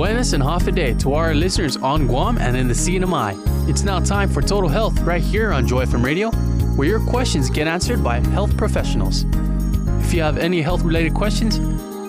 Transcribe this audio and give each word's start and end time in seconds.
Buenas 0.00 0.32
and 0.32 0.42
Hafa 0.42 0.72
Adai 0.72 0.98
to 1.00 1.12
our 1.12 1.34
listeners 1.34 1.76
on 1.76 2.06
Guam 2.06 2.38
and 2.38 2.56
in 2.56 2.66
the 2.66 2.72
CNMI. 2.72 3.68
It's 3.68 3.82
now 3.82 4.00
time 4.00 4.30
for 4.30 4.40
Total 4.40 4.70
Health 4.70 4.98
right 5.00 5.20
here 5.20 5.52
on 5.52 5.68
Joy 5.68 5.84
FM 5.84 6.02
Radio, 6.02 6.30
where 6.74 6.88
your 6.88 7.00
questions 7.00 7.50
get 7.50 7.68
answered 7.68 8.02
by 8.02 8.20
health 8.28 8.56
professionals. 8.56 9.26
If 10.02 10.14
you 10.14 10.22
have 10.22 10.38
any 10.38 10.62
health 10.62 10.84
related 10.84 11.12
questions, 11.12 11.58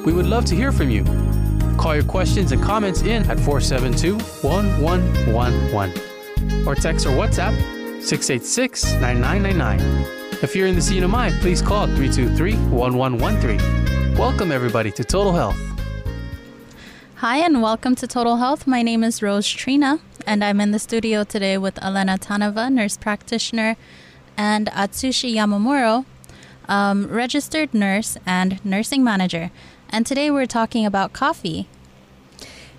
we 0.05 0.13
would 0.13 0.25
love 0.25 0.46
to 0.46 0.55
hear 0.55 0.71
from 0.71 0.89
you. 0.89 1.04
Call 1.75 1.96
your 1.96 2.05
questions 2.05 2.54
and 2.54 2.63
comments 2.63 3.02
in 3.02 3.30
at 3.30 3.38
472 3.38 4.14
1111 4.42 6.66
or 6.66 6.76
text 6.76 7.05
or 7.05 7.10
WhatsApp 7.10 7.52
686 8.02 8.94
9999. 9.02 9.82
If 10.42 10.55
you're 10.55 10.68
in 10.68 10.76
the 10.76 10.82
CNMI, 10.82 11.42
please 11.42 11.62
call 11.62 11.88
323 11.88 12.55
1113. 12.70 14.18
Welcome, 14.18 14.54
everybody, 14.54 14.92
to 14.92 15.04
Total 15.04 15.34
Health. 15.34 15.80
Hi, 17.21 17.38
and 17.38 17.61
welcome 17.61 17.93
to 17.97 18.07
Total 18.07 18.38
Health. 18.38 18.65
My 18.65 18.81
name 18.81 19.03
is 19.03 19.21
Rose 19.21 19.48
Trina, 19.48 19.99
and 20.25 20.43
I'm 20.43 20.59
in 20.59 20.71
the 20.71 20.79
studio 20.79 21.23
today 21.23 21.55
with 21.55 21.77
Elena 21.77 22.17
Tanova, 22.17 22.73
nurse 22.73 22.98
practitioner, 22.98 23.77
and 24.35 24.66
Atsushi 24.71 25.35
Yamamuro, 25.35 26.05
um, 26.67 27.07
registered 27.09 27.76
nurse 27.76 28.17
and 28.26 28.59
nursing 28.65 29.03
manager. 29.03 29.52
And 29.89 30.03
today 30.03 30.31
we're 30.31 30.48
talking 30.48 30.84
about 30.84 31.13
coffee. 31.13 31.67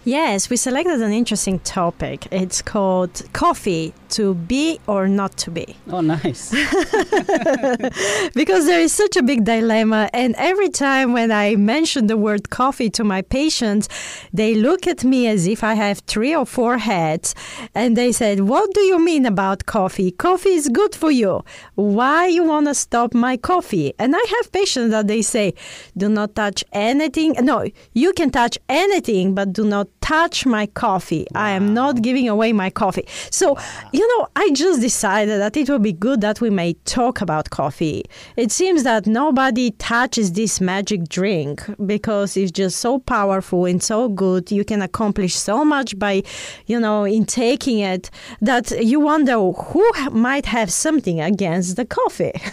Yes, 0.05 0.50
we 0.50 0.56
selected 0.56 1.00
an 1.00 1.12
interesting 1.12 1.61
topic. 1.61 2.27
It's 2.33 2.62
called 2.62 3.22
coffee 3.33 3.95
to 4.12 4.34
be 4.34 4.79
or 4.87 5.09
not 5.09 5.37
to 5.39 5.51
be. 5.51 5.77
Oh, 5.91 6.01
nice. 6.01 6.51
because 8.34 8.66
there 8.66 8.80
is 8.80 8.93
such 8.93 9.16
a 9.16 9.23
big 9.23 9.45
dilemma. 9.45 10.09
And 10.12 10.34
every 10.37 10.69
time 10.69 11.12
when 11.12 11.33
I 11.33 11.57
mention 11.57 12.07
the 12.07 12.17
word 12.17 12.51
coffee 12.51 12.91
to 12.91 13.05
my 13.05 13.23
patients, 13.23 13.89
they 14.33 14.55
look 14.55 14.87
at 14.87 15.05
me 15.05 15.27
as 15.27 15.47
if 15.47 15.65
I 15.65 15.75
have 15.75 16.01
three 16.01 16.34
or 16.34 16.47
four 16.47 16.79
heads. 16.79 17.34
And 17.75 17.97
they 17.97 18.12
said, 18.12 18.41
What 18.41 18.73
do 18.75 18.83
you 18.83 18.98
mean 18.98 19.27
about 19.27 19.67
coffee? 19.67 20.11
Coffee 20.11 20.55
is 20.55 20.69
good 20.69 20.95
for 20.95 21.11
you. 21.11 21.42
Why 21.75 22.27
you 22.27 22.45
want 22.45 22.67
to 22.67 22.75
stop 22.75 23.14
my 23.14 23.36
coffee? 23.36 23.95
And 23.98 24.14
I 24.14 24.25
have 24.36 24.53
patients 24.53 24.91
that 24.91 25.06
they 25.06 25.23
say, 25.23 25.55
Do 25.97 26.08
not 26.08 26.34
touch 26.34 26.64
anything. 26.73 27.34
No, 27.41 27.67
you 27.95 28.12
can 28.12 28.31
touch 28.31 28.58
anything, 28.69 29.34
but 29.34 29.53
do 29.53 29.64
not 29.64 29.89
touch 30.01 30.47
my 30.47 30.67
coffee. 30.67 31.27
Wow. 31.33 31.42
I 31.42 31.51
am 31.51 31.75
not 31.75 32.03
giving 32.03 32.29
away 32.29 32.53
my 32.53 32.70
coffee. 32.70 33.06
So, 33.31 33.56
you 33.92 34.02
know, 34.08 34.28
I 34.36 34.50
just 34.53 34.81
decided 34.81 35.41
that 35.41 35.56
it 35.56 35.69
would 35.69 35.83
be 35.83 35.92
good 35.92 36.20
that 36.22 36.41
we 36.41 36.50
may 36.50 36.75
talk 36.84 37.20
about 37.20 37.50
coffee. 37.50 38.05
It 38.36 38.50
seems 38.50 38.84
that 38.84 39.06
nobody 39.06 39.72
touches 39.72 40.33
this 40.33 40.61
magic 40.61 41.08
drink 41.08 41.62
because 41.84 42.36
it's 42.36 42.50
just 42.50 42.78
so 42.78 42.98
powerful 42.98 43.67
and 43.67 43.83
so 43.83 44.08
good. 44.08 44.50
You 44.50 44.64
can 44.64 44.83
accomplish 44.83 45.34
so 45.34 45.64
much 45.64 45.98
by, 45.98 46.23
you 46.67 46.80
know, 46.80 47.05
in 47.05 47.27
taking 47.27 47.80
it 47.80 48.11
that 48.41 48.70
you 48.70 49.00
wonder 49.00 49.39
who 49.39 49.91
might 50.11 50.47
have 50.47 50.73
something 50.73 51.20
against 51.20 51.77
the 51.77 51.84
coffee. 51.84 52.33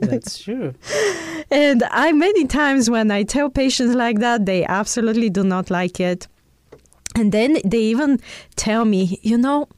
That's 0.00 0.38
true. 0.38 0.74
And 1.50 1.82
I 1.90 2.12
many 2.12 2.46
times 2.46 2.90
when 2.90 3.10
I 3.10 3.22
tell 3.22 3.50
patients 3.50 3.94
like 3.94 4.18
that, 4.20 4.46
they 4.46 4.64
absolutely 4.64 5.30
do 5.30 5.44
not 5.44 5.70
like 5.70 6.00
it. 6.00 6.26
And 7.16 7.30
then 7.30 7.58
they 7.64 7.78
even 7.78 8.20
tell 8.56 8.84
me, 8.84 9.20
you 9.22 9.38
know, 9.38 9.68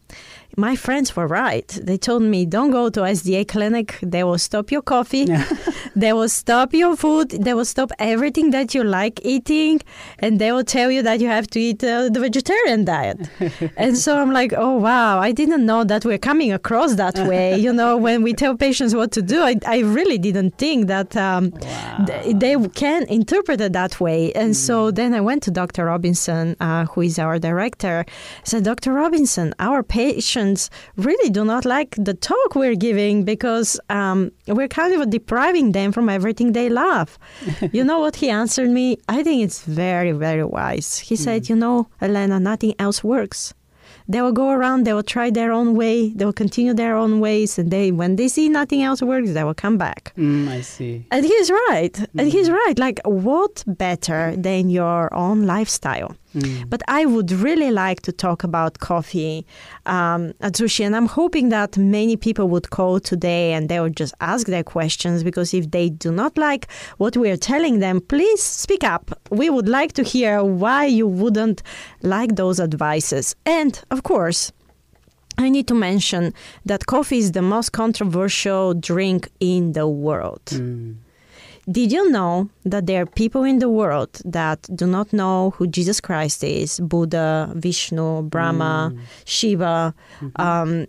my 0.57 0.75
friends 0.75 1.15
were 1.15 1.27
right. 1.27 1.69
They 1.83 1.99
told 1.99 2.23
me, 2.23 2.47
don't 2.47 2.71
go 2.71 2.89
to 2.89 3.01
SDA 3.01 3.47
clinic. 3.47 3.99
They 4.03 4.25
will 4.25 4.39
stop 4.39 4.71
your 4.71 4.81
coffee. 4.81 5.27
they 5.97 6.15
will 6.15 6.31
stop 6.31 6.73
your 6.73 6.97
food. 6.97 7.31
They 7.31 7.53
will 7.53 7.67
stop 7.67 7.93
everything 7.99 8.51
that 8.53 8.75
you 8.75 8.83
like 8.83 9.21
eating. 9.23 9.83
And 10.19 10.39
they 10.39 10.53
will 10.53 10.65
tell 10.65 10.91
you 10.91 11.03
that 11.03 11.21
you 11.21 11.29
have 11.29 11.47
to 11.49 11.61
eat 11.61 11.84
uh, 11.84 12.09
the 12.09 12.21
vegetarian 12.21 12.87
diet. 12.87 13.29
and 13.77 13.99
so 13.99 14.19
I'm 14.19 14.33
like, 14.33 14.55
oh, 14.57 14.77
wow, 14.77 15.19
I 15.19 15.33
didn't 15.33 15.67
know 15.67 15.84
that 15.84 16.07
we're 16.07 16.17
coming 16.17 16.53
across 16.53 16.95
that 16.95 17.19
way. 17.29 17.59
you 17.59 17.73
know, 17.73 17.99
when 17.99 18.23
we 18.23 18.33
tell 18.33 18.57
patients 18.57 18.95
what 18.95 19.12
to 19.12 19.22
do, 19.22 19.43
I, 19.43 19.56
I 19.66 19.81
really 19.81 20.16
didn't 20.16 20.56
think 20.56 20.87
that 20.87 21.15
um, 21.19 21.50
wow. 21.50 22.05
th- 22.06 22.37
they 22.37 22.56
can 22.69 23.03
interpret 23.09 23.61
it 23.61 23.75
that 23.75 24.00
way. 24.00 24.33
And 24.33 24.53
mm. 24.53 24.56
so 24.56 24.91
then 24.91 25.12
I 25.12 25.21
went 25.21 25.43
to 25.43 25.50
Dr. 25.50 25.84
Robinson, 25.84 26.56
uh, 26.61 26.87
who 26.87 27.03
is 27.03 27.19
our 27.19 27.39
director. 27.39 28.06
I 28.09 28.43
said, 28.45 28.65
Dr. 28.65 28.95
Robinson, 28.95 29.55
our 29.59 29.83
patients 30.47 30.71
really 30.97 31.31
do 31.31 31.45
not 31.45 31.65
like 31.65 31.95
the 31.99 32.15
talk 32.15 32.55
we're 32.55 32.77
giving 32.77 33.25
because 33.25 33.81
um, 33.91 34.31
we're 34.47 34.69
kind 34.69 34.95
of 34.95 35.11
depriving 35.11 35.73
them 35.73 35.93
from 35.93 36.09
everything 36.09 36.53
they 36.53 36.69
love. 36.69 37.19
you 37.73 37.84
know 37.84 37.99
what 37.99 38.17
he 38.17 38.31
answered 38.31 38.71
me? 38.71 38.99
I 39.09 39.23
think 39.23 39.43
it's 39.45 39.62
very, 39.62 40.12
very 40.12 40.45
wise. 40.45 40.99
He 40.99 41.17
said, 41.17 41.43
mm. 41.43 41.49
You 41.49 41.57
know, 41.57 41.89
Elena, 42.01 42.41
nothing 42.41 42.75
else 42.79 43.03
works 43.05 43.55
they 44.09 44.23
will 44.23 44.33
go 44.33 44.51
around, 44.51 44.84
they 44.84 44.93
will 44.93 45.03
try 45.03 45.31
their 45.31 45.53
own 45.53 45.75
way, 45.75 46.11
they 46.11 46.25
will 46.25 46.33
continue 46.33 46.75
their 46.75 46.97
own 46.97 47.19
ways, 47.21 47.59
and 47.59 47.71
they 47.71 47.91
when 47.91 48.17
they 48.17 48.28
see 48.28 48.49
nothing 48.49 48.83
else 48.83 49.03
works, 49.03 49.33
they 49.33 49.43
will 49.43 49.55
come 49.55 49.78
back. 49.78 50.13
Mm, 50.17 50.49
I 50.49 50.61
see. 50.61 51.05
And 51.11 51.25
he's 51.25 51.51
right. 51.51 51.93
Mm. 51.93 52.09
And 52.19 52.33
he's 52.33 52.51
right. 52.51 52.78
Like, 52.78 53.01
what 53.05 53.65
better 53.67 54.34
than 54.37 54.71
your 54.71 55.13
own 55.13 55.47
lifestyle? 55.47 56.15
Mm. 56.36 56.69
But 56.69 56.82
I 56.86 57.06
would 57.06 57.32
really 57.32 57.70
like 57.70 58.02
to 58.02 58.12
talk 58.12 58.44
about 58.44 58.78
coffee 58.80 59.47
um, 59.86 60.32
Atsushi, 60.42 60.84
and 60.84 60.94
I'm 60.94 61.06
hoping 61.06 61.48
that 61.48 61.78
many 61.78 62.16
people 62.16 62.48
would 62.48 62.70
call 62.70 63.00
today 63.00 63.52
and 63.54 63.69
they 63.69 63.80
would 63.80 63.97
just 63.97 64.14
ask 64.20 64.47
their 64.47 64.62
questions 64.62 65.24
because 65.24 65.54
if 65.54 65.70
they 65.70 65.88
do 65.88 66.12
not 66.12 66.36
like 66.36 66.70
what 66.98 67.16
we 67.16 67.30
are 67.30 67.36
telling 67.36 67.78
them, 67.78 68.00
please 68.00 68.42
speak 68.42 68.84
up. 68.84 69.19
We 69.30 69.48
would 69.48 69.69
like 69.69 69.94
to 69.94 70.02
hear 70.02 70.44
why 70.44 70.84
you 70.84 71.06
wouldn't 71.06 71.62
like 72.02 72.36
those 72.36 72.60
advices. 72.60 73.34
And 73.47 73.82
of 73.91 74.03
course, 74.03 74.53
I 75.38 75.48
need 75.48 75.68
to 75.68 75.74
mention 75.74 76.34
that 76.64 76.86
coffee 76.86 77.18
is 77.18 77.32
the 77.32 77.42
most 77.42 77.72
controversial 77.72 78.74
drink 78.74 79.28
in 79.41 79.72
the 79.72 79.86
world. 79.86 80.44
Mm. 80.47 80.97
Did 81.69 81.91
you 81.91 82.10
know 82.10 82.49
that 82.65 82.87
there 82.87 83.03
are 83.03 83.06
people 83.06 83.43
in 83.43 83.59
the 83.59 83.69
world 83.69 84.21
that 84.25 84.69
do 84.75 84.87
not 84.87 85.12
know 85.12 85.50
who 85.56 85.66
Jesus 85.66 86.00
Christ 86.00 86.44
is, 86.44 86.78
Buddha, 86.78 87.53
Vishnu, 87.56 88.22
Brahma, 88.22 88.93
mm. 88.94 89.00
Shiva? 89.25 89.93
Mm-hmm. 90.21 90.41
Um, 90.41 90.87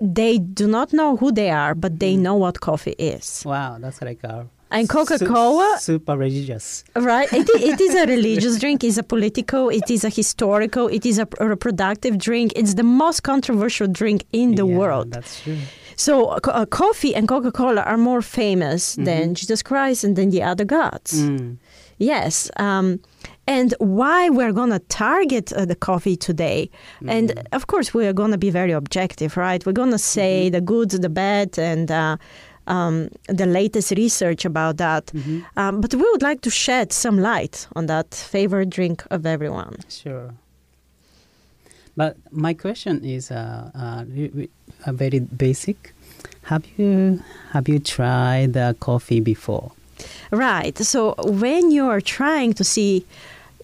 they 0.00 0.38
do 0.38 0.68
not 0.68 0.92
know 0.92 1.16
who 1.16 1.32
they 1.32 1.50
are, 1.50 1.74
but 1.74 1.98
they 1.98 2.14
mm. 2.14 2.20
know 2.20 2.36
what 2.36 2.60
coffee 2.60 2.94
is. 2.98 3.42
Wow, 3.44 3.78
that's 3.80 4.00
like 4.00 4.22
a 4.22 4.46
and 4.72 4.88
Coca-Cola, 4.88 5.76
Su- 5.78 5.94
super 5.94 6.16
religious, 6.16 6.82
right? 6.96 7.30
It, 7.30 7.48
it 7.50 7.80
is 7.80 7.94
a 7.94 8.06
religious 8.06 8.58
drink. 8.58 8.82
It's 8.82 8.96
a 8.96 9.02
political. 9.02 9.68
It 9.68 9.90
is 9.90 10.02
a 10.02 10.08
historical. 10.08 10.88
It 10.88 11.04
is 11.04 11.18
a, 11.18 11.28
a 11.40 11.48
reproductive 11.48 12.16
drink. 12.16 12.52
It's 12.56 12.74
the 12.74 12.82
most 12.82 13.22
controversial 13.22 13.86
drink 13.86 14.24
in 14.32 14.54
the 14.54 14.66
yeah, 14.66 14.76
world. 14.76 15.12
That's 15.12 15.42
true. 15.42 15.58
So 16.02 16.30
uh, 16.30 16.66
coffee 16.66 17.14
and 17.14 17.28
Coca 17.28 17.52
Cola 17.52 17.82
are 17.82 17.96
more 17.96 18.22
famous 18.22 18.96
mm-hmm. 18.96 19.04
than 19.04 19.34
Jesus 19.34 19.62
Christ 19.62 20.02
and 20.02 20.16
than 20.16 20.30
the 20.30 20.42
other 20.42 20.64
gods. 20.64 21.22
Mm. 21.22 21.58
Yes. 21.98 22.50
Um, 22.56 22.98
and 23.46 23.72
why 23.78 24.28
we're 24.28 24.52
going 24.52 24.70
to 24.70 24.80
target 24.80 25.52
uh, 25.52 25.64
the 25.64 25.76
coffee 25.76 26.16
today. 26.16 26.70
Mm-hmm. 26.96 27.08
And 27.08 27.48
of 27.52 27.68
course, 27.68 27.94
we're 27.94 28.12
going 28.12 28.32
to 28.32 28.38
be 28.38 28.50
very 28.50 28.72
objective, 28.72 29.36
right? 29.36 29.64
We're 29.64 29.80
going 29.82 29.92
to 29.92 30.04
say 30.16 30.46
mm-hmm. 30.46 30.54
the 30.54 30.60
good, 30.60 30.90
the 30.90 31.08
bad, 31.08 31.56
and 31.56 31.88
uh, 31.88 32.16
um, 32.66 33.08
the 33.28 33.46
latest 33.46 33.92
research 33.92 34.44
about 34.44 34.78
that. 34.78 35.06
Mm-hmm. 35.06 35.40
Um, 35.56 35.80
but 35.80 35.94
we 35.94 36.02
would 36.02 36.22
like 36.22 36.40
to 36.40 36.50
shed 36.50 36.92
some 36.92 37.20
light 37.20 37.68
on 37.76 37.86
that 37.86 38.12
favorite 38.12 38.70
drink 38.70 39.04
of 39.12 39.24
everyone. 39.24 39.76
Sure. 39.88 40.34
But 41.96 42.16
my 42.30 42.54
question 42.54 43.04
is 43.04 43.30
uh, 43.30 43.70
uh, 44.86 44.90
a 44.90 44.92
very 44.92 45.20
basic. 45.20 45.94
Have 46.44 46.64
you 46.76 47.22
have 47.52 47.68
you 47.68 47.78
tried 47.78 48.52
the 48.52 48.76
coffee 48.80 49.20
before? 49.20 49.72
Right. 50.30 50.76
So 50.78 51.14
when 51.18 51.70
you 51.70 51.86
are 51.86 52.00
trying 52.00 52.54
to 52.54 52.64
see 52.64 53.04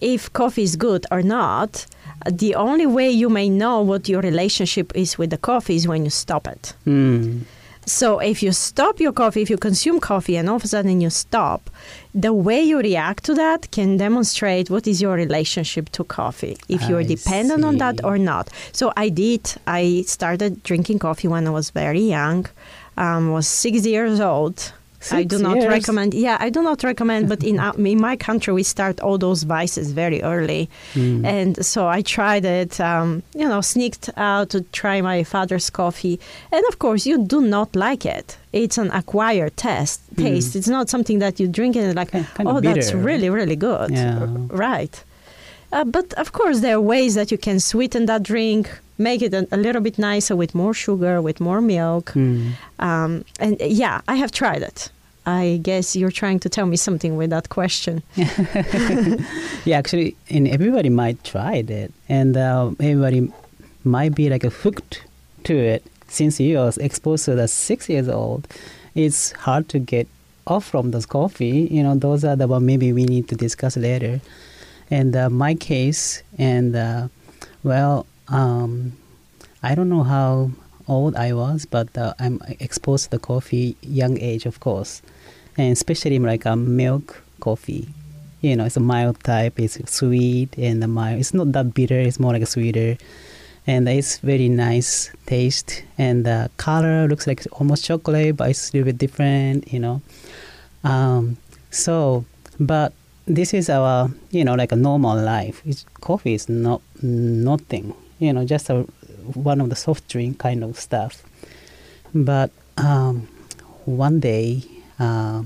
if 0.01 0.31
coffee 0.33 0.63
is 0.63 0.75
good 0.75 1.05
or 1.11 1.21
not, 1.21 1.85
the 2.29 2.55
only 2.55 2.85
way 2.85 3.09
you 3.09 3.29
may 3.29 3.49
know 3.49 3.81
what 3.81 4.07
your 4.07 4.21
relationship 4.21 4.95
is 4.95 5.17
with 5.17 5.29
the 5.29 5.37
coffee 5.37 5.75
is 5.75 5.87
when 5.87 6.03
you 6.03 6.09
stop 6.09 6.47
it. 6.47 6.73
Mm. 6.85 7.41
So 7.89 8.19
if 8.19 8.43
you 8.43 8.51
stop 8.51 8.99
your 8.99 9.11
coffee, 9.11 9.41
if 9.41 9.49
you 9.49 9.57
consume 9.57 9.99
coffee 9.99 10.37
and 10.37 10.47
all 10.47 10.57
of 10.57 10.63
a 10.63 10.67
sudden 10.67 11.01
you 11.01 11.09
stop, 11.09 11.71
the 12.13 12.33
way 12.33 12.61
you 12.61 12.77
react 12.79 13.23
to 13.25 13.33
that 13.33 13.71
can 13.71 13.97
demonstrate 13.97 14.69
what 14.69 14.85
is 14.87 15.01
your 15.01 15.15
relationship 15.15 15.89
to 15.93 16.03
coffee, 16.03 16.55
if 16.67 16.87
you're 16.87 17.03
dependent 17.03 17.61
see. 17.61 17.67
on 17.67 17.77
that 17.77 18.03
or 18.03 18.19
not. 18.19 18.49
So 18.73 18.93
I 18.95 19.09
did. 19.09 19.53
I 19.65 20.03
started 20.05 20.61
drinking 20.61 20.99
coffee 20.99 21.27
when 21.27 21.47
I 21.47 21.49
was 21.49 21.71
very 21.71 22.01
young. 22.01 22.45
Um, 22.95 23.31
was 23.31 23.47
six 23.47 23.85
years 23.85 24.19
old 24.19 24.71
Six 25.01 25.13
I 25.13 25.23
do 25.23 25.39
not 25.39 25.55
years. 25.57 25.67
recommend. 25.67 26.13
Yeah, 26.13 26.35
I 26.41 26.49
do 26.49 26.61
not 26.61 26.83
recommend. 26.83 27.29
But 27.29 27.41
in 27.41 27.57
in 27.85 28.01
my 28.01 28.17
country, 28.17 28.53
we 28.53 28.63
start 28.63 28.99
all 28.99 29.17
those 29.17 29.43
vices 29.43 29.91
very 29.91 30.21
early, 30.21 30.69
mm. 30.93 31.25
and 31.25 31.65
so 31.65 31.87
I 31.87 32.01
tried 32.01 32.43
it. 32.43 32.81
Um, 32.81 33.23
you 33.33 33.47
know, 33.47 33.61
sneaked 33.61 34.09
out 34.17 34.49
to 34.49 34.61
try 34.73 34.99
my 34.99 35.23
father's 35.23 35.69
coffee, 35.69 36.19
and 36.51 36.65
of 36.67 36.79
course, 36.79 37.05
you 37.05 37.17
do 37.17 37.39
not 37.39 37.77
like 37.77 38.05
it. 38.05 38.37
It's 38.51 38.77
an 38.77 38.91
acquired 38.91 39.55
test 39.55 40.01
mm. 40.15 40.23
taste. 40.23 40.57
It's 40.57 40.67
not 40.67 40.89
something 40.89 41.19
that 41.19 41.39
you 41.39 41.47
drink 41.47 41.77
and 41.77 41.95
like, 41.95 42.11
kind, 42.11 42.27
kind 42.33 42.49
oh, 42.49 42.59
that's 42.59 42.91
really 42.91 43.29
really 43.29 43.55
good. 43.55 43.91
Yeah. 43.91 44.27
Right. 44.49 45.01
Uh, 45.71 45.85
but 45.85 46.13
of 46.15 46.33
course, 46.33 46.59
there 46.59 46.75
are 46.75 46.81
ways 46.81 47.15
that 47.15 47.31
you 47.31 47.37
can 47.37 47.59
sweeten 47.59 48.05
that 48.07 48.23
drink, 48.23 48.69
make 48.99 49.21
it 49.21 49.33
a, 49.33 49.47
a 49.51 49.57
little 49.57 49.81
bit 49.81 49.97
nicer 49.97 50.35
with 50.35 50.53
more 50.53 50.73
sugar, 50.73 51.21
with 51.21 51.39
more 51.39 51.61
milk. 51.61 52.11
Mm. 52.11 52.51
Um, 52.79 53.25
and 53.39 53.61
uh, 53.61 53.65
yeah, 53.65 54.01
I 54.07 54.15
have 54.15 54.31
tried 54.31 54.61
it. 54.61 54.91
I 55.25 55.59
guess 55.61 55.95
you're 55.95 56.11
trying 56.11 56.39
to 56.39 56.49
tell 56.49 56.65
me 56.65 56.75
something 56.77 57.15
with 57.15 57.29
that 57.29 57.49
question. 57.49 58.03
Yeah, 59.65 59.77
actually, 59.77 60.15
and 60.29 60.47
everybody 60.47 60.89
might 60.89 61.23
try 61.23 61.61
that, 61.63 61.91
and 62.07 62.37
uh, 62.37 62.71
everybody 62.79 63.31
might 63.83 64.15
be 64.15 64.29
like 64.29 64.43
hooked 64.43 65.03
to 65.43 65.53
it 65.53 65.83
since 66.07 66.39
you 66.39 66.57
was 66.57 66.77
exposed 66.77 67.25
to 67.25 67.35
the 67.35 67.47
six 67.47 67.89
years 67.89 68.07
old. 68.07 68.47
It's 68.95 69.33
hard 69.33 69.69
to 69.69 69.79
get 69.79 70.07
off 70.47 70.65
from 70.65 70.91
those 70.91 71.05
coffee. 71.05 71.67
You 71.69 71.83
know, 71.83 71.95
those 71.95 72.23
are 72.23 72.35
the 72.35 72.47
one 72.47 72.65
maybe 72.65 72.91
we 72.93 73.05
need 73.05 73.27
to 73.29 73.35
discuss 73.35 73.77
later. 73.77 74.21
And 74.89 75.15
uh, 75.15 75.29
my 75.29 75.53
case, 75.53 76.23
and 76.37 76.75
uh, 76.75 77.09
well, 77.63 78.07
um, 78.29 78.93
I 79.61 79.75
don't 79.75 79.89
know 79.89 80.03
how 80.03 80.51
old 80.87 81.15
I 81.15 81.33
was, 81.33 81.65
but 81.65 81.95
uh, 81.97 82.13
I'm 82.19 82.41
exposed 82.59 83.05
to 83.05 83.11
the 83.11 83.19
coffee 83.19 83.77
young 83.81 84.19
age, 84.19 84.45
of 84.45 84.59
course, 84.59 85.01
and 85.57 85.71
especially 85.71 86.19
like 86.19 86.45
a 86.45 86.55
milk 86.55 87.23
coffee. 87.39 87.89
You 88.41 88.55
know, 88.55 88.65
it's 88.65 88.77
a 88.77 88.81
mild 88.81 89.21
type. 89.23 89.59
It's 89.59 89.77
sweet 89.91 90.57
and 90.57 90.81
the 90.81 90.87
mild. 90.87 91.19
It's 91.19 91.33
not 91.33 91.51
that 91.51 91.73
bitter. 91.73 91.99
It's 91.99 92.19
more 92.19 92.31
like 92.31 92.41
a 92.41 92.45
sweeter, 92.45 92.97
and 93.67 93.87
it's 93.89 94.19
very 94.19 94.47
nice 94.47 95.11
taste. 95.25 95.83
And 95.97 96.25
the 96.25 96.49
color 96.57 97.07
looks 97.07 97.27
like 97.27 97.45
almost 97.51 97.83
chocolate, 97.85 98.37
but 98.37 98.49
it's 98.49 98.69
a 98.69 98.77
little 98.77 98.85
bit 98.85 98.97
different. 98.97 99.71
You 99.73 99.79
know, 99.79 100.01
um, 100.83 101.37
so 101.69 102.25
but 102.59 102.93
this 103.25 103.53
is 103.53 103.69
our 103.69 104.09
you 104.31 104.43
know 104.43 104.55
like 104.55 104.71
a 104.71 104.75
normal 104.77 105.17
life. 105.21 105.61
It's, 105.65 105.85
coffee 106.01 106.33
is 106.33 106.47
not 106.47 106.81
nothing. 107.01 107.93
You 108.19 108.33
know, 108.33 108.45
just 108.45 108.69
a 108.69 108.85
one 109.33 109.61
of 109.61 109.69
the 109.69 109.75
soft 109.75 110.07
drink 110.07 110.39
kind 110.39 110.63
of 110.63 110.79
stuff. 110.79 111.23
But 112.13 112.51
um, 112.77 113.27
one 113.85 114.19
day, 114.19 114.63
uh, 114.99 115.43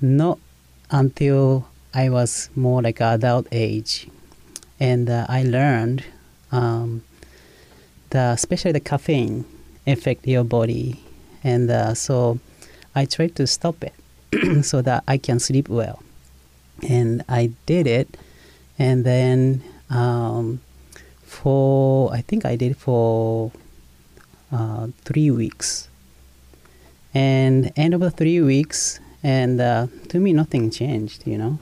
not 0.00 0.38
until 0.90 1.68
I 1.94 2.08
was 2.08 2.50
more 2.54 2.82
like 2.82 3.00
adult 3.00 3.46
age, 3.52 4.08
and 4.80 5.08
uh, 5.08 5.26
I 5.28 5.42
learned 5.42 6.04
um, 6.52 7.02
the 8.10 8.30
especially 8.32 8.72
the 8.72 8.80
caffeine 8.80 9.44
affect 9.86 10.26
your 10.26 10.44
body, 10.44 11.02
and 11.44 11.70
uh, 11.70 11.94
so 11.94 12.38
I 12.94 13.04
tried 13.04 13.36
to 13.36 13.46
stop 13.46 13.76
it 13.82 14.64
so 14.64 14.82
that 14.82 15.04
I 15.06 15.18
can 15.18 15.38
sleep 15.38 15.68
well, 15.68 16.02
and 16.88 17.24
I 17.28 17.52
did 17.66 17.86
it, 17.86 18.16
and 18.78 19.04
then 19.04 19.62
um, 19.90 20.60
for 21.38 22.12
I 22.12 22.20
think 22.20 22.44
I 22.44 22.56
did 22.56 22.76
for 22.76 23.52
uh, 24.50 24.88
three 25.04 25.30
weeks, 25.30 25.88
and 27.14 27.70
end 27.76 27.94
of 27.94 28.00
the 28.00 28.10
three 28.10 28.40
weeks, 28.40 28.98
and 29.22 29.60
uh, 29.60 29.86
to 30.08 30.18
me 30.18 30.32
nothing 30.32 30.70
changed, 30.70 31.26
you 31.26 31.38
know, 31.38 31.58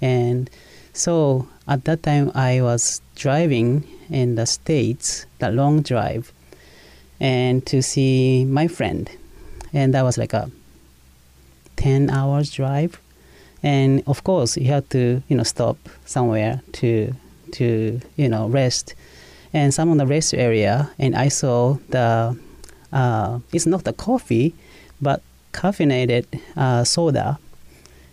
and 0.00 0.50
so 0.92 1.46
at 1.68 1.84
that 1.84 2.02
time 2.02 2.32
I 2.34 2.62
was 2.62 3.00
driving 3.14 3.84
in 4.10 4.34
the 4.34 4.46
states, 4.46 5.26
the 5.38 5.50
long 5.50 5.82
drive, 5.82 6.32
and 7.20 7.64
to 7.66 7.80
see 7.80 8.44
my 8.44 8.66
friend, 8.66 9.08
and 9.72 9.94
that 9.94 10.02
was 10.02 10.18
like 10.18 10.32
a 10.32 10.50
ten 11.76 12.10
hours 12.10 12.50
drive, 12.50 12.98
and 13.62 14.02
of 14.08 14.24
course 14.24 14.56
you 14.56 14.66
had 14.66 14.90
to 14.90 15.22
you 15.28 15.36
know 15.36 15.44
stop 15.44 15.78
somewhere 16.06 16.60
to 16.72 17.14
to 17.52 18.00
you 18.16 18.28
know 18.28 18.48
rest. 18.48 18.94
And 19.54 19.74
some 19.74 19.90
on 19.90 19.98
the 19.98 20.06
rest 20.06 20.32
area 20.32 20.90
and 20.98 21.14
i 21.14 21.28
saw 21.28 21.76
the 21.90 22.34
uh, 22.90 23.38
it's 23.52 23.66
not 23.66 23.84
the 23.84 23.92
coffee 23.92 24.54
but 24.98 25.20
caffeinated 25.52 26.24
uh, 26.56 26.84
soda 26.84 27.38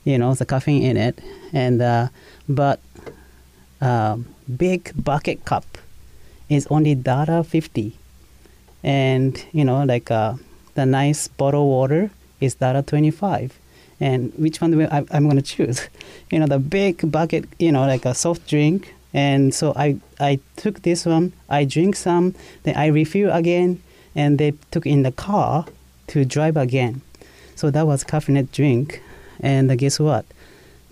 you 0.03 0.17
know 0.17 0.33
the 0.33 0.45
caffeine 0.45 0.83
in 0.83 0.97
it. 0.97 1.19
And 1.53 1.81
uh, 1.81 2.07
but 2.47 2.79
um, 3.81 4.25
big 4.57 4.91
bucket 4.95 5.45
cup 5.45 5.77
is 6.49 6.67
only 6.69 6.95
dollar 6.95 7.43
50 7.43 7.95
and 8.83 9.45
you 9.51 9.63
know 9.63 9.83
like 9.83 10.09
uh, 10.09 10.33
the 10.73 10.85
nice 10.85 11.27
bottle 11.27 11.67
water 11.67 12.09
is 12.39 12.55
dollar 12.55 12.81
25 12.81 13.57
and 13.99 14.33
which 14.35 14.61
one 14.61 14.71
do 14.71 14.81
I, 14.81 15.05
i'm 15.11 15.25
going 15.25 15.35
to 15.35 15.41
choose? 15.41 15.87
You 16.31 16.39
know 16.39 16.47
the 16.47 16.59
big 16.59 17.11
bucket 17.11 17.45
you 17.59 17.71
know 17.71 17.85
like 17.85 18.05
a 18.05 18.13
soft 18.13 18.47
drink 18.47 18.95
and 19.13 19.53
so 19.53 19.73
I, 19.75 19.97
I 20.19 20.39
took 20.55 20.83
this 20.83 21.05
one, 21.05 21.33
I 21.49 21.65
drink 21.65 21.95
some, 21.95 22.35
then 22.63 22.75
I 22.75 22.87
refill 22.87 23.31
again, 23.31 23.81
and 24.15 24.37
they 24.37 24.53
took 24.71 24.85
in 24.85 25.03
the 25.03 25.11
car 25.11 25.65
to 26.07 26.25
drive 26.25 26.57
again. 26.57 27.01
So 27.55 27.71
that 27.71 27.87
was 27.87 28.03
caffeinated 28.03 28.51
drink. 28.51 29.01
And 29.39 29.75
guess 29.77 29.99
what? 29.99 30.25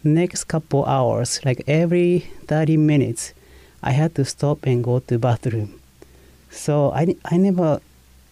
Next 0.04 0.46
couple 0.46 0.86
hours, 0.86 1.40
like 1.46 1.64
every 1.68 2.20
30 2.48 2.78
minutes, 2.78 3.34
I 3.84 3.92
had 3.92 4.16
to 4.16 4.26
stop 4.26 4.66
and 4.66 4.84
go 4.84 5.00
to 5.00 5.20
bathroom. 5.20 5.80
So 6.50 6.92
I, 6.92 7.16
I 7.26 7.38
never, 7.38 7.82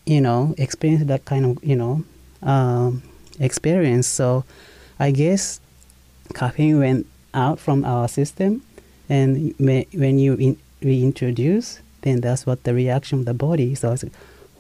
you 0.06 0.22
know, 0.22 0.56
experienced 0.58 1.08
that 1.08 1.26
kind 1.26 1.46
of, 1.46 1.64
you 1.64 1.76
know, 1.76 2.04
um, 2.42 3.04
experience. 3.40 4.08
So 4.08 4.46
I 5.00 5.12
guess 5.12 5.60
caffeine 6.34 6.80
went 6.80 7.08
out 7.34 7.60
from 7.60 7.84
our 7.84 8.08
system 8.08 8.64
and 9.10 9.54
when 9.58 10.20
you 10.20 10.34
in, 10.36 10.58
reintroduce, 10.82 11.80
then 12.02 12.22
that's 12.22 12.46
what 12.46 12.64
the 12.64 12.74
reaction 12.74 13.20
of 13.20 13.26
the 13.26 13.34
body. 13.34 13.76
So 13.76 13.90
I 13.90 13.92
was 13.92 14.04
like, 14.04 14.14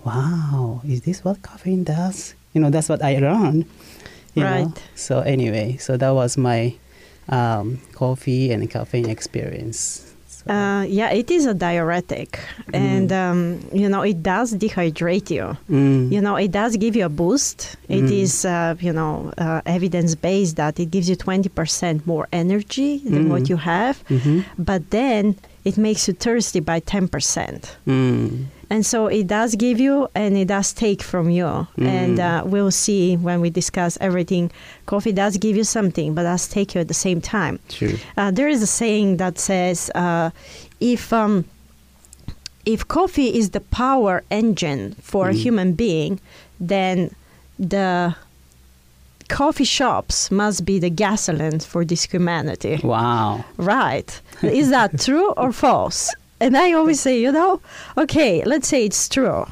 wow, 0.03 0.81
is 0.87 1.01
this 1.01 1.23
what 1.23 1.41
caffeine 1.41 1.83
does? 1.83 2.35
You 2.53 2.61
know, 2.61 2.69
that's 2.69 2.89
what 2.89 3.01
I 3.01 3.17
learned. 3.17 3.65
right. 4.35 4.65
Know? 4.65 4.73
So 4.95 5.19
anyway, 5.21 5.77
so 5.77 5.97
that 5.97 6.09
was 6.11 6.37
my 6.37 6.75
um, 7.29 7.81
coffee 7.93 8.51
and 8.51 8.69
caffeine 8.69 9.09
experience. 9.09 10.04
Uh, 10.47 10.85
yeah, 10.87 11.09
it 11.09 11.31
is 11.31 11.45
a 11.47 11.53
diuretic, 11.55 12.39
mm. 12.69 12.75
and 12.75 13.11
um, 13.11 13.59
you 13.73 13.89
know 13.89 14.01
it 14.03 14.21
does 14.21 14.53
dehydrate 14.53 15.29
you. 15.31 15.57
Mm. 15.69 16.11
You 16.11 16.21
know 16.21 16.35
it 16.35 16.51
does 16.51 16.77
give 16.77 16.95
you 16.95 17.05
a 17.05 17.09
boost. 17.09 17.75
It 17.89 18.03
Mm. 18.05 18.21
is 18.23 18.45
uh, 18.45 18.75
you 18.79 18.93
know 18.93 19.33
uh, 19.37 19.61
evidence 19.65 20.13
based 20.13 20.55
that 20.57 20.79
it 20.79 20.91
gives 20.91 21.09
you 21.09 21.15
twenty 21.15 21.49
percent 21.49 22.05
more 22.05 22.27
energy 22.31 22.99
than 22.99 23.29
what 23.29 23.43
Mm. 23.43 23.49
you 23.49 23.57
have, 23.57 23.95
hmm 24.07 24.41
but 24.57 24.81
then 24.91 25.35
it 25.65 25.77
makes 25.77 26.07
you 26.07 26.13
thirsty 26.13 26.59
by 26.59 26.79
ten 26.79 27.07
percent. 27.07 27.75
Mm. 28.69 28.75
And 28.75 28.85
so 28.85 29.07
it 29.07 29.27
does 29.27 29.55
give 29.55 29.79
you 29.79 30.07
and 30.15 30.35
it 30.37 30.47
does 30.47 30.73
take 30.73 31.01
from 31.03 31.29
you. 31.29 31.67
And 31.77 32.17
Mm. 32.17 32.19
uh, 32.19 32.45
we'll 32.45 32.71
see 32.71 33.15
when 33.17 33.41
we 33.41 33.49
discuss 33.49 33.97
everything. 34.01 34.51
Coffee 34.85 35.11
does 35.13 35.37
give 35.37 35.55
you 35.55 35.63
something, 35.63 36.13
but 36.15 36.23
does 36.23 36.47
take 36.47 36.75
you 36.75 36.81
at 36.81 36.87
the 36.87 36.93
same 36.93 37.21
time. 37.21 37.59
True. 37.69 37.97
Uh, 38.17 38.31
there 38.31 38.47
is 38.49 38.61
a 38.61 38.67
saying 38.67 39.17
that 39.17 39.39
says 39.39 39.89
uh, 39.95 40.29
if 40.79 41.11
um, 41.13 41.45
if 42.65 42.87
coffee 42.87 43.37
is 43.37 43.51
the 43.51 43.61
power 43.61 44.23
engine 44.31 44.95
for 45.01 45.29
a 45.29 45.33
Mm. 45.33 45.43
human 45.45 45.73
being, 45.73 46.19
then 46.59 47.11
the 47.59 48.15
coffee 49.27 49.63
shops 49.65 50.29
must 50.31 50.65
be 50.65 50.79
the 50.79 50.89
gasoline 50.89 51.59
for 51.59 51.83
this 51.85 52.03
humanity. 52.05 52.79
Wow. 52.83 53.43
Right. 53.57 54.09
Is 54.41 54.69
that 54.69 54.99
true 55.05 55.31
or 55.37 55.51
false? 55.51 56.13
And 56.39 56.57
I 56.57 56.73
always 56.73 56.99
say, 56.99 57.19
you 57.19 57.31
know, 57.31 57.61
okay, 57.97 58.43
let's 58.45 58.67
say 58.67 58.85
it's 58.85 59.07
true. 59.09 59.45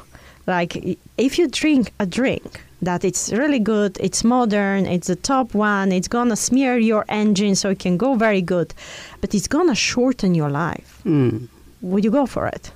Like, 0.46 0.98
if 1.16 1.38
you 1.38 1.48
drink 1.48 1.92
a 1.98 2.06
drink 2.06 2.62
that 2.82 3.04
it's 3.04 3.32
really 3.32 3.58
good, 3.58 3.96
it's 4.00 4.22
modern, 4.22 4.84
it's 4.84 5.06
the 5.06 5.16
top 5.16 5.54
one, 5.54 5.90
it's 5.92 6.08
gonna 6.08 6.36
smear 6.36 6.76
your 6.76 7.04
engine 7.08 7.54
so 7.54 7.70
it 7.70 7.78
can 7.78 7.96
go 7.96 8.14
very 8.14 8.42
good, 8.42 8.74
but 9.22 9.34
it's 9.34 9.48
gonna 9.48 9.74
shorten 9.74 10.34
your 10.34 10.50
life. 10.50 11.00
Mm. 11.06 11.48
Would 11.80 12.04
you 12.04 12.10
go 12.10 12.26
for 12.26 12.46
it? 12.46 12.70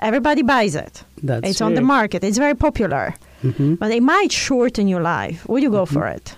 Everybody 0.00 0.42
buys 0.42 0.74
it. 0.74 1.04
That's 1.22 1.48
it's 1.48 1.60
on 1.60 1.74
the 1.74 1.80
market. 1.80 2.22
It's 2.24 2.36
very 2.38 2.54
popular, 2.54 3.14
Mhm. 3.42 3.78
but 3.78 3.90
it 3.92 4.02
might 4.02 4.32
shorten 4.32 4.88
your 4.88 5.00
life. 5.00 5.48
Would 5.48 5.62
you 5.62 5.70
go 5.70 5.84
Mm-hmm. 5.84 5.94
for 5.94 6.06
it? 6.08 6.34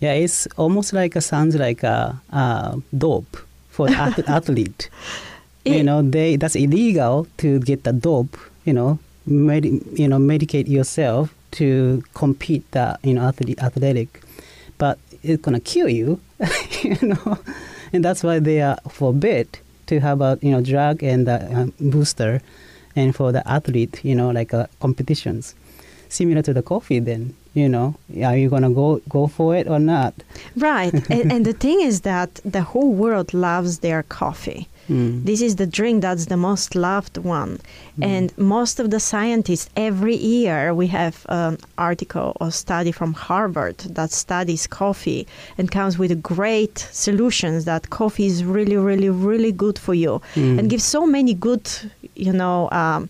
Yeah, 0.00 0.12
it's 0.12 0.46
almost 0.56 0.92
like 0.92 1.16
a 1.16 1.20
sounds 1.20 1.56
like 1.56 1.82
a, 1.82 2.20
a 2.30 2.76
dope 2.96 3.36
for 3.70 3.88
athlete. 4.36 4.88
You 5.66 5.82
know, 5.82 6.02
they 6.02 6.36
that's 6.36 6.56
illegal 6.56 7.26
to 7.38 7.58
get 7.60 7.84
the 7.84 7.92
dope. 7.92 8.36
You 8.64 8.72
know, 8.72 8.98
medi- 9.26 9.82
you 9.92 10.08
know, 10.08 10.18
medicate 10.18 10.68
yourself 10.68 11.34
to 11.52 12.02
compete 12.14 12.70
the 12.72 12.98
you 13.02 13.14
know 13.14 13.22
athlete, 13.22 13.58
athletic, 13.62 14.22
but 14.78 14.98
it's 15.22 15.42
gonna 15.42 15.60
kill 15.60 15.88
you. 15.88 16.20
you 16.82 16.98
know, 17.02 17.38
and 17.92 18.04
that's 18.04 18.22
why 18.22 18.38
they 18.38 18.60
are 18.60 18.78
forbid 18.88 19.58
to 19.86 20.00
have 20.00 20.20
a 20.20 20.38
you 20.42 20.50
know 20.50 20.60
drug 20.60 21.02
and 21.02 21.26
the 21.26 21.44
um, 21.54 21.72
booster, 21.80 22.40
and 22.94 23.14
for 23.14 23.32
the 23.32 23.46
athlete, 23.48 24.04
you 24.04 24.14
know, 24.14 24.30
like 24.30 24.54
uh, 24.54 24.66
competitions, 24.80 25.54
similar 26.08 26.42
to 26.42 26.52
the 26.52 26.62
coffee. 26.62 26.98
Then 26.98 27.34
you 27.54 27.68
know, 27.68 27.94
are 28.22 28.36
you 28.36 28.50
gonna 28.50 28.70
go 28.70 29.00
go 29.08 29.26
for 29.26 29.56
it 29.56 29.66
or 29.66 29.78
not? 29.78 30.14
Right. 30.56 30.92
and, 31.10 31.32
and 31.32 31.46
the 31.46 31.54
thing 31.54 31.80
is 31.80 32.02
that 32.02 32.40
the 32.44 32.62
whole 32.62 32.92
world 32.92 33.32
loves 33.32 33.78
their 33.80 34.02
coffee. 34.02 34.68
Mm. 34.88 35.24
This 35.24 35.40
is 35.42 35.56
the 35.56 35.66
drink 35.66 36.02
that's 36.02 36.26
the 36.26 36.36
most 36.36 36.74
loved 36.74 37.18
one. 37.18 37.58
And 38.00 38.36
most 38.36 38.78
of 38.78 38.90
the 38.90 39.00
scientists, 39.00 39.70
every 39.76 40.16
year, 40.16 40.74
we 40.74 40.86
have 40.88 41.24
an 41.28 41.56
article 41.78 42.36
or 42.40 42.50
study 42.50 42.92
from 42.92 43.14
Harvard 43.14 43.78
that 43.98 44.10
studies 44.12 44.66
coffee 44.66 45.26
and 45.58 45.70
comes 45.70 45.98
with 45.98 46.22
great 46.22 46.78
solutions 46.92 47.64
that 47.64 47.88
coffee 47.90 48.26
is 48.26 48.44
really, 48.44 48.76
really, 48.76 49.08
really 49.08 49.52
good 49.52 49.78
for 49.78 49.94
you 49.94 50.20
Mm. 50.34 50.58
and 50.58 50.70
gives 50.70 50.84
so 50.84 51.06
many 51.06 51.32
good, 51.34 51.66
you 52.14 52.32
know, 52.32 52.68
um, 52.70 53.08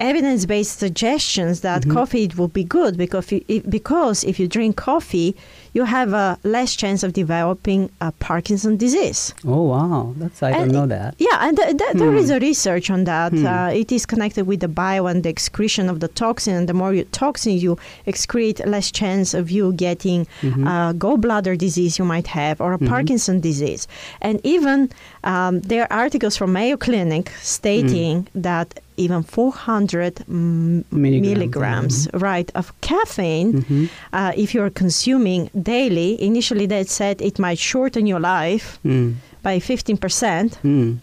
evidence-based 0.00 0.78
suggestions 0.78 1.60
that 1.60 1.82
Mhm. 1.82 1.92
coffee 1.92 2.30
will 2.36 2.48
be 2.48 2.64
good 2.64 2.96
because 2.96 3.30
you, 3.32 3.40
if, 3.48 3.62
because 3.68 4.24
if 4.24 4.40
you 4.40 4.48
drink 4.48 4.76
coffee, 4.76 5.36
you 5.72 5.84
have 5.84 6.12
a 6.12 6.36
less 6.42 6.74
chance 6.74 7.00
of 7.06 7.12
developing 7.12 7.90
a 8.00 8.10
Parkinson 8.12 8.76
disease. 8.76 9.32
Oh 9.46 9.62
wow, 9.74 10.12
that's 10.18 10.42
I 10.42 10.50
And 10.50 10.72
don't 10.72 10.72
know 10.80 10.86
that. 10.96 11.14
Yeah, 11.18 11.36
and 11.46 11.56
th- 11.56 11.76
th- 11.76 11.92
Hmm. 11.92 12.16
is 12.16 12.30
a 12.30 12.40
research 12.40 12.90
on 12.90 13.04
that. 13.04 13.30
Hmm. 13.32 13.46
Uh, 13.46 13.68
it 13.82 13.92
is 13.92 14.04
connected 14.06 14.46
with 14.50 14.60
the 14.60 14.68
bio 14.82 15.06
and 15.06 15.22
the 15.22 15.28
excretion 15.28 15.88
of 15.88 16.00
the 16.00 16.08
toxin. 16.08 16.54
And 16.58 16.68
the 16.68 16.74
more 16.74 16.92
you 16.92 17.04
toxin 17.12 17.52
you 17.58 17.76
excrete, 18.06 18.58
less 18.66 18.90
chance 18.90 19.28
of 19.34 19.50
you 19.50 19.72
getting 19.74 20.26
Mhm. 20.42 20.66
uh, 20.66 20.92
gallbladder 20.94 21.56
disease 21.56 21.98
you 22.00 22.04
might 22.04 22.26
have 22.28 22.60
or 22.60 22.72
a 22.72 22.78
Mhm. 22.78 22.88
Parkinson 22.88 23.38
disease. 23.40 23.86
And 24.20 24.40
even 24.42 24.90
um, 25.24 25.60
there 25.60 25.82
are 25.82 25.92
articles 26.04 26.36
from 26.36 26.52
Mayo 26.52 26.76
Clinic 26.76 27.30
stating 27.42 28.26
that 28.34 28.80
even 28.96 29.22
400 29.22 30.14
mm, 30.28 30.84
Milligrams, 30.92 31.28
milligrams, 31.28 32.08
right, 32.14 32.50
of 32.54 32.72
caffeine, 32.80 33.52
Mhm. 33.52 33.88
uh, 34.12 34.32
if 34.36 34.54
you're 34.54 34.70
consuming 34.70 35.50
daily, 35.62 36.20
initially 36.22 36.66
they 36.66 36.84
said 36.84 37.20
it 37.22 37.38
might 37.38 37.58
shorten 37.58 38.06
your 38.06 38.20
life 38.20 38.78
Mm. 38.84 39.14
by 39.42 39.58
15%. 39.60 40.58
Mm. 40.64 40.98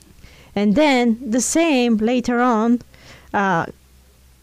And 0.55 0.75
then 0.75 1.17
the 1.31 1.41
same 1.41 1.97
later 1.97 2.39
on, 2.39 2.79
uh, 3.33 3.65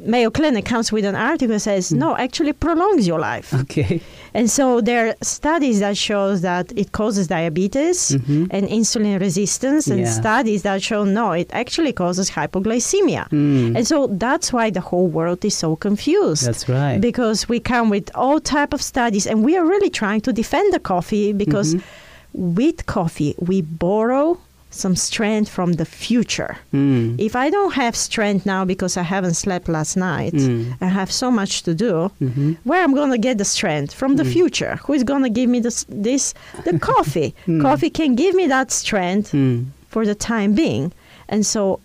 Mayo 0.06 0.30
Clinic 0.30 0.64
comes 0.64 0.92
with 0.92 1.04
an 1.04 1.14
article 1.14 1.49
that 1.54 1.61
says, 1.61 1.90
Mm. 1.90 1.99
no, 1.99 2.16
actually 2.16 2.52
prolongs 2.52 3.06
your 3.06 3.18
life. 3.18 3.52
Okay. 3.62 4.00
And 4.34 4.50
so 4.50 4.80
there 4.80 5.08
are 5.08 5.14
studies 5.23 5.78
that 5.80 5.96
shows 5.96 6.40
that 6.42 6.73
it 6.76 6.92
causes 6.92 7.26
diabetes 7.28 8.11
Mhm. 8.11 8.49
and 8.50 8.68
insulin 8.68 9.20
resistance, 9.20 9.87
and 9.87 10.00
Yeah. 10.00 10.11
studies 10.11 10.62
that 10.62 10.82
show 10.82 11.04
no, 11.04 11.32
it 11.32 11.49
actually 11.52 11.92
causes 11.92 12.30
hypoglycemia. 12.30 13.28
Mm. 13.30 13.76
And 13.76 13.87
so 13.87 14.08
that's 14.25 14.52
why 14.52 14.70
the 14.70 14.80
whole 14.80 15.06
world 15.06 15.44
is 15.44 15.54
so 15.54 15.76
confused. 15.76 16.46
That's 16.46 16.68
right. 16.68 17.00
Because 17.00 17.49
we 17.49 17.61
come 17.61 17.90
with 17.90 18.11
all 18.14 18.40
type 18.40 18.73
of 18.75 18.82
studies, 18.82 19.26
and 19.26 19.44
we 19.44 19.56
are 19.56 19.64
really 19.64 19.90
trying 19.90 20.20
to 20.23 20.32
defend 20.32 20.73
the 20.73 20.80
coffee 20.80 21.32
because 21.32 21.75
Mhm. 21.75 21.82
with 22.34 22.87
coffee 22.87 23.34
we 23.38 23.62
borrow 23.62 24.38
some 24.75 24.97
strength 24.97 25.49
from 25.50 25.75
the 25.75 25.85
future. 25.85 26.57
Mm. 26.73 27.19
If 27.19 27.35
I 27.37 27.50
don't 27.50 27.75
have 27.75 27.95
strength 27.97 28.45
now 28.47 28.64
because 28.64 28.97
I 28.97 29.02
haven't 29.02 29.35
slept 29.35 29.69
last 29.69 29.97
night, 29.97 30.35
Mm. 30.35 30.75
I 30.81 30.87
have 30.88 31.11
so 31.12 31.31
much 31.31 31.62
to 31.62 31.75
do. 31.75 32.11
Mhm. 32.21 32.57
Where 32.64 32.83
I'm 32.85 32.95
gonna 32.95 33.19
get 33.19 33.38
the 33.38 33.45
strength 33.45 33.93
from 33.95 34.16
the 34.16 34.25
Mm. 34.25 34.33
future? 34.33 34.75
Who 34.85 34.93
is 34.95 35.04
gonna 35.04 35.31
give 35.31 35.49
me 35.50 35.61
this? 35.61 35.87
This 35.88 36.35
the 36.64 36.78
coffee. 36.93 37.35
Mm. 37.47 37.61
Coffee 37.62 37.90
can 37.90 38.14
give 38.16 38.35
me 38.35 38.47
that 38.49 38.71
strength 38.73 39.33
Mm. 39.33 39.66
for 39.88 40.04
the 40.04 40.14
time 40.14 40.52
being, 40.54 40.93
and 41.28 41.45
so 41.47 41.78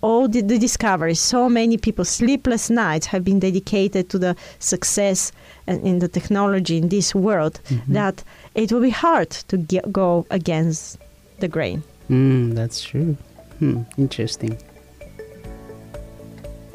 all 0.00 0.28
the, 0.28 0.42
the 0.42 0.58
discoveries, 0.58 1.18
so 1.18 1.48
many 1.48 1.76
people 1.76 2.04
sleepless 2.04 2.70
nights 2.70 3.06
have 3.06 3.24
been 3.24 3.40
dedicated 3.40 4.08
to 4.08 4.16
the 4.18 4.36
success 4.60 5.32
and 5.66 5.82
in 5.84 5.98
the 5.98 6.06
technology 6.08 6.76
in 6.76 6.88
this 6.88 7.14
world 7.16 7.58
Mhm. 7.68 7.80
that 7.98 8.22
it 8.54 8.70
will 8.70 8.80
be 8.90 8.90
hard 9.06 9.30
to 9.50 9.56
get, 9.56 9.90
go 9.92 10.24
against 10.30 10.98
the 11.40 11.48
grain. 11.48 11.82
Mm, 12.10 12.54
that's 12.54 12.82
true. 12.82 13.16
Hmm. 13.58 13.82
Interesting. 13.96 14.58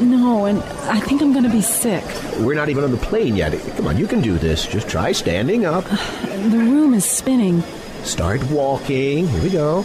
No, 0.01 0.47
and 0.47 0.61
I 0.89 0.99
think 0.99 1.21
I'm 1.21 1.31
going 1.31 1.45
to 1.45 1.49
be 1.49 1.61
sick. 1.61 2.03
We're 2.39 2.55
not 2.55 2.67
even 2.67 2.83
on 2.83 2.91
the 2.91 2.97
plane 2.97 3.37
yet. 3.37 3.57
Come 3.77 3.87
on, 3.87 3.95
you 3.95 4.05
can 4.05 4.19
do 4.19 4.37
this. 4.37 4.67
Just 4.67 4.89
try 4.89 5.13
standing 5.13 5.65
up. 5.65 5.85
The 6.25 6.57
room 6.57 6.93
is 6.93 7.05
spinning. 7.05 7.63
Start 8.03 8.43
walking. 8.51 9.27
Here 9.27 9.41
we 9.41 9.49
go. 9.49 9.83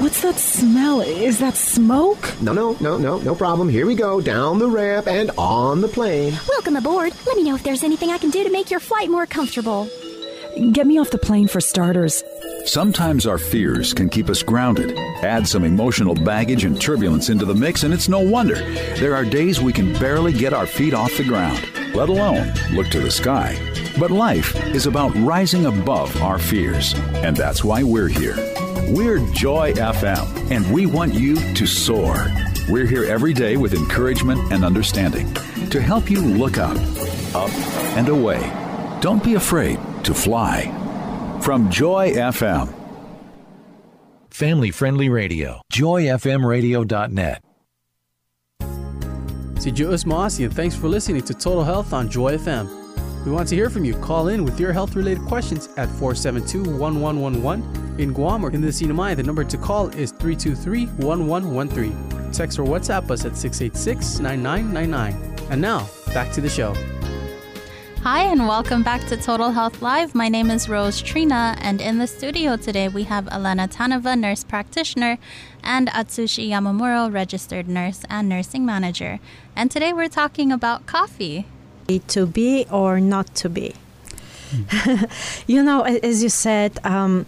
What's 0.00 0.22
that 0.22 0.36
smell? 0.36 1.00
Is 1.00 1.40
that 1.40 1.56
smoke? 1.56 2.40
No, 2.40 2.52
no, 2.52 2.76
no, 2.80 2.96
no, 2.96 3.18
no 3.18 3.34
problem. 3.34 3.68
Here 3.68 3.84
we 3.84 3.96
go. 3.96 4.20
Down 4.20 4.60
the 4.60 4.68
ramp 4.68 5.08
and 5.08 5.32
on 5.36 5.80
the 5.80 5.88
plane. 5.88 6.38
Welcome 6.48 6.76
aboard. 6.76 7.12
Let 7.26 7.36
me 7.36 7.42
know 7.42 7.56
if 7.56 7.64
there's 7.64 7.82
anything 7.82 8.10
I 8.10 8.18
can 8.18 8.30
do 8.30 8.44
to 8.44 8.50
make 8.50 8.70
your 8.70 8.80
flight 8.80 9.10
more 9.10 9.26
comfortable. 9.26 9.90
Get 10.56 10.86
me 10.86 10.98
off 10.98 11.10
the 11.10 11.18
plane 11.18 11.46
for 11.46 11.60
starters. 11.60 12.24
Sometimes 12.64 13.24
our 13.24 13.38
fears 13.38 13.94
can 13.94 14.08
keep 14.08 14.28
us 14.28 14.42
grounded. 14.42 14.98
Add 15.22 15.46
some 15.46 15.62
emotional 15.62 16.14
baggage 16.14 16.64
and 16.64 16.80
turbulence 16.80 17.28
into 17.28 17.44
the 17.44 17.54
mix, 17.54 17.84
and 17.84 17.94
it's 17.94 18.08
no 18.08 18.18
wonder. 18.18 18.56
There 18.96 19.14
are 19.14 19.24
days 19.24 19.60
we 19.60 19.72
can 19.72 19.92
barely 19.94 20.32
get 20.32 20.52
our 20.52 20.66
feet 20.66 20.92
off 20.92 21.16
the 21.16 21.24
ground, 21.24 21.64
let 21.94 22.08
alone 22.08 22.52
look 22.72 22.88
to 22.88 23.00
the 23.00 23.10
sky. 23.12 23.56
But 23.98 24.10
life 24.10 24.56
is 24.74 24.86
about 24.86 25.14
rising 25.16 25.66
above 25.66 26.20
our 26.20 26.38
fears, 26.38 26.94
and 27.14 27.36
that's 27.36 27.62
why 27.62 27.84
we're 27.84 28.08
here. 28.08 28.36
We're 28.88 29.20
Joy 29.32 29.74
FM, 29.74 30.50
and 30.50 30.72
we 30.72 30.86
want 30.86 31.14
you 31.14 31.36
to 31.54 31.66
soar. 31.66 32.26
We're 32.68 32.86
here 32.86 33.04
every 33.04 33.34
day 33.34 33.56
with 33.56 33.72
encouragement 33.72 34.52
and 34.52 34.64
understanding 34.64 35.32
to 35.70 35.80
help 35.80 36.10
you 36.10 36.20
look 36.20 36.58
up, 36.58 36.76
up, 37.36 37.50
and 37.96 38.08
away. 38.08 38.40
Don't 39.00 39.22
be 39.24 39.34
afraid 39.34 39.78
to 40.10 40.14
fly. 40.14 40.66
From 41.40 41.70
Joy 41.70 42.12
FM. 42.12 42.74
Family 44.30 44.70
friendly 44.70 45.08
radio. 45.08 45.62
JoyFMRadio.net. 45.72 47.42
Si 49.60 49.70
Yu'os 49.70 50.04
Ma'ase, 50.06 50.44
and 50.44 50.54
thanks 50.54 50.74
for 50.74 50.88
listening 50.88 51.22
to 51.22 51.34
Total 51.34 51.62
Health 51.62 51.92
on 51.92 52.10
Joy 52.10 52.36
FM. 52.38 52.66
We 53.26 53.30
want 53.30 53.48
to 53.50 53.54
hear 53.54 53.68
from 53.68 53.84
you. 53.84 53.94
Call 53.96 54.28
in 54.28 54.44
with 54.44 54.58
your 54.58 54.72
health 54.72 54.96
related 54.96 55.22
questions 55.26 55.68
at 55.76 55.88
472 55.90 56.78
1111. 56.78 58.00
In 58.00 58.14
Guam 58.14 58.42
or 58.42 58.50
in 58.50 58.62
the 58.62 58.68
CNMI, 58.68 59.14
the 59.14 59.22
number 59.22 59.44
to 59.44 59.58
call 59.58 59.88
is 59.88 60.12
323 60.12 60.86
1113. 61.04 62.32
Text 62.32 62.58
or 62.58 62.64
WhatsApp 62.64 63.10
us 63.10 63.26
at 63.26 63.36
686 63.36 64.20
9999. 64.20 65.50
And 65.50 65.60
now, 65.60 65.86
back 66.14 66.32
to 66.32 66.40
the 66.40 66.48
show. 66.48 66.74
Hi, 68.02 68.22
and 68.22 68.48
welcome 68.48 68.82
back 68.82 69.06
to 69.08 69.16
Total 69.18 69.50
Health 69.50 69.82
Live. 69.82 70.14
My 70.14 70.30
name 70.30 70.50
is 70.50 70.70
Rose 70.70 71.02
Trina, 71.02 71.54
and 71.60 71.82
in 71.82 71.98
the 71.98 72.06
studio 72.06 72.56
today 72.56 72.88
we 72.88 73.02
have 73.04 73.28
Elena 73.28 73.68
Tanova, 73.68 74.18
nurse 74.18 74.42
practitioner, 74.42 75.18
and 75.62 75.88
Atsushi 75.88 76.48
Yamamuro, 76.48 77.12
registered 77.12 77.68
nurse 77.68 78.00
and 78.08 78.26
nursing 78.26 78.64
manager. 78.64 79.20
And 79.54 79.70
today 79.70 79.92
we're 79.92 80.08
talking 80.08 80.50
about 80.50 80.86
coffee. 80.86 81.44
To 82.08 82.24
be 82.24 82.64
or 82.70 83.00
not 83.00 83.34
to 83.34 83.50
be. 83.50 83.74
you 85.46 85.62
know, 85.62 85.82
as 85.82 86.22
you 86.22 86.30
said, 86.30 86.78
um, 86.82 87.26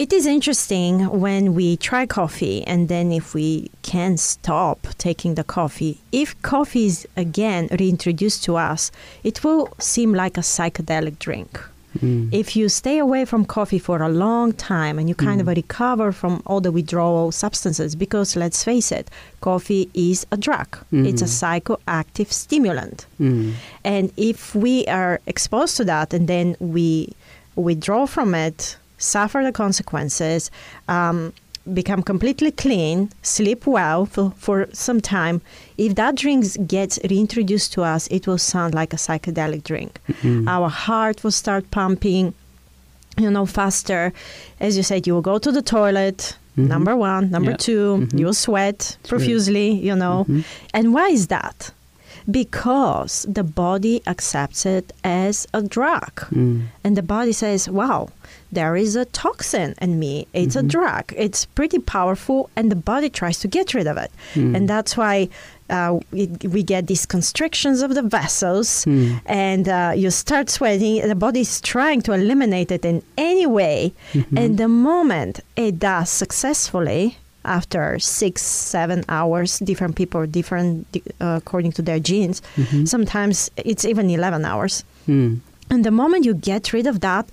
it 0.00 0.14
is 0.14 0.24
interesting 0.24 1.20
when 1.20 1.54
we 1.54 1.76
try 1.76 2.06
coffee 2.06 2.66
and 2.66 2.88
then 2.88 3.12
if 3.12 3.34
we 3.34 3.70
can 3.82 4.16
stop 4.16 4.86
taking 4.96 5.34
the 5.34 5.44
coffee, 5.44 6.00
if 6.10 6.40
coffee 6.40 6.86
is 6.86 7.06
again 7.18 7.68
reintroduced 7.78 8.42
to 8.44 8.56
us, 8.56 8.90
it 9.24 9.44
will 9.44 9.68
seem 9.78 10.14
like 10.14 10.38
a 10.38 10.40
psychedelic 10.40 11.18
drink. 11.18 11.60
Mm. 11.98 12.32
If 12.32 12.56
you 12.56 12.70
stay 12.70 12.96
away 12.96 13.26
from 13.26 13.44
coffee 13.44 13.78
for 13.78 14.00
a 14.00 14.08
long 14.08 14.54
time 14.54 14.98
and 14.98 15.06
you 15.06 15.14
kind 15.14 15.38
of 15.38 15.48
mm. 15.48 15.56
recover 15.56 16.12
from 16.12 16.42
all 16.46 16.62
the 16.62 16.72
withdrawal 16.72 17.30
substances, 17.30 17.94
because 17.94 18.36
let's 18.36 18.64
face 18.64 18.90
it, 18.90 19.10
coffee 19.42 19.90
is 19.92 20.26
a 20.32 20.38
drug, 20.38 20.78
it's 20.92 21.20
a 21.20 21.26
mm. 21.26 21.36
psychoactive 21.40 22.32
stimulant. 22.32 23.04
Mm. 23.20 23.52
And 23.84 24.10
if 24.16 24.54
we 24.54 24.86
are 24.86 25.20
exposed 25.26 25.76
to 25.76 25.84
that 25.84 26.14
and 26.14 26.26
then 26.26 26.56
we 26.58 27.12
withdraw 27.54 28.06
from 28.06 28.34
it, 28.34 28.78
suffer 29.00 29.42
the 29.42 29.50
consequences, 29.52 30.50
um, 30.88 31.32
become 31.74 32.02
completely 32.02 32.50
clean, 32.50 33.10
sleep 33.22 33.66
well 33.66 34.06
for, 34.06 34.30
for 34.36 34.66
some 34.72 35.00
time, 35.00 35.40
if 35.76 35.94
that 35.96 36.14
drink 36.14 36.44
gets 36.66 36.98
reintroduced 37.10 37.72
to 37.74 37.82
us, 37.82 38.06
it 38.08 38.26
will 38.26 38.38
sound 38.38 38.74
like 38.74 38.92
a 38.92 38.96
psychedelic 38.96 39.62
drink. 39.64 40.00
Our 40.48 40.68
heart 40.68 41.22
will 41.24 41.30
start 41.32 41.70
pumping, 41.70 42.32
you 43.18 43.30
know, 43.30 43.46
faster. 43.46 44.12
As 44.58 44.76
you 44.76 44.82
said, 44.82 45.06
you 45.06 45.12
will 45.14 45.22
go 45.32 45.38
to 45.38 45.50
the 45.52 45.62
toilet. 45.62 46.36
Number 46.56 46.94
one. 46.96 47.30
Number 47.30 47.52
Yeah. 47.52 47.56
2 47.56 48.08
you 48.14 48.24
will 48.26 48.34
sweat 48.34 48.96
True. 49.04 49.18
profusely, 49.18 49.70
you 49.72 49.94
know. 49.96 50.26
And 50.74 50.92
why 50.94 51.08
is 51.08 51.28
that? 51.28 51.70
Because 52.30 53.24
the 53.28 53.42
body 53.44 54.02
accepts 54.06 54.66
it 54.66 54.92
as 55.04 55.46
a 55.54 55.62
drug. 55.62 56.12
Mm. 56.30 56.62
And 56.84 56.96
the 56.96 57.02
body 57.02 57.32
says, 57.32 57.68
wow, 57.68 58.08
there 58.52 58.76
is 58.76 58.96
a 58.96 59.04
toxin 59.04 59.74
in 59.80 59.98
me. 59.98 60.26
It's 60.32 60.56
a 60.56 60.62
drug. 60.62 61.12
It's 61.16 61.46
pretty 61.46 61.78
powerful. 61.78 62.50
And 62.56 62.70
the 62.70 62.76
body 62.76 63.08
tries 63.08 63.38
to 63.40 63.48
get 63.48 63.74
rid 63.74 63.86
of 63.86 63.96
it. 63.96 64.10
And 64.54 64.68
that's 64.68 64.96
why 64.96 65.28
uh, 65.68 66.00
we, 66.10 66.26
we 66.42 66.62
get 66.62 66.86
these 66.88 67.06
constrictions 67.06 67.80
of 67.80 67.94
the 67.94 68.02
vessels 68.02 68.84
and 69.26 69.68
uh, 69.68 69.92
you 69.96 70.10
start 70.10 70.50
sweating. 70.50 71.06
The 71.06 71.14
body 71.14 71.40
is 71.40 71.60
trying 71.60 72.02
to 72.02 72.12
eliminate 72.12 72.70
it 72.72 72.84
in 72.84 73.02
any 73.16 73.46
way. 73.46 73.92
And 74.36 74.58
the 74.58 74.68
moment 74.68 75.40
it 75.56 75.78
does 75.78 76.10
successfully, 76.10 77.16
after 77.44 77.98
six, 77.98 78.42
seven 78.42 79.02
hours, 79.08 79.58
different 79.60 79.96
people, 79.96 80.26
different 80.26 80.86
uh, 81.20 81.38
according 81.40 81.72
to 81.72 81.82
their 81.82 81.98
genes. 81.98 82.42
Sometimes 82.84 83.50
it's 83.56 83.84
even 83.84 84.10
11 84.10 84.44
hours. 84.44 84.84
Mm. 85.08 85.40
And 85.70 85.84
the 85.84 85.90
moment 85.90 86.24
you 86.24 86.34
get 86.34 86.72
rid 86.72 86.86
of 86.86 87.00
that, 87.00 87.30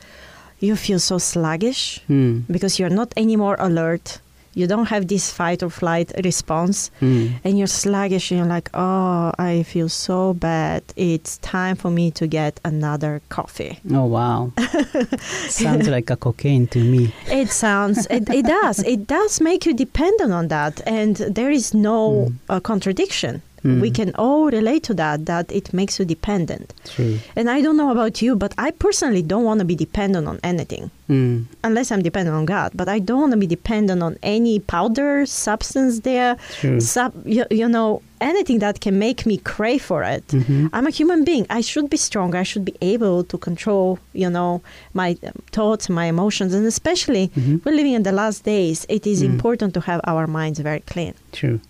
you 0.59 0.75
feel 0.75 0.99
so 0.99 1.17
sluggish 1.19 1.99
Mm. 2.09 2.43
because 2.49 2.79
you're 2.79 2.95
not 2.95 3.13
anymore 3.17 3.55
alert. 3.59 4.19
You 4.53 4.65
don't 4.65 4.87
have 4.89 5.05
this 5.07 5.29
fight 5.29 5.61
or 5.61 5.69
flight 5.69 6.11
response, 6.23 6.89
Mm. 6.99 7.29
and 7.43 7.57
you're 7.59 7.67
sluggish. 7.83 8.31
And 8.31 8.39
you're 8.39 8.47
like, 8.55 8.69
oh, 8.73 9.31
I 9.37 9.61
feel 9.63 9.88
so 9.88 10.34
bad. 10.34 10.82
It's 10.95 11.38
time 11.39 11.75
for 11.75 11.91
me 11.91 12.10
to 12.12 12.25
get 12.25 12.60
another 12.65 13.21
coffee. 13.29 13.77
Oh 13.93 14.05
wow. 14.05 14.51
Sounds 15.49 15.88
like 15.88 16.10
a 16.10 16.15
cocaine 16.15 16.67
to 16.67 16.79
me. 16.79 17.13
It 17.27 17.49
sounds, 17.49 18.08
it, 18.10 18.29
it 18.29 18.45
does. 18.45 18.79
It 18.84 19.08
does 19.08 19.41
make 19.41 19.65
you 19.65 19.73
dependent 19.75 20.32
on 20.34 20.47
that, 20.47 20.82
and 20.88 21.15
there 21.17 21.51
is 21.51 21.73
no 21.73 22.32
uh, 22.49 22.60
contradiction. 22.60 23.41
We 23.82 23.91
can 23.91 24.10
all 24.15 24.45
relate 24.60 24.84
to 24.89 24.93
that. 24.95 25.25
That 25.25 25.51
it 25.51 25.73
makes 25.73 25.99
you 25.99 26.06
dependent. 26.06 26.73
True. 26.86 27.19
And 27.36 27.49
I 27.49 27.62
don't 27.62 27.75
know 27.82 27.91
about 27.91 28.21
you, 28.21 28.36
but 28.43 28.53
I 28.58 28.71
personally 28.71 29.21
don't 29.32 29.43
want 29.49 29.60
to 29.60 29.65
be 29.65 29.75
dependent 29.75 30.25
on 30.27 30.39
anything. 30.43 30.89
Mm. 31.10 31.45
unless 31.63 31.89
I'm 31.89 32.01
dependent 32.03 32.36
on 32.36 32.45
God. 32.45 32.69
But 32.75 32.89
I 32.89 32.99
don't 32.99 33.21
want 33.21 33.32
to 33.32 33.38
be 33.38 33.47
dependent 33.47 34.03
on 34.03 34.17
any 34.23 34.60
powder, 34.60 35.25
substance 35.25 36.01
there, 36.01 36.36
True. 36.60 36.82
sub, 36.82 37.13
you, 37.25 37.45
you 37.49 37.65
know, 37.75 38.01
anything 38.19 38.60
that 38.60 38.82
can 38.82 38.99
make 38.99 39.25
me 39.25 39.38
crave 39.38 39.82
for 39.89 40.03
it. 40.03 40.27
Mm-hmm. 40.27 40.67
I'm 40.73 40.86
a 40.86 40.89
human 40.89 41.23
being. 41.23 41.45
I 41.49 41.62
should 41.62 41.89
be 41.89 41.95
strong. 41.95 42.36
I 42.36 42.43
should 42.43 42.65
be 42.65 42.75
able 42.82 43.23
to 43.32 43.38
control, 43.38 43.99
you 44.12 44.30
know, 44.30 44.62
my 44.93 45.15
um, 45.23 45.32
thoughts, 45.53 45.88
my 45.89 46.08
emotions, 46.15 46.53
and 46.53 46.65
especially 46.67 47.30
Mm-hmm. 47.30 47.58
we're 47.63 47.75
living 47.82 47.93
in 47.93 48.03
the 48.03 48.12
last 48.12 48.43
days. 48.43 48.86
It 48.89 49.08
is 49.08 49.21
Mm. 49.23 49.30
important 49.34 49.73
to 49.75 49.80
have 49.89 50.01
our 50.03 50.27
minds 50.27 50.60
very 50.60 50.82
clean. 50.91 51.13
True. 51.32 51.62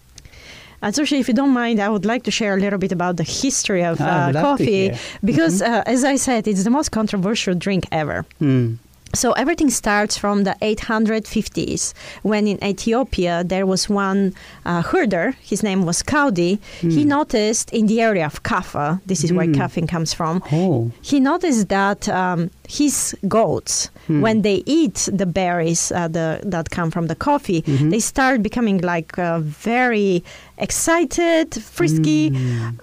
And 0.81 0.93
Atsushi, 0.93 1.19
if 1.19 1.27
you 1.27 1.33
don't 1.33 1.53
mind, 1.53 1.79
I 1.79 1.89
would 1.89 2.05
like 2.05 2.23
to 2.23 2.31
share 2.31 2.53
a 2.55 2.59
little 2.59 2.79
bit 2.79 2.91
about 2.91 3.17
the 3.17 3.23
history 3.23 3.83
of 3.83 3.99
uh, 3.99 4.05
love 4.05 4.33
to 4.33 4.41
coffee 4.41 4.91
because, 5.23 5.61
uh, 5.61 5.83
as 5.85 6.03
I 6.03 6.15
said, 6.17 6.47
it's 6.47 6.63
the 6.63 6.69
most 6.69 6.89
controversial 6.91 7.55
drink 7.55 7.85
ever. 7.91 8.25
Mm. 8.41 8.77
So 9.15 9.31
everything 9.31 9.69
starts 9.69 10.17
from 10.17 10.43
the 10.43 10.55
850s 10.61 11.93
when 12.23 12.45
in 12.47 12.61
Ethiopia 12.63 13.43
there 13.43 13.65
was 13.65 13.89
one 13.89 14.33
uh, 14.65 14.81
herder. 14.81 15.33
His 15.41 15.63
name 15.63 15.85
was 15.85 16.03
Kaldi. 16.03 16.59
He 16.81 17.03
noticed 17.05 17.71
in 17.73 17.87
the 17.87 18.01
area 18.01 18.25
of 18.25 18.43
Kaffa, 18.43 19.01
this 19.05 19.23
is 19.23 19.31
where 19.33 19.47
Mm. 19.47 19.55
caffeine 19.55 19.87
comes 19.87 20.13
from. 20.13 20.43
Oh. 20.51 20.91
He 21.01 21.19
noticed 21.21 21.69
that 21.69 22.09
um, 22.09 22.49
his 22.67 23.15
goats, 23.27 23.89
when 24.08 24.41
they 24.41 24.63
eat 24.65 25.10
the 25.12 25.25
berries 25.25 25.91
uh, 25.91 26.08
the, 26.08 26.39
that 26.43 26.69
come 26.69 26.91
from 26.91 27.08
the 27.08 27.15
coffee, 27.15 27.62
they 27.91 27.99
start 27.99 28.41
becoming 28.41 28.80
like 28.82 29.17
uh, 29.19 29.39
very 29.39 30.23
excited, 30.58 31.53
frisky 31.56 32.32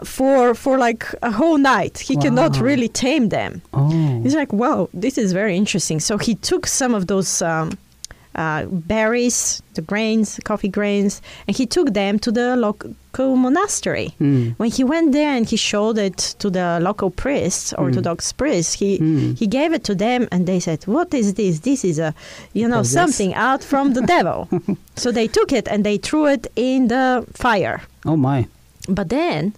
for 0.04 0.54
for 0.54 0.78
like 0.78 1.06
a 1.22 1.30
whole 1.30 1.58
night. 1.58 1.98
He 1.98 2.16
cannot 2.16 2.60
really 2.60 2.88
tame 2.88 3.28
them. 3.28 3.62
Oh. 3.72 4.20
He's 4.22 4.34
like, 4.34 4.52
wow, 4.52 4.88
this 4.92 5.16
is 5.18 5.32
very 5.32 5.56
interesting. 5.56 6.00
So 6.00 6.18
he 6.18 6.34
took 6.34 6.66
some 6.66 6.94
of 6.94 7.06
those 7.06 7.42
um, 7.42 7.78
uh, 8.34 8.66
berries, 8.66 9.62
the 9.74 9.82
grains, 9.82 10.40
coffee 10.44 10.68
grains, 10.68 11.20
and 11.46 11.56
he 11.56 11.66
took 11.66 11.92
them 11.94 12.18
to 12.20 12.30
the 12.32 12.56
local 12.56 13.36
monastery. 13.36 14.14
Mm. 14.20 14.54
When 14.58 14.70
he 14.70 14.82
went 14.84 15.12
there 15.12 15.30
and 15.36 15.46
he 15.48 15.56
showed 15.56 15.98
it 15.98 16.18
to 16.40 16.50
the 16.50 16.78
local 16.82 17.10
priests, 17.10 17.72
Orthodox 17.78 18.32
priests, 18.32 18.72
he 18.74 18.98
Mm. 18.98 19.38
he 19.38 19.46
gave 19.46 19.72
it 19.72 19.84
to 19.84 19.94
them, 19.94 20.26
and 20.32 20.46
they 20.46 20.60
said, 20.60 20.84
"What 20.86 21.14
is 21.14 21.34
this? 21.34 21.60
This 21.60 21.84
is 21.84 21.98
a, 21.98 22.12
you 22.52 22.66
know, 22.68 22.80
Possessed. 22.80 22.94
something 23.00 23.34
out 23.34 23.62
from 23.64 23.92
the 23.94 24.02
devil." 24.02 24.48
so 24.96 25.10
they 25.12 25.28
took 25.28 25.52
it 25.52 25.68
and 25.68 25.84
they 25.84 25.98
threw 25.98 26.26
it 26.26 26.46
in 26.56 26.88
the 26.88 27.24
fire. 27.34 27.82
Oh 28.04 28.16
my. 28.16 28.46
But 28.88 29.08
then 29.08 29.52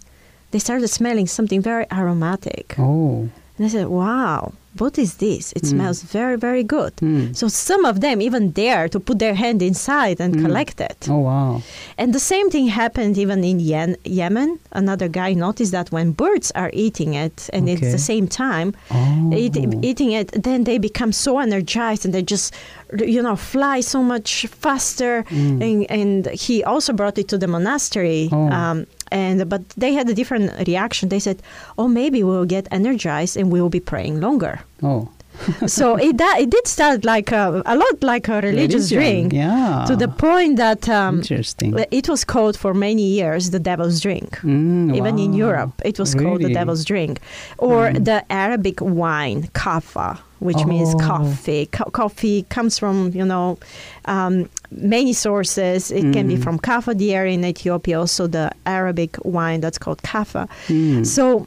they 0.53 0.59
started 0.61 0.89
smelling 0.89 1.27
something 1.27 1.61
very 1.63 1.87
aromatic. 1.91 2.75
Oh. 2.79 3.29
And 3.59 3.67
I 3.67 3.69
said, 3.69 3.89
wow, 3.89 4.53
what 4.81 4.99
is 4.99 5.15
this? 5.17 5.53
It 5.53 5.67
smells 5.67 6.03
very, 6.03 6.37
very 6.37 6.63
good. 6.65 6.95
Mm. 6.97 7.35
So 7.37 7.49
some 7.49 7.85
of 7.85 8.01
them 8.01 8.21
even 8.21 8.51
dare 8.53 8.89
to 8.89 8.99
put 9.01 9.19
their 9.19 9.35
hand 9.35 9.63
inside 9.63 10.21
and 10.21 10.35
collect 10.45 10.81
it. 10.81 11.07
Oh 11.11 11.19
wow. 11.19 11.63
And 11.99 12.15
the 12.15 12.21
same 12.21 12.51
thing 12.51 12.67
happened 12.69 13.19
even 13.19 13.43
in 13.45 13.61
Yen- 13.61 13.97
Yemen. 14.05 14.59
Another 14.73 15.09
guy 15.09 15.33
noticed 15.35 15.73
that 15.73 15.91
when 15.93 16.13
birds 16.13 16.51
are 16.55 16.71
eating 16.73 17.15
it 17.15 17.49
and 17.53 17.69
it's 17.69 17.93
the 17.93 17.99
same 18.13 18.27
time, 18.29 18.75
Oh. 18.91 19.31
eat, 19.35 19.57
eating 19.83 20.13
it, 20.13 20.29
then 20.43 20.65
they 20.65 20.79
become 20.79 21.13
so 21.13 21.39
energized 21.39 22.05
and 22.05 22.13
they 22.15 22.23
just, 22.23 22.55
you 22.99 23.23
know, 23.23 23.37
fly 23.37 23.81
so 23.81 24.03
much 24.03 24.47
faster. 24.47 25.25
And, 25.31 25.87
and 25.91 26.27
he 26.29 26.63
also 26.65 26.93
brought 26.93 27.19
it 27.19 27.29
to 27.29 27.39
the 27.39 27.47
monastery. 27.47 28.29
Oh. 28.33 28.49
Um, 28.49 28.87
and 29.13 29.49
but 29.49 29.63
they 29.77 29.93
had 29.95 30.09
a 30.09 30.15
different 30.15 30.51
reaction. 30.67 31.09
They 31.09 31.21
said, 31.21 31.43
"Oh, 31.79 31.89
maybe 31.89 32.23
we'll 32.23 32.47
get 32.47 32.67
energized 32.71 33.37
and 33.37 33.51
we 33.53 33.61
will 33.61 33.71
be 33.71 33.81
praying 33.81 34.21
longer." 34.21 34.61
Oh. 34.83 35.09
so 35.67 35.97
it 35.97 36.17
da- 36.17 36.39
it 36.39 36.49
did 36.49 36.67
start 36.67 37.05
like 37.05 37.31
a, 37.31 37.63
a 37.67 37.77
lot 37.77 38.03
like 38.03 38.27
a 38.27 38.41
religious 38.41 38.91
Religion, 38.91 39.29
drink. 39.29 39.33
Yeah. 39.35 39.85
To 39.87 39.95
the 39.95 40.09
point 40.09 40.57
that 40.57 40.89
um, 40.89 41.19
Interesting. 41.19 41.77
it 41.91 42.09
was 42.09 42.25
called 42.25 42.57
for 42.57 42.73
many 42.73 43.03
years 43.03 43.51
the 43.51 43.59
devil's 43.59 44.01
drink. 44.01 44.39
Mm, 44.41 44.97
Even 44.97 45.19
in. 45.19 45.35
Europe, 45.35 45.73
it 45.85 45.99
was 45.99 46.15
called 46.15 46.41
the 46.41 46.53
devil's 46.55 46.85
drink, 46.87 47.21
or 47.59 47.91
Mm. 47.91 48.05
the 48.07 48.25
Arabic 48.33 48.81
wine 48.81 49.49
kaffa, 49.53 50.17
which 50.39 50.65
means 50.65 50.95
Oh. 50.95 50.99
coffee. 50.99 51.67
Co- 51.67 51.91
coffee 51.91 52.45
comes 52.49 52.79
from 52.79 53.11
you 53.13 53.27
know 53.27 53.59
um, 54.07 54.49
many 54.71 55.13
sources. 55.13 55.91
It 55.91 56.13
can 56.13 56.27
be 56.29 56.37
Mm. 56.37 56.43
from 56.45 56.59
Kaffa, 56.59 56.97
the 56.97 57.15
area 57.15 57.35
in 57.35 57.45
Ethiopia, 57.45 57.99
also 58.01 58.27
the 58.27 58.51
Arabic 58.65 59.17
wine 59.25 59.61
that's 59.61 59.79
called 59.79 60.01
kaffa. 60.03 60.49
Mm. 60.69 61.05
So 61.07 61.47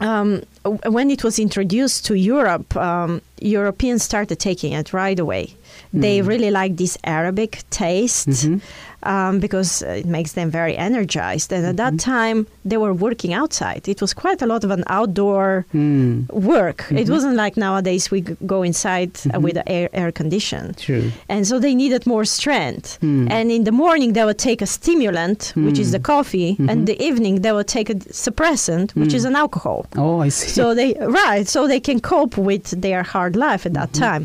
um, 0.00 0.42
when 0.86 1.10
it 1.10 1.24
was 1.24 1.38
introduced 1.40 2.06
to 2.06 2.14
Europe, 2.14 2.76
um, 2.76 3.20
Europeans 3.40 4.02
started 4.04 4.38
taking 4.38 4.72
it 4.72 4.92
right 4.92 5.18
away. 5.18 5.54
They 5.92 6.20
Mm. 6.20 6.26
really 6.28 6.50
like 6.50 6.76
this 6.76 6.96
Arabic 7.02 7.62
taste 7.70 8.28
Mhm. 8.28 8.60
Um, 9.02 9.38
because 9.38 9.82
it 9.82 10.06
makes 10.06 10.32
them 10.32 10.50
very 10.50 10.76
energized. 10.76 11.52
And 11.52 11.64
at 11.66 11.76
that 11.76 11.94
Mm-hmm. 11.94 12.12
time, 12.12 12.46
they 12.64 12.76
were 12.76 12.92
working 12.92 13.32
outside. 13.32 13.88
It 13.88 14.00
was 14.00 14.12
quite 14.14 14.42
a 14.42 14.46
lot 14.46 14.64
of 14.64 14.70
an 14.70 14.84
outdoor 14.88 15.66
Mm. 15.74 16.28
work. 16.32 16.86
It 16.90 17.06
Mhm. 17.06 17.10
wasn't 17.10 17.36
like 17.36 17.56
nowadays 17.56 18.10
we 18.10 18.20
go 18.46 18.62
inside 18.62 19.12
Mhm. 19.14 19.42
with 19.44 19.54
the 19.54 19.66
air, 19.68 19.88
air 19.92 20.10
condition. 20.12 20.74
True. 20.86 21.06
And 21.28 21.46
so 21.46 21.54
they 21.58 21.74
needed 21.74 22.02
more 22.06 22.24
strength. 22.38 22.98
Mm. 23.02 23.26
And 23.30 23.46
in 23.56 23.62
the 23.64 23.72
morning, 23.84 24.10
they 24.16 24.24
would 24.28 24.38
take 24.50 24.60
a 24.62 24.66
stimulant, 24.66 25.52
which 25.66 25.78
is 25.78 25.88
Mm. 25.88 25.92
the 25.96 26.00
coffee, 26.12 26.50
Mhm. 26.58 26.68
and 26.70 26.78
the 26.90 26.96
evening, 27.08 27.34
they 27.44 27.52
would 27.56 27.68
take 27.78 27.88
a 27.90 27.96
suppressant, 28.26 28.86
which 29.00 29.12
Mm. 29.12 29.18
is 29.18 29.24
an 29.30 29.36
alcohol. 29.44 29.80
Oh, 29.96 30.18
I 30.26 30.30
see. 30.30 30.50
So 30.58 30.64
they 30.74 30.90
right, 31.24 31.46
so 31.54 31.60
they 31.72 31.80
can 31.88 31.98
cope 32.00 32.34
with 32.50 32.64
their 32.84 33.02
hard 33.14 33.34
life 33.46 33.62
at 33.68 33.74
that 33.78 33.90
Mm-hmm. 33.92 34.04
time. 34.08 34.22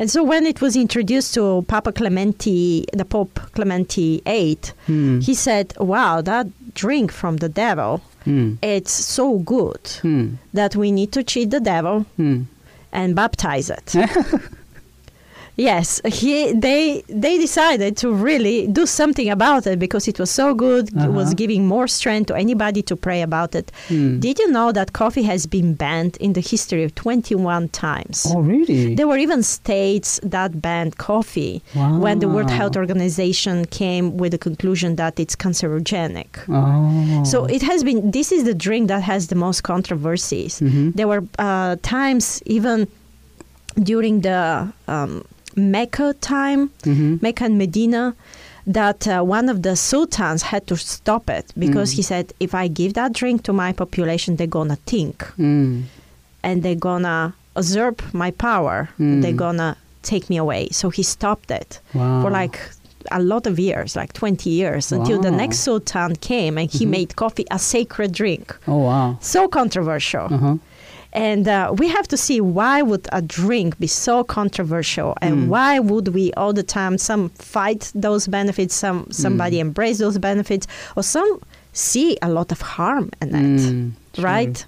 And 0.00 0.08
so 0.14 0.20
when 0.32 0.42
it 0.52 0.58
was 0.64 0.72
introduced 0.86 1.30
to 1.34 1.44
Papa 1.74 1.90
Clementi, 1.98 2.84
the 3.00 3.04
Pope 3.16 3.36
Clementi 3.56 4.07
VIII, 4.24 4.58
Mm. 4.88 5.22
he 5.26 5.34
said, 5.34 5.66
"Wow, 5.78 6.14
that 6.30 6.46
drink 6.74 7.12
from 7.12 7.34
the 7.38 7.48
devil, 7.64 8.00
Mm. 8.26 8.56
it's 8.62 8.92
so 8.92 9.26
good 9.56 9.82
Mm. 10.02 10.28
that 10.58 10.72
we 10.80 10.88
need 10.98 11.10
to 11.12 11.22
cheat 11.30 11.50
the 11.50 11.60
devil 11.60 11.96
Mm. 12.18 12.40
and 12.92 13.14
baptize 13.14 13.68
it." 13.78 13.88
Yes, 15.60 16.00
he 16.06 16.52
they 16.52 17.02
they 17.08 17.36
decided 17.36 17.96
to 17.96 18.12
really 18.12 18.68
do 18.68 18.86
something 18.86 19.28
about 19.28 19.66
it 19.66 19.78
because 19.80 20.06
it 20.06 20.18
was 20.20 20.30
so 20.30 20.54
good. 20.54 20.84
It 20.90 21.10
was 21.10 21.26
Uh-huh. 21.28 21.34
giving 21.42 21.66
more 21.66 21.88
strength 21.88 22.28
to 22.28 22.34
anybody 22.36 22.80
to 22.82 22.94
pray 22.96 23.22
about 23.22 23.54
it. 23.56 23.72
Mm. 23.88 24.20
Did 24.20 24.38
you 24.38 24.48
know 24.56 24.70
that 24.72 24.92
coffee 24.92 25.24
has 25.32 25.46
been 25.46 25.74
banned 25.74 26.16
in 26.20 26.32
the 26.34 26.40
history 26.52 26.84
of 26.84 26.94
21 26.94 27.68
times? 27.70 28.24
Oh, 28.30 28.40
really? 28.40 28.94
There 28.94 29.08
were 29.08 29.18
even 29.18 29.42
states 29.42 30.20
that 30.22 30.50
banned 30.62 30.94
coffee 30.98 31.60
when 31.74 32.20
the 32.20 32.28
World 32.28 32.50
Health 32.50 32.76
Organization 32.76 33.64
came 33.66 34.16
with 34.16 34.30
the 34.32 34.38
conclusion 34.38 34.94
that 34.96 35.18
it's 35.18 35.34
cancerogenic. 35.34 36.30
Oh. 36.48 37.24
So 37.24 37.46
it 37.46 37.62
has 37.62 37.82
been, 37.82 38.12
this 38.12 38.30
is 38.30 38.44
the 38.44 38.54
drink 38.54 38.86
that 38.88 39.02
has 39.02 39.26
the 39.26 39.34
most 39.46 39.62
controversies. 39.62 40.60
Mhm. 40.60 40.94
There 40.94 41.08
were 41.08 41.24
uh, 41.38 41.74
times, 41.82 42.24
even 42.46 42.86
during 43.82 44.20
the 44.22 44.68
um, 44.88 45.24
Mecca 45.58 46.14
time, 46.20 46.70
Mhm. 46.82 47.20
Mecca 47.22 47.44
and 47.44 47.58
Medina, 47.58 48.14
that 48.66 49.06
uh, 49.08 49.22
one 49.22 49.48
of 49.48 49.62
the 49.62 49.74
sultans 49.76 50.42
had 50.42 50.66
to 50.66 50.76
stop 50.76 51.28
it 51.30 51.46
because 51.58 51.92
Mm. 51.92 51.96
he 51.96 52.02
said, 52.02 52.32
if 52.38 52.54
I 52.54 52.68
give 52.68 52.92
that 52.94 53.12
drink 53.12 53.42
to 53.44 53.52
my 53.52 53.72
population, 53.72 54.36
they're 54.36 54.46
gonna 54.58 54.76
think 54.86 55.24
Mm. 55.38 55.84
and 56.42 56.62
they're 56.62 56.74
gonna 56.90 57.34
usurp 57.56 58.02
my 58.12 58.30
power. 58.30 58.88
Mm. 59.00 59.22
They're 59.22 59.32
gonna 59.46 59.76
take 60.02 60.28
me 60.30 60.36
away. 60.36 60.68
So 60.70 60.90
he 60.90 61.02
stopped 61.02 61.50
it 61.50 61.80
Wow. 61.94 62.22
for 62.22 62.30
like 62.30 62.58
a 63.10 63.20
lot 63.22 63.46
of 63.46 63.58
years, 63.58 63.96
like 63.96 64.12
20 64.12 64.50
years, 64.50 64.92
until 64.92 65.20
the 65.20 65.30
next 65.30 65.58
sultan 65.60 66.16
came 66.16 66.58
and 66.58 66.70
he 66.70 66.84
Mhm. 66.84 66.90
made 66.90 67.16
coffee 67.16 67.46
a 67.50 67.58
sacred 67.58 68.12
drink. 68.12 68.54
Oh, 68.68 68.78
wow. 68.88 69.16
So 69.20 69.48
controversial. 69.48 70.26
Uh-huh. 70.30 70.56
And 71.12 71.48
uh, 71.48 71.74
we 71.78 71.88
have 71.88 72.06
to 72.08 72.16
see 72.16 72.40
why 72.40 72.82
would 72.82 73.08
a 73.12 73.22
drink 73.22 73.78
be 73.78 73.86
so 73.86 74.22
controversial, 74.24 75.16
and 75.22 75.34
Mm. 75.36 75.46
why 75.48 75.78
would 75.78 76.08
we 76.08 76.32
all 76.34 76.52
the 76.52 76.62
time 76.62 76.98
some 76.98 77.30
fight 77.30 77.90
those 77.94 78.28
benefits, 78.28 78.74
some 78.74 79.06
somebody 79.10 79.56
Mm. 79.56 79.60
embrace 79.66 79.98
those 79.98 80.18
benefits, 80.18 80.66
or 80.96 81.02
some 81.02 81.40
see 81.72 82.16
a 82.22 82.28
lot 82.28 82.52
of 82.52 82.60
harm 82.60 83.10
in 83.22 83.28
it, 83.34 83.60
Mm, 83.60 83.92
true. 84.12 84.24
right? 84.24 84.64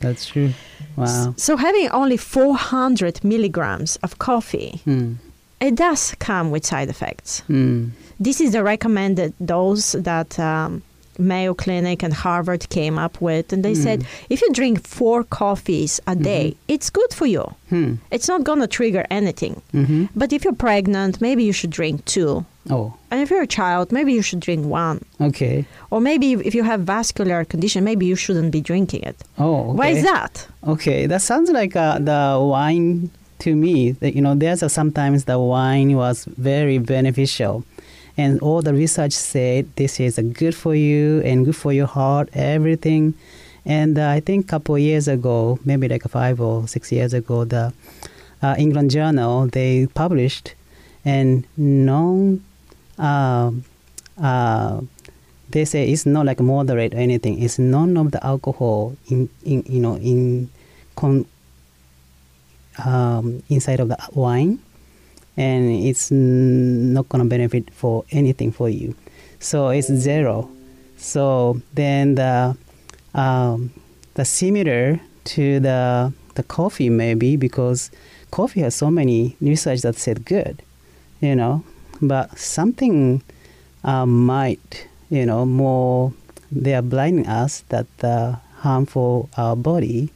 That's 0.00 0.26
true. 0.26 0.50
Wow. 0.96 1.34
So 1.36 1.56
having 1.56 1.88
only 1.90 2.16
400 2.16 3.22
milligrams 3.22 3.96
of 4.02 4.18
coffee, 4.18 4.80
Mm. 4.86 5.16
it 5.60 5.74
does 5.76 6.14
come 6.18 6.50
with 6.50 6.64
side 6.66 6.88
effects. 6.88 7.42
Mm. 7.50 7.90
This 8.18 8.40
is 8.40 8.52
the 8.52 8.62
recommended 8.64 9.32
dose 9.44 9.92
that 9.98 10.38
um, 10.38 10.82
Mayo 11.22 11.54
Clinic 11.54 12.02
and 12.02 12.12
Harvard 12.12 12.68
came 12.68 12.98
up 12.98 13.20
with, 13.20 13.52
and 13.52 13.64
they 13.64 13.74
said 13.74 14.00
Mm. 14.00 14.06
if 14.30 14.42
you 14.42 14.48
drink 14.52 14.86
four 14.86 15.24
coffees 15.24 16.00
a 16.06 16.14
day, 16.14 16.44
Mhm. 16.52 16.56
it's 16.74 16.90
good 16.90 17.12
for 17.14 17.26
you. 17.26 17.44
Hmm. 17.70 17.94
It's 18.10 18.28
not 18.28 18.44
going 18.44 18.60
to 18.60 18.66
trigger 18.66 19.04
anything. 19.10 19.62
Mhm. 19.72 20.08
But 20.14 20.32
if 20.32 20.44
you're 20.44 20.54
pregnant, 20.68 21.20
maybe 21.20 21.42
you 21.44 21.52
should 21.52 21.70
drink 21.70 22.04
two. 22.04 22.44
Oh, 22.70 22.94
And 23.10 23.20
if 23.20 23.30
you're 23.30 23.42
a 23.42 23.46
child, 23.60 23.90
maybe 23.92 24.12
you 24.12 24.22
should 24.22 24.40
drink 24.40 24.64
one. 24.66 24.98
okay. 25.20 25.64
Or 25.90 26.00
maybe 26.00 26.32
if 26.48 26.54
you 26.54 26.62
have 26.64 26.80
vascular 26.82 27.44
condition, 27.44 27.82
maybe 27.84 28.06
you 28.06 28.14
shouldn't 28.16 28.52
be 28.52 28.60
drinking 28.60 29.02
it. 29.02 29.16
Oh, 29.38 29.70
okay. 29.70 29.78
Why 29.78 29.88
is 29.88 30.02
that? 30.04 30.46
Okay, 30.74 31.06
that 31.06 31.22
sounds 31.22 31.50
like 31.50 31.74
uh, 31.76 31.98
the 31.98 32.38
wine 32.40 33.10
to 33.40 33.56
me. 33.56 33.92
That, 34.00 34.14
you 34.14 34.22
know, 34.22 34.34
there's 34.36 34.62
a, 34.62 34.68
sometimes 34.68 35.24
the 35.24 35.38
wine 35.40 35.96
was 35.96 36.24
very 36.38 36.78
beneficial, 36.78 37.64
and 38.16 38.40
all 38.40 38.62
the 38.62 38.74
research 38.74 39.12
said 39.12 39.68
this 39.76 39.98
is 40.00 40.18
good 40.32 40.54
for 40.54 40.74
you 40.74 41.20
and 41.24 41.44
good 41.44 41.56
for 41.56 41.72
your 41.72 41.86
heart, 41.86 42.28
everything. 42.32 43.14
And 43.64 43.98
uh, 43.98 44.08
I 44.08 44.20
think 44.20 44.46
a 44.46 44.48
couple 44.48 44.78
years 44.78 45.08
ago, 45.08 45.58
maybe 45.64 45.88
like 45.88 46.02
five 46.02 46.40
or 46.40 46.66
six 46.66 46.90
years 46.90 47.14
ago, 47.14 47.44
the 47.44 47.72
uh, 48.42 48.54
England 48.58 48.90
Journal 48.90 49.46
they 49.46 49.86
published 49.94 50.54
and 51.04 51.46
non. 51.56 52.44
Um, 52.98 53.64
uh, 54.20 54.80
they 55.50 55.64
say 55.64 55.88
it's 55.90 56.06
not 56.06 56.26
like 56.26 56.40
moderate 56.40 56.94
or 56.94 56.98
anything. 56.98 57.42
It's 57.42 57.58
none 57.58 57.96
of 57.96 58.10
the 58.10 58.24
alcohol 58.24 58.96
in, 59.08 59.28
in 59.44 59.62
you 59.68 59.80
know 59.80 59.96
in 59.96 60.50
con, 60.96 61.26
um, 62.84 63.42
inside 63.48 63.80
of 63.80 63.88
the 63.88 63.98
wine, 64.12 64.58
and 65.36 65.70
it's 65.70 66.10
not 66.10 67.08
gonna 67.08 67.24
benefit 67.24 67.72
for 67.72 68.04
anything 68.10 68.52
for 68.52 68.68
you. 68.68 68.94
So 69.40 69.68
it's 69.68 69.92
zero. 69.92 70.50
So 70.96 71.60
then 71.74 72.14
the 72.14 72.56
um, 73.14 73.72
the 74.14 74.24
similar 74.24 75.00
to 75.24 75.60
the 75.60 76.12
the 76.34 76.42
coffee 76.42 76.88
maybe 76.88 77.36
because 77.36 77.90
coffee 78.30 78.60
has 78.60 78.74
so 78.74 78.90
many 78.90 79.36
research 79.40 79.82
that 79.82 79.96
said 79.96 80.24
good, 80.24 80.62
you 81.20 81.36
know, 81.36 81.64
but 82.00 82.38
something 82.38 83.22
uh, 83.84 84.06
might 84.06 84.86
you 85.10 85.26
know 85.26 85.44
more 85.44 86.12
they 86.50 86.74
are 86.74 86.82
blinding 86.82 87.26
us 87.26 87.60
that 87.68 87.86
uh, 88.02 88.36
harmful 88.58 89.28
our 89.36 89.56
body 89.56 90.10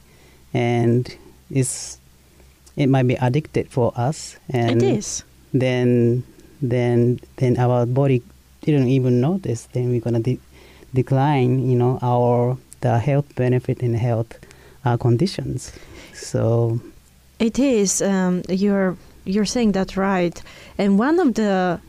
and 0.53 1.15
it's 1.49 1.96
it 2.77 2.87
might 2.87 3.07
be 3.07 3.15
addicted 3.15 3.67
for 3.69 3.91
us 3.97 4.37
and 4.49 4.81
it 4.81 4.97
is. 4.97 5.23
then 5.53 6.23
then 6.61 7.19
then 7.37 7.57
our 7.57 7.85
body 7.85 8.21
didn't 8.61 8.87
even 8.87 9.19
notice 9.19 9.67
then 9.73 9.89
we're 9.89 9.99
gonna 10.01 10.19
de- 10.21 10.39
decline 10.93 11.67
you 11.69 11.75
know 11.77 11.99
our 12.01 12.57
the 12.81 12.97
health 12.99 13.25
benefit 13.35 13.81
and 13.81 13.95
health 13.97 14.37
uh, 14.85 14.95
conditions 14.97 15.71
so 16.13 16.79
It 17.39 17.59
is. 17.59 18.01
Um, 18.01 18.41
you're 18.49 18.97
you're 19.25 19.45
saying 19.45 19.73
that 19.73 19.95
right. 19.97 20.33
And 20.77 20.97
one 20.97 21.19
of 21.19 21.33
the 21.35 21.79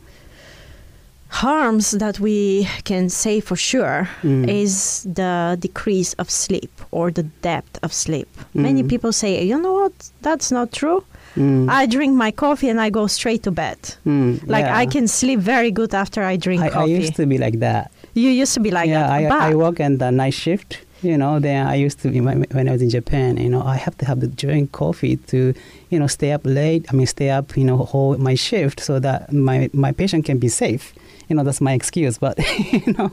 harms 1.29 1.91
that 1.91 2.19
we 2.19 2.67
can 2.83 3.09
say 3.09 3.39
for 3.39 3.55
sure 3.55 4.09
Mm. 4.23 4.47
is 4.49 5.03
the 5.03 5.57
decrease 5.59 6.13
of 6.17 6.29
sleep 6.29 6.71
or 6.91 7.11
the 7.11 7.23
depth 7.41 7.77
of 7.83 7.93
sleep. 7.93 8.27
Many 8.53 8.83
Mm. 8.83 8.89
people 8.89 9.11
say, 9.13 9.43
you 9.43 9.57
know 9.61 9.73
what, 9.73 9.93
that's 10.21 10.51
not 10.51 10.71
true. 10.71 11.03
mm, 11.37 11.69
I 11.69 11.85
drink 11.85 12.15
my 12.15 12.31
coffee 12.31 12.69
and 12.69 12.81
I 12.81 12.89
go 12.89 13.05
straight 13.07 13.43
to 13.43 13.51
bed. 13.51 13.77
mm, 14.05 14.41
Like 14.47 14.65
yeah. 14.65 14.77
I 14.81 14.85
can 14.87 15.07
sleep 15.07 15.39
very 15.39 15.71
good 15.71 15.93
after 15.93 16.23
I 16.23 16.35
drink 16.37 16.61
I, 16.63 16.69
I 16.69 16.85
used 16.85 17.15
to 17.17 17.25
be 17.27 17.37
like 17.37 17.59
that 17.59 17.91
you 18.15 18.29
used 18.31 18.53
to 18.55 18.59
be 18.59 18.71
like 18.71 18.89
yeah, 18.89 19.07
that. 19.07 19.31
I, 19.31 19.51
I 19.51 19.55
work 19.55 19.79
in 19.79 19.99
the 19.99 20.09
night 20.11 20.33
shift. 20.33 20.79
You 21.01 21.17
know, 21.17 21.39
then 21.39 21.65
I 21.65 21.75
used 21.75 21.99
to 21.99 22.09
when 22.09 22.67
I 22.67 22.71
was 22.71 22.81
in 22.81 22.89
Japan. 22.89 23.37
You 23.37 23.49
know, 23.49 23.61
I 23.61 23.77
have 23.77 23.97
to 23.99 24.05
have 24.05 24.19
to 24.19 24.27
drink 24.27 24.73
coffee 24.73 25.15
to, 25.27 25.53
you 25.89 25.99
know, 25.99 26.07
stay 26.07 26.31
up 26.33 26.41
late. 26.43 26.85
I 26.89 26.93
mean, 26.93 27.07
stay 27.07 27.29
up. 27.29 27.55
You 27.55 27.63
know, 27.63 27.77
hold 27.77 28.19
my 28.19 28.35
shift 28.35 28.81
so 28.81 28.99
that 28.99 29.31
my 29.31 29.69
my 29.73 29.91
patient 29.91 30.25
can 30.25 30.39
be 30.39 30.49
safe. 30.49 30.93
You 31.29 31.35
know, 31.35 31.43
that's 31.43 31.61
my 31.61 31.73
excuse. 31.73 32.17
But 32.17 32.37
you 32.71 32.93
know, 32.93 33.11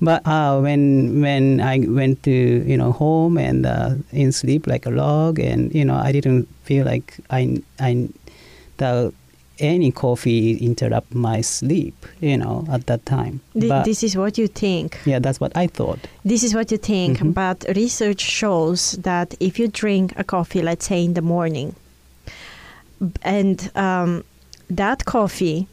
but 0.00 0.26
uh, 0.26 0.60
when 0.60 1.22
when 1.22 1.60
I 1.60 1.78
went 1.88 2.22
to 2.24 2.30
you 2.30 2.76
know 2.76 2.92
home 2.92 3.38
and 3.38 3.64
uh, 3.64 3.94
in 4.12 4.30
sleep 4.32 4.66
like 4.66 4.84
a 4.84 4.90
log, 4.90 5.38
and 5.38 5.74
you 5.74 5.84
know, 5.84 5.96
I 5.96 6.12
didn't 6.12 6.48
feel 6.64 6.84
like 6.84 7.16
I 7.30 7.62
I 7.80 8.08
the 8.76 9.12
any 9.58 9.90
coffee 9.92 10.56
interrupt 10.58 11.14
my 11.14 11.40
sleep. 11.42 11.94
You 12.20 12.36
know, 12.38 12.64
at 12.70 12.86
that 12.86 13.04
time. 13.06 13.40
Th- 13.52 13.68
But- 13.68 13.84
this 13.84 14.02
is 14.02 14.16
what 14.16 14.38
you 14.38 14.46
think. 14.48 14.98
yeah, 15.04 15.18
that's 15.20 15.40
what 15.40 15.52
I 15.56 15.66
thought. 15.66 15.98
This 16.24 16.42
is 16.42 16.54
what 16.54 16.70
you 16.70 16.78
think, 16.78 17.18
Mhm. 17.18 17.34
but 17.34 17.64
research 17.76 18.20
shows 18.20 18.92
that 19.02 19.34
if 19.40 19.58
you 19.58 19.68
drink 19.68 20.12
a 20.16 20.24
coffee, 20.24 20.62
let's 20.62 20.86
say 20.86 21.04
in 21.04 21.14
the 21.14 21.22
morning, 21.22 21.74
and 23.22 23.70
um, 23.74 24.22
that 24.70 25.04
coffee 25.04 25.66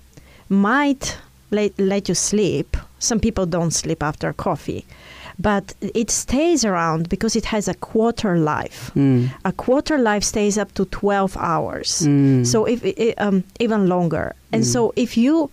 might 0.49 1.17
let, 1.51 1.71
let 1.79 2.09
you 2.09 2.15
sleep. 2.15 2.77
Some 2.99 3.19
people 3.19 3.45
don't 3.45 3.71
sleep 3.71 4.03
after 4.03 4.33
coffee, 4.33 4.85
but 5.39 5.73
it 5.81 6.09
stays 6.11 6.63
around 6.65 7.09
because 7.09 7.35
it 7.35 7.45
has 7.45 7.67
a 7.67 7.73
quarter 7.73 8.37
life. 8.37 8.91
Mm. 8.95 9.29
A 9.45 9.51
quarter 9.51 9.97
life 9.97 10.23
stays 10.23 10.57
up 10.57 10.73
to 10.75 10.85
12 10.85 11.35
hours. 11.37 12.03
Mm. 12.05 12.45
So 12.45 12.65
if 12.65 12.83
i- 12.85 13.13
um, 13.17 13.43
even 13.59 13.87
longer. 13.87 14.33
And 14.51 14.63
Mm. 14.63 14.65
so 14.73 14.93
if 14.95 15.17
you 15.17 15.49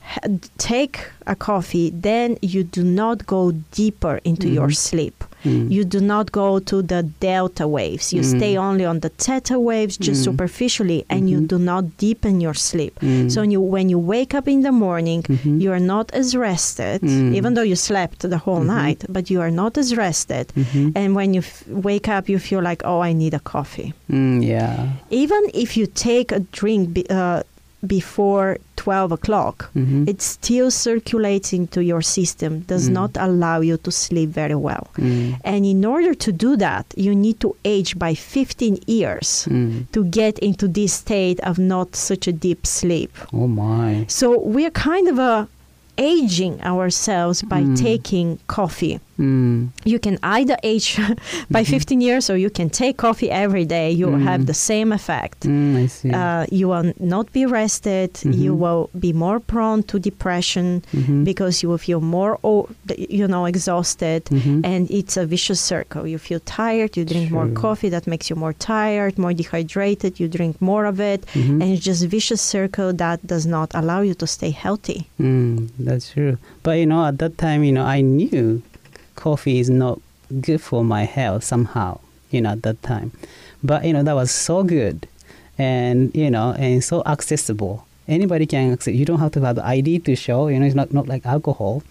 ha- 0.00 0.20
take 0.58 0.98
a 1.26 1.34
coffee, 1.36 1.90
then 1.90 2.36
you 2.42 2.64
do 2.64 2.82
not 2.82 3.26
go 3.26 3.52
deeper 3.72 4.20
into 4.24 4.48
your 4.48 4.68
Mhm. 4.68 4.76
sleep. 4.76 5.24
Mm. 5.44 5.70
You 5.70 5.84
do 5.84 6.00
not 6.00 6.32
go 6.32 6.58
to 6.70 6.82
the 6.82 7.02
delta 7.20 7.66
waves. 7.66 8.12
You 8.12 8.22
Mm. 8.22 8.36
stay 8.36 8.56
only 8.56 8.84
on 8.84 9.00
the 9.00 9.08
theta 9.24 9.58
waves 9.58 9.96
just 9.96 10.20
Mm. 10.20 10.24
superficially 10.24 11.04
and 11.10 11.28
you 11.30 11.38
Mhm. 11.40 11.48
do 11.48 11.58
not 11.58 11.84
deepen 11.98 12.40
your 12.40 12.54
sleep. 12.54 12.94
Mm. 13.00 13.30
So 13.32 13.40
when 13.42 13.50
you, 13.50 13.60
when 13.60 13.88
you 13.88 13.98
wake 13.98 14.32
up 14.38 14.46
in 14.48 14.60
the 14.62 14.72
morning, 14.72 15.22
Mhm. 15.28 15.60
you 15.62 15.70
are 15.72 15.80
not 15.94 16.06
as 16.20 16.34
rested, 16.36 17.02
even 17.38 17.54
though 17.54 17.66
you 17.72 17.76
slept 17.76 18.18
the 18.34 18.38
whole 18.44 18.60
Mhm. 18.64 18.66
night, 18.82 19.00
but 19.08 19.24
you 19.30 19.40
are 19.40 19.50
not 19.62 19.76
as 19.78 19.88
rested. 19.96 20.46
Mhm. 20.56 20.92
And 20.98 21.14
when 21.18 21.34
you 21.34 21.40
f- 21.40 21.64
wake 21.88 22.08
up, 22.16 22.28
you 22.28 22.38
feel 22.38 22.62
like, 22.62 22.82
oh, 22.84 23.00
I 23.08 23.12
need 23.12 23.34
a 23.34 23.40
coffee. 23.54 23.92
Yeah. 24.52 24.76
Even 25.10 25.42
if 25.54 25.76
you 25.76 25.86
take 26.10 26.28
a 26.32 26.40
drink 26.60 26.82
uh, 27.10 27.42
before 27.86 28.58
12 28.76 29.12
o'clock, 29.12 29.70
Mhm. 29.74 30.08
it 30.08 30.20
still 30.22 30.70
circulates 30.70 31.52
into 31.52 31.80
your 31.82 32.02
system, 32.02 32.60
does 32.66 32.88
Mm. 32.88 32.92
not 32.92 33.10
allow 33.16 33.60
you 33.60 33.76
to 33.78 33.90
sleep 33.90 34.30
very 34.30 34.54
well. 34.54 34.86
Mm. 34.98 35.34
And 35.44 35.66
in 35.66 35.84
order 35.84 36.14
to 36.14 36.32
do 36.32 36.56
that, 36.56 36.86
you 36.96 37.14
need 37.14 37.38
to 37.40 37.54
age 37.64 37.98
by 37.98 38.14
15 38.14 38.78
years 38.86 39.46
Mm. 39.48 39.86
to 39.92 40.04
get 40.04 40.38
into 40.38 40.66
this 40.68 40.92
state 40.92 41.40
of 41.40 41.58
not 41.58 41.96
such 41.96 42.26
a 42.28 42.32
deep 42.32 42.66
sleep. 42.66 43.10
Oh 43.32 43.46
my. 43.48 44.04
So 44.08 44.38
we're 44.40 44.70
kind 44.70 45.08
of 45.08 45.18
uh, 45.18 45.46
aging 45.98 46.60
ourselves 46.62 47.42
by 47.42 47.62
Mm. 47.62 47.76
taking 47.76 48.38
coffee. 48.46 48.98
Mm. 49.18 49.68
You 49.84 49.98
can 49.98 50.18
either 50.22 50.56
age 50.62 50.98
by 51.50 51.64
15 51.64 52.00
years 52.00 52.30
or 52.30 52.36
you 52.36 52.50
can 52.50 52.70
take 52.70 52.96
coffee 52.96 53.30
every 53.30 53.64
day. 53.64 53.90
You 53.90 54.06
will 54.08 54.18
have 54.18 54.40
Mm. 54.42 54.46
the 54.46 54.54
same 54.54 54.92
effect. 54.92 55.40
Mm, 55.40 55.76
I 55.84 55.86
see. 55.86 56.10
Uh, 56.10 56.46
you 56.50 56.68
will 56.68 56.92
not 56.98 57.32
be 57.32 57.44
rested. 57.46 58.10
You 58.24 58.52
Mhm. 58.54 58.58
will 58.58 58.90
be 58.98 59.12
more 59.12 59.38
prone 59.40 59.82
to 59.84 59.98
depression 59.98 60.82
Mhm. 60.94 61.24
because 61.24 61.62
you 61.62 61.68
will 61.70 61.78
feel 61.88 62.00
more, 62.00 62.38
you 62.96 63.26
know, 63.28 63.44
exhausted. 63.46 64.24
Mhm. 64.30 64.60
And 64.64 64.90
it's 64.90 65.16
a 65.16 65.26
vicious 65.26 65.60
circle. 65.60 66.06
You 66.06 66.18
feel 66.18 66.40
tired. 66.44 66.96
You 66.96 67.04
drink 67.04 67.30
more 67.30 67.48
coffee. 67.48 67.90
That 67.90 68.06
makes 68.06 68.30
you 68.30 68.36
more 68.36 68.54
tired, 68.54 69.18
more 69.18 69.34
dehydrated. 69.34 70.18
You 70.20 70.28
drink 70.28 70.60
more 70.60 70.84
of 70.86 70.98
it, 71.00 71.20
Mhm. 71.34 71.60
and 71.60 71.62
it's 71.72 71.84
just 71.84 72.02
a 72.02 72.08
vicious 72.08 72.40
circle 72.40 72.92
that 72.94 73.18
does 73.26 73.46
not 73.46 73.68
allow 73.74 74.00
you 74.02 74.14
to 74.14 74.26
stay 74.26 74.50
healthy. 74.50 75.06
Mm, 75.20 75.68
that's 75.78 76.12
true. 76.12 76.36
But 76.62 76.78
you 76.80 76.86
know, 76.86 77.04
at 77.04 77.18
that 77.18 77.36
time, 77.38 77.62
you 77.64 77.72
know, 77.72 77.84
I 77.84 78.00
knew 78.00 78.62
coffee 79.16 79.58
is 79.58 79.70
not 79.70 80.00
good 80.40 80.60
for 80.60 80.84
my 80.84 81.04
health 81.04 81.44
somehow. 81.44 82.00
You 82.30 82.40
know, 82.40 82.50
at 82.50 82.62
that 82.62 82.82
time, 82.82 83.12
but 83.62 83.84
you 83.84 83.92
know, 83.92 84.02
that 84.02 84.14
was 84.14 84.30
so 84.30 84.62
good, 84.62 85.06
and 85.58 86.14
you 86.14 86.30
know, 86.30 86.54
and 86.58 86.82
so 86.82 87.02
accessible. 87.04 87.86
Anybody 88.08 88.46
can 88.46 88.72
access. 88.72 88.94
You 88.94 89.04
don't 89.04 89.20
have 89.20 89.32
to 89.32 89.40
have 89.42 89.56
the 89.56 89.66
ID 89.66 90.00
to 90.00 90.16
show. 90.16 90.48
You 90.48 90.58
know, 90.58 90.66
it's 90.66 90.74
not 90.74 90.92
not 90.92 91.08
like 91.08 91.26
alcohol. 91.26 91.82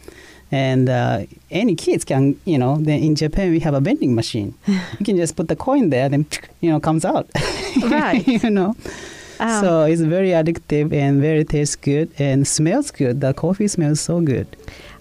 And 0.52 0.90
uh, 0.90 1.26
any 1.50 1.76
kids 1.76 2.04
can, 2.04 2.38
you 2.44 2.58
know. 2.58 2.78
Then 2.78 3.02
in 3.02 3.16
Japan 3.16 3.52
we 3.52 3.60
have 3.60 3.74
a 3.74 3.80
vending 3.80 4.16
machine. 4.16 4.54
you 4.68 5.06
can 5.06 5.16
just 5.16 5.36
put 5.36 5.48
the 5.48 5.56
coin 5.56 5.92
there, 5.92 6.10
then 6.10 6.26
you 6.60 6.70
know 6.70 6.80
comes 6.80 7.06
out. 7.06 7.30
Right. 7.84 8.28
you 8.44 8.50
know. 8.50 8.76
Um, 9.40 9.64
so 9.64 9.84
it's 9.86 10.02
very 10.02 10.30
addictive 10.30 10.94
and 10.94 11.20
very 11.20 11.44
tastes 11.44 11.76
good 11.76 12.12
and 12.20 12.48
smells 12.48 12.92
good. 12.92 13.22
The 13.22 13.34
coffee 13.34 13.68
smells 13.68 14.00
so 14.00 14.22
good. 14.22 14.48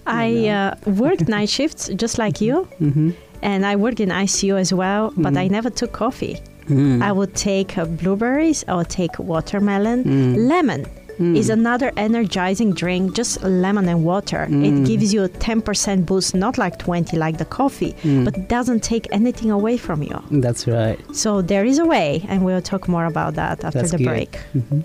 I 0.05 0.47
uh, 0.47 0.75
worked 0.91 1.27
night 1.27 1.49
shifts 1.57 1.89
just 1.95 2.17
like 2.17 2.41
you, 2.41 2.67
Mm-hmm. 2.81 3.11
and 3.41 3.65
I 3.65 3.75
worked 3.75 3.99
in 3.99 4.09
ICU 4.09 4.55
as 4.59 4.73
well, 4.73 5.13
but 5.17 5.35
I 5.37 5.47
Mhm. 5.47 5.51
never 5.51 5.69
took 5.69 5.91
coffee. 5.91 6.37
Mm. 6.69 7.01
I 7.01 7.11
would 7.11 7.33
take 7.35 7.77
uh, 7.77 7.85
blueberries, 7.85 8.63
I 8.67 8.75
would 8.75 8.89
take 8.89 9.17
watermelon, 9.19 10.03
Mm. 10.03 10.47
lemon. 10.49 10.85
Mm. 11.19 11.35
Is 11.37 11.49
another 11.49 11.91
energizing 11.97 12.71
drink, 12.73 13.13
just 13.15 13.43
lemon 13.43 13.87
and 13.89 14.03
water. 14.03 14.47
Mm. 14.49 14.63
It 14.67 14.87
gives 14.87 15.13
you 15.13 15.23
a 15.23 15.29
10% 15.29 16.05
boost, 16.05 16.33
not 16.33 16.57
like 16.57 16.77
20 16.79 17.15
like 17.17 17.37
the 17.37 17.45
coffee, 17.45 17.93
Mm. 18.03 18.25
but 18.25 18.47
doesn't 18.47 18.81
take 18.81 19.07
anything 19.11 19.51
away 19.51 19.77
from 19.77 20.01
you. 20.01 20.17
That's 20.31 20.65
right. 20.67 20.97
So 21.13 21.41
there 21.43 21.65
is 21.65 21.77
a 21.79 21.85
way, 21.85 22.25
and 22.29 22.43
we'll 22.45 22.61
talk 22.61 22.87
more 22.87 23.05
about 23.05 23.35
that 23.35 23.63
after 23.63 23.79
That's 23.79 23.91
the 23.91 23.97
good. 23.97 24.07
break. 24.07 24.39
Mhm. 24.55 24.83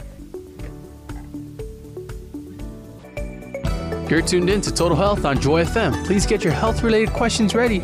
You're 4.08 4.22
tuned 4.22 4.48
in 4.48 4.60
to 4.60 4.72
Total 4.72 4.96
Health 4.96 5.24
on 5.24 5.40
Joy 5.40 5.64
FM. 5.64 6.06
Please 6.06 6.26
get 6.26 6.44
your 6.44 6.52
health 6.52 6.84
related 6.84 7.12
questions 7.12 7.56
ready 7.56 7.80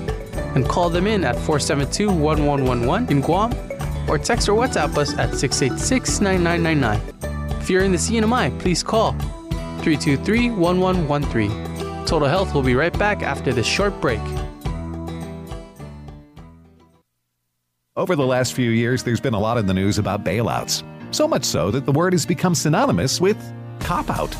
and 0.55 0.65
call 0.69 0.89
them 0.89 1.09
in 1.09 1.25
at 1.25 1.35
472 1.35 2.07
1111 2.07 3.11
in 3.11 3.21
Guam 3.21 3.53
or 4.09 4.19
text 4.19 4.49
or 4.49 4.53
WhatsApp 4.53 4.97
us 4.97 5.19
at 5.19 5.35
686 5.35 6.21
9999. 6.21 7.61
If 7.61 7.69
you're 7.69 7.83
in 7.83 7.91
the 7.91 7.99
CNMI, 7.99 8.57
please 8.61 8.85
call 8.85 9.13
323 9.83 10.51
1113. 10.51 12.05
Total 12.07 12.29
Health 12.29 12.55
will 12.55 12.63
be 12.63 12.77
right 12.77 12.97
back 12.97 13.23
after 13.25 13.53
this 13.53 13.67
short 13.67 14.01
break. 14.01 14.21
Over 17.97 18.15
the 18.15 18.25
last 18.25 18.53
few 18.53 18.71
years, 18.71 19.03
there's 19.03 19.21
been 19.21 19.35
a 19.35 19.41
lot 19.41 19.59
in 19.59 19.67
the 19.67 19.75
news 19.75 19.99
about 19.99 20.25
bailouts. 20.25 20.85
So 21.13 21.27
much 21.27 21.45
so 21.45 21.73
that 21.73 21.85
the 21.85 21.93
word 21.93 22.13
has 22.13 22.25
become 22.25 22.55
synonymous 22.55 23.21
with 23.21 23.37
cop 23.81 24.09
out. 24.09 24.37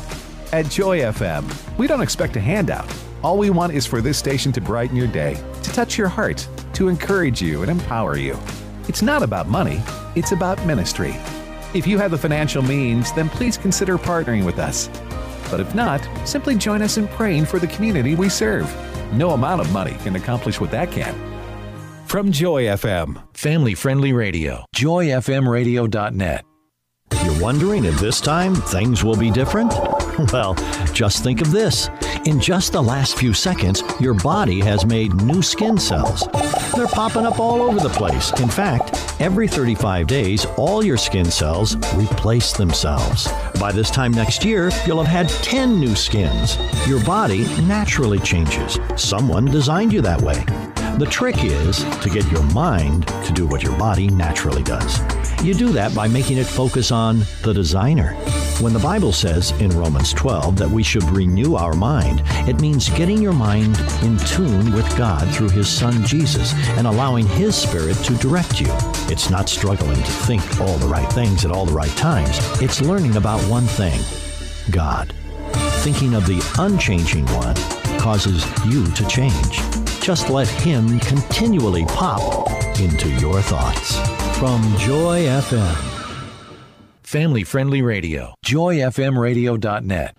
At 0.53 0.69
Joy 0.69 0.99
FM, 0.99 1.43
we 1.79 1.87
don't 1.87 2.03
expect 2.03 2.35
a 2.35 2.39
handout. 2.39 2.85
All 3.23 3.39
we 3.39 3.49
want 3.49 3.73
is 3.73 3.87
for 3.87 4.01
this 4.01 4.19
station 4.19 4.51
to 4.51 4.61
brighten 4.61 4.95
your 4.95 5.07
day, 5.07 5.33
to 5.63 5.73
touch 5.73 5.97
your 5.97 6.07
heart, 6.07 6.47
to 6.73 6.89
encourage 6.89 7.41
you 7.41 7.63
and 7.63 7.71
empower 7.71 8.17
you. 8.17 8.37
It's 8.87 9.01
not 9.01 9.23
about 9.23 9.47
money, 9.47 9.81
it's 10.13 10.31
about 10.31 10.63
ministry. 10.63 11.15
If 11.73 11.87
you 11.87 11.97
have 11.97 12.11
the 12.11 12.19
financial 12.19 12.61
means, 12.61 13.11
then 13.13 13.29
please 13.29 13.57
consider 13.57 13.97
partnering 13.97 14.45
with 14.45 14.59
us. 14.59 14.89
But 15.49 15.59
if 15.59 15.73
not, 15.73 16.07
simply 16.23 16.55
join 16.55 16.83
us 16.83 16.97
in 16.99 17.07
praying 17.07 17.45
for 17.45 17.57
the 17.57 17.65
community 17.65 18.13
we 18.13 18.29
serve. 18.29 18.71
No 19.11 19.31
amount 19.31 19.59
of 19.59 19.73
money 19.73 19.97
can 20.03 20.15
accomplish 20.17 20.61
what 20.61 20.69
that 20.69 20.91
can. 20.91 21.15
From 22.05 22.31
Joy 22.31 22.65
FM, 22.65 23.23
Family 23.35 23.73
friendly 23.73 24.13
radio. 24.13 24.65
JoyFMRadio.net. 24.75 26.45
You're 27.23 27.41
wondering 27.41 27.85
if 27.85 27.99
this 27.99 28.21
time 28.21 28.53
things 28.53 29.03
will 29.03 29.15
be 29.15 29.31
different? 29.31 29.73
Well, 30.33 30.55
just 30.93 31.23
think 31.23 31.41
of 31.41 31.51
this. 31.51 31.89
In 32.25 32.39
just 32.39 32.71
the 32.71 32.81
last 32.81 33.17
few 33.17 33.33
seconds, 33.33 33.83
your 33.99 34.13
body 34.13 34.59
has 34.61 34.85
made 34.85 35.13
new 35.13 35.41
skin 35.41 35.77
cells. 35.77 36.27
They're 36.75 36.87
popping 36.87 37.25
up 37.25 37.39
all 37.39 37.61
over 37.61 37.79
the 37.79 37.89
place. 37.89 38.31
In 38.39 38.49
fact, 38.49 39.21
every 39.21 39.47
35 39.47 40.07
days, 40.07 40.45
all 40.57 40.83
your 40.83 40.97
skin 40.97 41.25
cells 41.25 41.75
replace 41.95 42.53
themselves. 42.53 43.27
By 43.59 43.71
this 43.71 43.91
time 43.91 44.11
next 44.11 44.43
year, 44.43 44.71
you'll 44.87 45.03
have 45.03 45.27
had 45.27 45.43
10 45.43 45.79
new 45.79 45.95
skins. 45.95 46.57
Your 46.87 47.03
body 47.03 47.45
naturally 47.63 48.19
changes. 48.19 48.79
Someone 48.95 49.45
designed 49.45 49.93
you 49.93 50.01
that 50.01 50.21
way. 50.21 50.72
The 50.99 51.07
trick 51.07 51.43
is 51.43 51.83
to 52.01 52.09
get 52.09 52.31
your 52.31 52.43
mind 52.53 53.07
to 53.07 53.33
do 53.33 53.47
what 53.47 53.63
your 53.63 53.75
body 53.79 54.09
naturally 54.09 54.61
does. 54.61 54.99
You 55.43 55.55
do 55.55 55.73
that 55.73 55.95
by 55.95 56.07
making 56.07 56.37
it 56.37 56.45
focus 56.45 56.91
on 56.91 57.23
the 57.41 57.51
designer. 57.51 58.13
When 58.61 58.73
the 58.73 58.79
Bible 58.79 59.11
says 59.11 59.51
in 59.59 59.71
Romans 59.71 60.13
12 60.13 60.55
that 60.57 60.69
we 60.69 60.83
should 60.83 61.03
renew 61.05 61.55
our 61.55 61.73
mind, 61.73 62.21
it 62.47 62.61
means 62.61 62.89
getting 62.89 63.19
your 63.19 63.33
mind 63.33 63.75
in 64.03 64.19
tune 64.19 64.71
with 64.71 64.95
God 64.95 65.27
through 65.33 65.49
His 65.49 65.67
Son 65.67 66.05
Jesus 66.05 66.53
and 66.77 66.85
allowing 66.85 67.25
His 67.25 67.55
Spirit 67.55 67.97
to 68.03 68.13
direct 68.17 68.61
you. 68.61 68.69
It's 69.09 69.31
not 69.31 69.49
struggling 69.49 69.97
to 69.97 70.11
think 70.11 70.61
all 70.61 70.77
the 70.77 70.87
right 70.87 71.11
things 71.11 71.43
at 71.43 71.51
all 71.51 71.65
the 71.65 71.73
right 71.73 71.97
times, 71.97 72.37
it's 72.61 72.81
learning 72.81 73.17
about 73.17 73.41
one 73.49 73.65
thing 73.65 73.99
God. 74.69 75.11
Thinking 75.81 76.13
of 76.13 76.27
the 76.27 76.39
unchanging 76.59 77.25
one 77.33 77.55
causes 77.99 78.45
you 78.67 78.85
to 78.91 79.07
change. 79.07 79.72
Just 80.03 80.29
let 80.29 80.49
Him 80.49 80.99
continually 80.99 81.85
pop 81.85 82.49
into 82.77 83.07
your 83.21 83.41
thoughts. 83.41 83.95
From 84.37 84.61
Joy 84.77 85.23
FM. 85.23 86.19
Family 87.03 87.45
friendly 87.45 87.81
radio. 87.81 88.35
JoyFMRadio.net. 88.45 90.17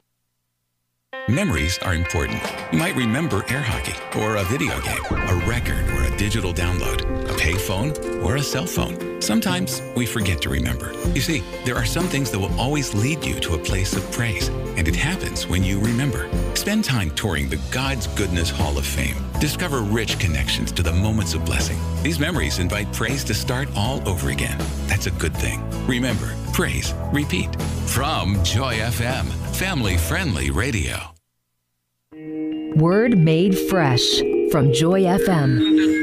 Memories 1.28 1.78
are 1.78 1.94
important. 1.94 2.42
You 2.72 2.78
might 2.78 2.96
remember 2.96 3.44
air 3.48 3.60
hockey, 3.60 3.94
or 4.20 4.36
a 4.36 4.44
video 4.44 4.80
game, 4.80 5.04
a 5.10 5.44
record, 5.46 5.86
or 5.90 6.04
a 6.04 6.16
digital 6.16 6.54
download, 6.54 7.23
payphone, 7.44 7.92
or 8.24 8.36
a 8.36 8.42
cell 8.42 8.64
phone. 8.64 9.20
Sometimes 9.20 9.82
we 9.94 10.06
forget 10.06 10.40
to 10.42 10.48
remember. 10.48 10.92
You 11.14 11.20
see, 11.20 11.42
there 11.66 11.76
are 11.76 11.84
some 11.84 12.06
things 12.06 12.30
that 12.30 12.38
will 12.38 12.58
always 12.58 12.94
lead 12.94 13.22
you 13.22 13.38
to 13.40 13.54
a 13.54 13.58
place 13.58 13.94
of 13.94 14.10
praise, 14.12 14.48
and 14.78 14.88
it 14.88 14.96
happens 14.96 15.46
when 15.46 15.62
you 15.62 15.78
remember. 15.78 16.26
Spend 16.54 16.84
time 16.84 17.10
touring 17.10 17.50
the 17.50 17.60
God's 17.70 18.06
Goodness 18.06 18.48
Hall 18.48 18.78
of 18.78 18.86
Fame. 18.86 19.16
Discover 19.40 19.80
rich 19.80 20.18
connections 20.18 20.72
to 20.72 20.82
the 20.82 20.92
moments 20.92 21.34
of 21.34 21.44
blessing. 21.44 21.78
These 22.02 22.18
memories 22.18 22.58
invite 22.58 22.90
praise 22.94 23.22
to 23.24 23.34
start 23.34 23.68
all 23.76 24.06
over 24.08 24.30
again. 24.30 24.58
That's 24.86 25.06
a 25.06 25.10
good 25.10 25.36
thing. 25.36 25.62
Remember, 25.86 26.34
praise, 26.54 26.94
repeat. 27.12 27.60
From 27.86 28.42
Joy 28.42 28.76
FM, 28.76 29.26
family 29.54 29.98
friendly 29.98 30.50
radio. 30.50 30.96
Word 32.76 33.18
made 33.18 33.56
fresh 33.68 34.20
from 34.50 34.72
Joy 34.72 35.02
FM. 35.02 35.93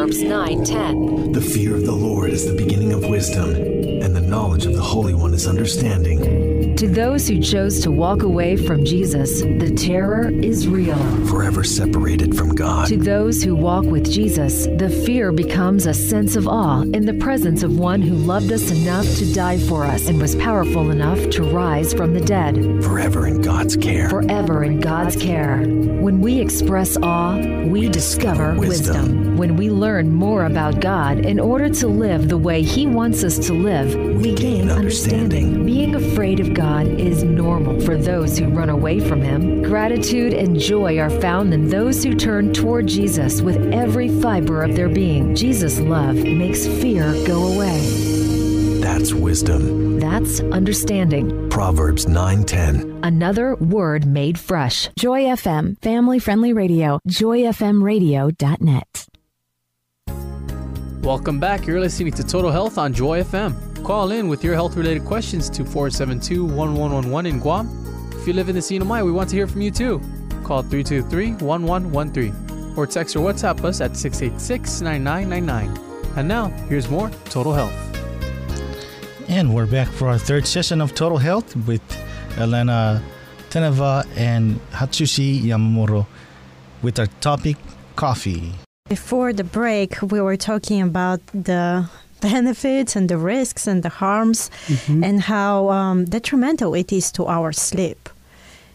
Proverbs 0.00 0.22
9:10. 0.22 1.32
The 1.32 1.42
fear 1.42 1.74
of 1.74 1.84
the 1.84 1.92
Lord 1.92 2.30
is 2.30 2.46
the 2.46 2.54
beginning 2.54 2.94
of 2.94 3.04
wisdom, 3.04 3.50
and 3.50 4.16
the 4.16 4.22
knowledge 4.22 4.64
of 4.64 4.72
the 4.72 4.80
Holy 4.80 5.12
One 5.12 5.34
is 5.34 5.46
understanding. 5.46 6.49
To 6.80 6.88
those 6.88 7.28
who 7.28 7.38
chose 7.42 7.80
to 7.80 7.90
walk 7.90 8.22
away 8.22 8.56
from 8.56 8.86
Jesus, 8.86 9.42
the 9.42 9.70
terror 9.70 10.30
is 10.30 10.66
real. 10.66 10.96
Forever 11.26 11.62
separated 11.62 12.34
from 12.34 12.54
God. 12.54 12.88
To 12.88 12.96
those 12.96 13.42
who 13.42 13.54
walk 13.54 13.84
with 13.84 14.10
Jesus, 14.10 14.64
the 14.64 14.88
fear 14.88 15.30
becomes 15.30 15.84
a 15.84 15.92
sense 15.92 16.36
of 16.36 16.48
awe 16.48 16.80
in 16.80 17.04
the 17.04 17.12
presence 17.12 17.62
of 17.62 17.78
one 17.78 18.00
who 18.00 18.14
loved 18.14 18.50
us 18.50 18.70
enough 18.70 19.04
to 19.16 19.30
die 19.34 19.58
for 19.58 19.84
us 19.84 20.08
and 20.08 20.18
was 20.18 20.34
powerful 20.36 20.90
enough 20.90 21.28
to 21.32 21.42
rise 21.42 21.92
from 21.92 22.14
the 22.14 22.20
dead. 22.22 22.54
Forever 22.82 23.26
in 23.26 23.42
God's 23.42 23.76
care. 23.76 24.08
Forever 24.08 24.64
in 24.64 24.80
God's 24.80 25.16
care. 25.16 25.58
When 26.00 26.22
we 26.22 26.40
express 26.40 26.96
awe, 27.02 27.36
we 27.66 27.90
discover 27.90 28.54
wisdom. 28.54 29.36
When 29.36 29.56
we 29.56 29.68
learn 29.68 30.14
more 30.14 30.46
about 30.46 30.80
God 30.80 31.26
in 31.26 31.38
order 31.38 31.68
to 31.68 31.88
live 31.88 32.30
the 32.30 32.38
way 32.38 32.62
He 32.62 32.86
wants 32.86 33.22
us 33.22 33.38
to 33.48 33.52
live, 33.52 33.94
we 34.22 34.34
gain 34.34 34.70
understanding. 34.70 35.66
Being 35.66 35.94
afraid 35.94 36.40
of 36.40 36.54
God 36.54 36.69
is 36.78 37.22
normal 37.22 37.80
for 37.80 37.96
those 37.96 38.38
who 38.38 38.48
run 38.48 38.70
away 38.70 39.00
from 39.00 39.20
Him. 39.20 39.62
Gratitude 39.62 40.32
and 40.32 40.58
joy 40.58 40.98
are 40.98 41.10
found 41.10 41.52
in 41.52 41.68
those 41.68 42.02
who 42.02 42.14
turn 42.14 42.52
toward 42.52 42.86
Jesus 42.86 43.42
with 43.42 43.72
every 43.72 44.08
fiber 44.20 44.62
of 44.62 44.76
their 44.76 44.88
being. 44.88 45.34
Jesus' 45.34 45.80
love 45.80 46.16
makes 46.16 46.66
fear 46.66 47.12
go 47.26 47.52
away. 47.54 47.80
That's 48.80 49.12
wisdom. 49.12 50.00
That's 50.00 50.40
understanding. 50.40 51.48
Proverbs 51.50 52.06
9:10. 52.06 53.00
Another 53.02 53.56
word 53.56 54.06
made 54.06 54.38
fresh. 54.38 54.88
Joy 54.98 55.24
FM, 55.24 55.76
family 55.82 56.18
friendly 56.18 56.52
radio. 56.52 56.98
JoyFMRadio.net. 57.08 59.06
Welcome 61.02 61.40
back. 61.40 61.66
You're 61.66 61.80
listening 61.80 62.12
to 62.12 62.22
Total 62.22 62.50
Health 62.50 62.76
on 62.76 62.92
Joy 62.92 63.22
FM. 63.22 63.69
Call 63.84 64.12
in 64.12 64.28
with 64.28 64.44
your 64.44 64.54
health 64.54 64.76
related 64.76 65.04
questions 65.04 65.48
to 65.50 65.64
472 65.64 66.44
1111 66.44 67.26
in 67.26 67.40
Guam. 67.40 67.68
If 68.12 68.26
you 68.26 68.32
live 68.34 68.48
in 68.48 68.54
the 68.54 68.60
CNMI, 68.60 69.04
we 69.04 69.10
want 69.10 69.30
to 69.30 69.36
hear 69.36 69.46
from 69.46 69.62
you 69.62 69.70
too. 69.70 70.00
Call 70.44 70.62
323 70.62 71.44
1113 71.44 72.74
or 72.76 72.86
text 72.86 73.16
or 73.16 73.20
WhatsApp 73.20 73.64
us 73.64 73.80
at 73.80 73.96
686 73.96 74.80
9999. 74.82 76.16
And 76.16 76.28
now, 76.28 76.48
here's 76.68 76.88
more 76.88 77.10
Total 77.26 77.52
Health. 77.52 77.72
And 79.28 79.54
we're 79.54 79.66
back 79.66 79.88
for 79.88 80.08
our 80.08 80.18
third 80.18 80.46
session 80.46 80.80
of 80.80 80.94
Total 80.94 81.18
Health 81.18 81.56
with 81.66 81.82
Elena 82.36 83.02
Teneva 83.48 84.06
and 84.16 84.60
Atsushi 84.72 85.40
Yamamuro 85.40 86.06
with 86.82 86.98
our 86.98 87.06
topic 87.20 87.56
coffee. 87.96 88.52
Before 88.88 89.32
the 89.32 89.44
break, 89.44 90.02
we 90.02 90.20
were 90.20 90.36
talking 90.36 90.82
about 90.82 91.20
the 91.32 91.88
benefits 92.20 92.96
and 92.96 93.08
the 93.08 93.18
risks 93.18 93.66
and 93.66 93.82
the 93.82 93.88
harms 93.88 94.50
Mm-hmm. 94.66 95.04
and 95.04 95.20
how 95.22 95.68
um, 95.70 96.04
detrimental 96.04 96.74
it 96.74 96.92
is 96.92 97.10
to 97.12 97.26
our 97.26 97.52
sleep. 97.52 98.08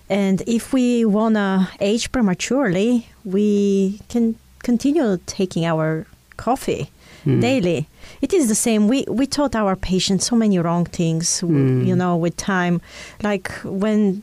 And 0.09 0.41
if 0.47 0.73
we 0.73 1.03
want 1.05 1.35
to 1.35 1.67
age 1.79 2.11
prematurely, 2.11 3.07
we 3.23 3.99
can 4.09 4.35
continue 4.63 5.19
taking 5.25 5.65
our 5.65 6.05
coffee 6.37 6.89
Mm. 7.25 7.41
daily. 7.41 7.87
It 8.21 8.33
is 8.33 8.47
the 8.49 8.55
same. 8.55 8.87
We, 8.87 9.03
we 9.09 9.25
taught 9.25 9.55
our 9.55 9.75
patients 9.75 10.27
so 10.27 10.35
many 10.35 10.59
wrong 10.59 10.85
things, 10.85 11.41
Mm. 11.41 11.87
you 11.87 11.95
know, 11.95 12.15
with 12.15 12.37
time. 12.37 12.81
Like 13.23 13.49
when 13.63 14.21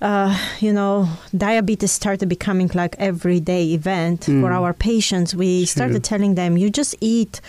uh, 0.00 0.36
you 0.60 0.72
know, 0.72 1.08
diabetes 1.36 1.92
started 1.92 2.28
becoming 2.28 2.70
like 2.74 2.94
everyday 2.98 3.64
event 3.72 4.24
for 4.24 4.50
Mm. 4.50 4.58
our 4.58 4.72
patients. 4.72 5.34
We 5.34 5.64
started 5.64 6.02
telling 6.02 6.34
them, 6.36 6.56
you 6.56 6.70
just 6.70 6.94
eat 7.00 7.40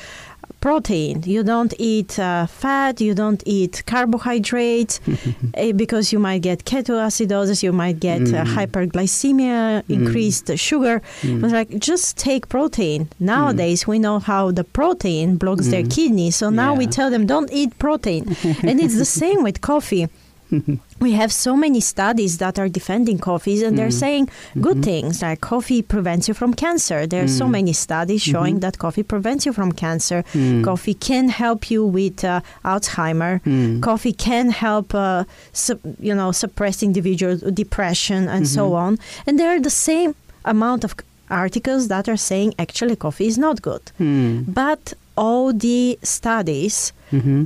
protein. 0.68 1.16
You 1.36 1.42
don't 1.54 1.74
eat 1.78 2.12
uh, 2.20 2.46
fat. 2.62 3.02
You 3.08 3.14
don't 3.24 3.44
eat 3.46 3.84
carbohydrates 3.86 4.94
eh, 5.64 5.74
because 5.84 6.06
you 6.14 6.20
might 6.28 6.42
get 6.50 6.60
ketoacidosis. 6.72 7.60
You 7.68 7.74
might 7.84 8.00
get 8.10 8.22
uh, 8.22 8.44
Mm. 8.44 8.56
hyperglycemia, 8.58 9.60
Mm. 9.84 9.84
increased 9.98 10.48
sugar. 10.58 10.96
Mm. 11.22 11.42
But 11.42 11.52
like, 11.52 11.70
just 11.80 12.18
take 12.18 12.44
protein. 12.50 13.00
Nowadays, 13.20 13.80
we 13.92 13.98
know 14.06 14.18
how 14.32 14.44
the 14.60 14.64
protein 14.80 15.28
blocks 15.42 15.68
their 15.74 15.84
Mm. 15.84 15.94
kidneys. 15.96 16.36
So 16.42 16.46
now 16.64 16.72
we 16.80 16.86
tell 16.98 17.10
them, 17.14 17.24
don't 17.26 17.52
eat 17.52 17.72
protein. 17.86 18.24
and 18.68 18.76
it's 18.84 18.98
the 19.04 19.10
same 19.24 19.40
with 19.44 19.58
coffee 19.72 20.08
we 21.06 21.12
have 21.14 21.32
so 21.32 21.56
many 21.56 21.80
studies 21.80 22.38
that 22.38 22.58
are 22.60 22.70
defending 22.70 23.18
coffees 23.20 23.62
and 23.62 23.78
they're 23.78 23.88
Mm. 23.98 24.04
saying 24.06 24.30
good 24.62 24.78
Mhm. 24.78 24.84
things 24.92 25.22
like 25.22 25.40
coffee 25.42 25.82
prevents 25.82 26.28
you 26.28 26.34
from 26.34 26.54
cancer. 26.54 27.00
There 27.08 27.24
are 27.24 27.34
so 27.42 27.46
Mm. 27.46 27.52
many 27.60 27.74
studies 27.74 28.22
showing 28.22 28.56
Mhm. 28.58 28.62
that 28.62 28.78
coffee 28.78 29.04
prevents 29.04 29.46
you 29.46 29.54
from 29.54 29.72
cancer. 29.72 30.24
Mm. 30.34 30.64
Coffee 30.64 30.94
can 31.10 31.26
help 31.30 31.62
you 31.72 31.82
with 31.86 32.24
uh, 32.24 32.42
Alzheimer. 32.64 33.34
Mm. 33.46 33.82
Coffee 33.82 34.14
can 34.14 34.46
help, 34.52 34.94
uh, 34.96 35.24
sup- 35.52 35.86
you 36.00 36.16
know, 36.16 36.32
suppress 36.32 36.84
individual 36.84 37.36
depression 37.64 38.28
and 38.28 38.48
so 38.48 38.64
Mhm. 38.70 38.76
on. 38.86 38.92
And 39.28 39.34
there 39.40 39.50
are 39.56 39.60
the 39.70 39.76
same 39.90 40.14
amount 40.46 40.84
of 40.84 40.92
articles 41.30 41.88
that 41.88 42.06
are 42.12 42.18
saying 42.30 42.54
actually 42.60 42.96
coffee 42.96 43.28
is 43.28 43.38
not 43.38 43.62
good. 43.62 43.84
Mm. 44.00 44.46
But 44.54 44.94
all 45.16 45.54
the 45.54 45.98
studies 46.04 46.92
Mm-hmm. 47.12 47.44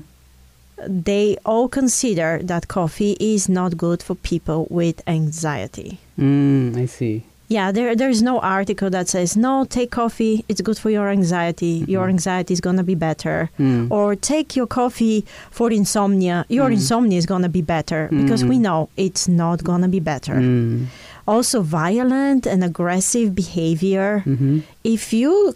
They 0.87 1.37
all 1.45 1.67
consider 1.67 2.39
that 2.43 2.67
coffee 2.67 3.15
is 3.19 3.49
not 3.49 3.77
good 3.77 4.03
for 4.03 4.15
people 4.15 4.67
with 4.69 5.01
anxiety. 5.07 5.99
Mm, 6.19 6.77
I 6.77 6.85
see. 6.85 7.23
Yeah, 7.49 7.71
there 7.71 7.95
there's 7.95 8.21
no 8.21 8.39
article 8.39 8.89
that 8.89 9.07
says 9.07 9.37
no, 9.37 9.63
take 9.63 9.89
coffee, 9.89 10.43
it's 10.49 10.59
good 10.59 10.77
for 10.77 10.89
your 10.89 11.07
anxiety. 11.09 11.85
Your 11.87 12.09
anxiety 12.09 12.53
is 12.53 12.59
gonna 12.59 12.83
be 12.83 12.93
better. 12.95 13.49
Mm. 13.57 13.89
Or 13.89 14.15
take 14.17 14.57
your 14.57 14.67
coffee 14.67 15.23
for 15.49 15.71
insomnia. 15.71 16.45
Your 16.49 16.67
Mm. 16.69 16.73
insomnia 16.73 17.17
is 17.17 17.25
gonna 17.25 17.47
be 17.49 17.61
better 17.61 18.09
because 18.11 18.43
we 18.43 18.57
Mm. 18.57 18.61
know 18.67 18.89
it's 18.97 19.29
not 19.29 19.63
gonna 19.63 19.87
be 19.87 20.01
better. 20.01 20.35
Mm. 20.35 20.87
Also, 21.25 21.61
violent 21.61 22.45
and 22.45 22.63
aggressive 22.63 23.33
behavior. 23.33 24.23
Mhm. 24.25 24.63
If 24.83 25.13
you 25.13 25.53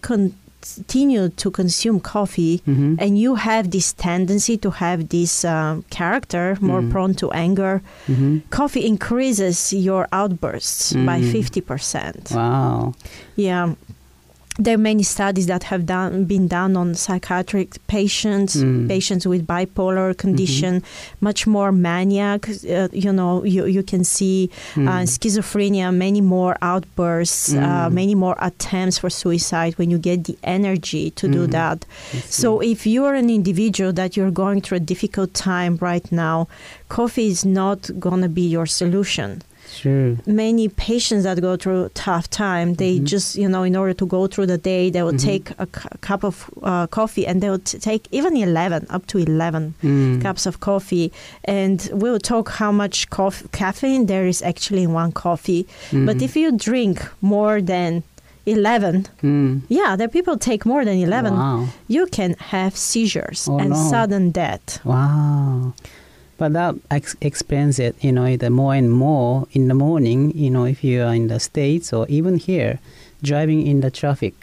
continue 0.62 1.30
to 1.30 1.50
consume 1.52 2.00
coffee 2.00 2.62
Mhm. 2.68 2.96
and 3.00 3.18
you 3.18 3.36
have 3.36 3.72
this 3.72 3.94
tendency 3.94 4.58
to 4.58 4.70
have 4.72 5.10
this 5.10 5.44
um, 5.46 5.84
character 5.90 6.58
more 6.62 6.82
Mm. 6.82 6.92
prone 6.92 7.14
to 7.16 7.32
anger, 7.32 7.82
Mhm. 8.08 8.42
coffee 8.50 8.86
increases 8.86 9.74
your 9.74 10.08
outbursts 10.12 10.94
by 10.94 11.20
Mm. 11.20 11.32
50%. 11.32 12.32
Wow. 12.32 12.94
Yeah. 13.36 13.74
There 14.64 14.76
are 14.76 14.86
many 14.92 15.02
studies 15.02 15.48
that 15.48 15.64
have 15.72 15.88
done, 15.88 16.26
been 16.26 16.48
done 16.48 16.78
on 16.82 16.94
psychiatric 16.94 17.70
patients, 17.88 18.52
Mm. 18.58 18.88
patients 18.96 19.26
with 19.32 19.42
bipolar 19.48 20.10
condition, 20.16 20.84
much 21.20 21.48
more 21.56 21.72
maniac. 21.72 22.42
Uh, 22.48 22.88
you 23.06 23.12
know, 23.20 23.44
you, 23.44 23.66
you 23.66 23.82
can 23.92 24.04
see 24.04 24.38
uh, 24.78 24.80
Mm. 24.80 25.08
schizophrenia, 25.16 25.88
many 26.06 26.22
more 26.22 26.54
outbursts, 26.62 27.54
uh, 27.54 27.58
Mm. 27.90 27.94
many 28.02 28.16
more 28.24 28.36
attempts 28.50 29.00
for 29.02 29.10
suicide 29.10 29.74
when 29.80 29.90
you 29.94 29.98
get 30.10 30.26
the 30.30 30.38
energy 30.58 31.10
to 31.20 31.26
do 31.38 31.42
Mm. 31.48 31.52
that. 31.58 31.78
So 32.42 32.48
if 32.74 32.80
you're 32.86 33.16
an 33.24 33.30
individual 33.40 33.92
that 33.94 34.10
you're 34.16 34.36
going 34.44 34.62
through 34.62 34.78
a 34.84 34.88
difficult 34.94 35.34
time 35.34 35.74
right 35.82 36.08
now, 36.12 36.48
coffee 36.98 37.30
is 37.36 37.44
not 37.62 37.80
going 38.00 38.22
to 38.22 38.30
be 38.30 38.46
your 38.56 38.68
solution 38.82 39.42
Sure. 39.72 40.18
many 40.26 40.68
patients 40.68 41.24
that 41.24 41.40
go 41.42 41.56
through 41.56 41.90
tough 41.94 42.30
time 42.30 42.76
they 42.76 42.96
Mm-hmm. 42.96 43.06
just 43.14 43.36
you 43.38 43.48
know 43.48 43.64
in 43.64 43.76
order 43.76 43.94
to 44.02 44.06
go 44.06 44.28
through 44.28 44.48
the 44.48 44.58
day 44.58 44.90
they 44.90 45.02
will 45.04 45.14
Mhm. 45.14 45.24
take 45.32 45.46
a 45.60 45.66
cu- 45.66 45.90
cup 46.02 46.24
of 46.24 46.36
uh, 46.62 46.88
coffee 46.88 47.26
and 47.26 47.42
they 47.42 47.50
will 47.50 47.60
t- 47.70 47.80
take 47.80 48.04
even 48.12 48.36
11 48.36 48.86
up 48.90 49.08
to 49.08 49.18
11 49.18 49.74
Mm. 49.84 50.22
cups 50.22 50.46
of 50.46 50.60
coffee 50.60 51.12
and 51.46 51.90
we'll 51.94 52.20
talk 52.20 52.50
how 52.62 52.72
much 52.72 53.10
coff- 53.10 53.44
caffeine 53.52 54.06
there 54.08 54.28
is 54.28 54.42
actually 54.42 54.84
in 54.84 54.92
one 54.94 55.12
coffee 55.12 55.66
but 56.08 56.18
Mhm. 56.18 56.22
if 56.28 56.36
you 56.36 56.52
drink 56.52 56.98
more 57.22 57.62
than 57.62 58.04
11 58.46 59.08
Mm. 59.24 59.62
yeah 59.70 59.96
the 59.96 60.08
people 60.08 60.36
take 60.38 60.66
more 60.66 60.84
than 60.84 60.98
11 60.98 61.34
Wow. 61.34 61.68
you 61.88 62.08
can 62.08 62.36
have 62.52 62.76
seizures 62.76 63.48
Oh, 63.48 63.58
and 63.62 63.70
no. 63.70 63.90
sudden 63.92 64.32
death 64.32 64.80
Wow. 64.84 65.74
But 66.42 66.54
that 66.54 66.74
ex- 66.90 67.16
explains 67.22 67.78
it, 67.78 67.96
you 68.04 68.12
know, 68.12 68.36
the 68.36 68.50
more 68.50 68.74
and 68.74 68.92
more 68.92 69.48
in 69.52 69.68
the 69.68 69.76
morning, 69.76 70.36
you 70.36 70.50
know, 70.50 70.66
if 70.66 70.84
you 70.84 71.04
are 71.04 71.14
in 71.14 71.28
the 71.28 71.40
States 71.40 71.94
or 71.94 72.08
even 72.10 72.40
here, 72.40 72.80
driving 73.22 73.68
in 73.68 73.82
the 73.82 73.92
traffic, 73.92 74.34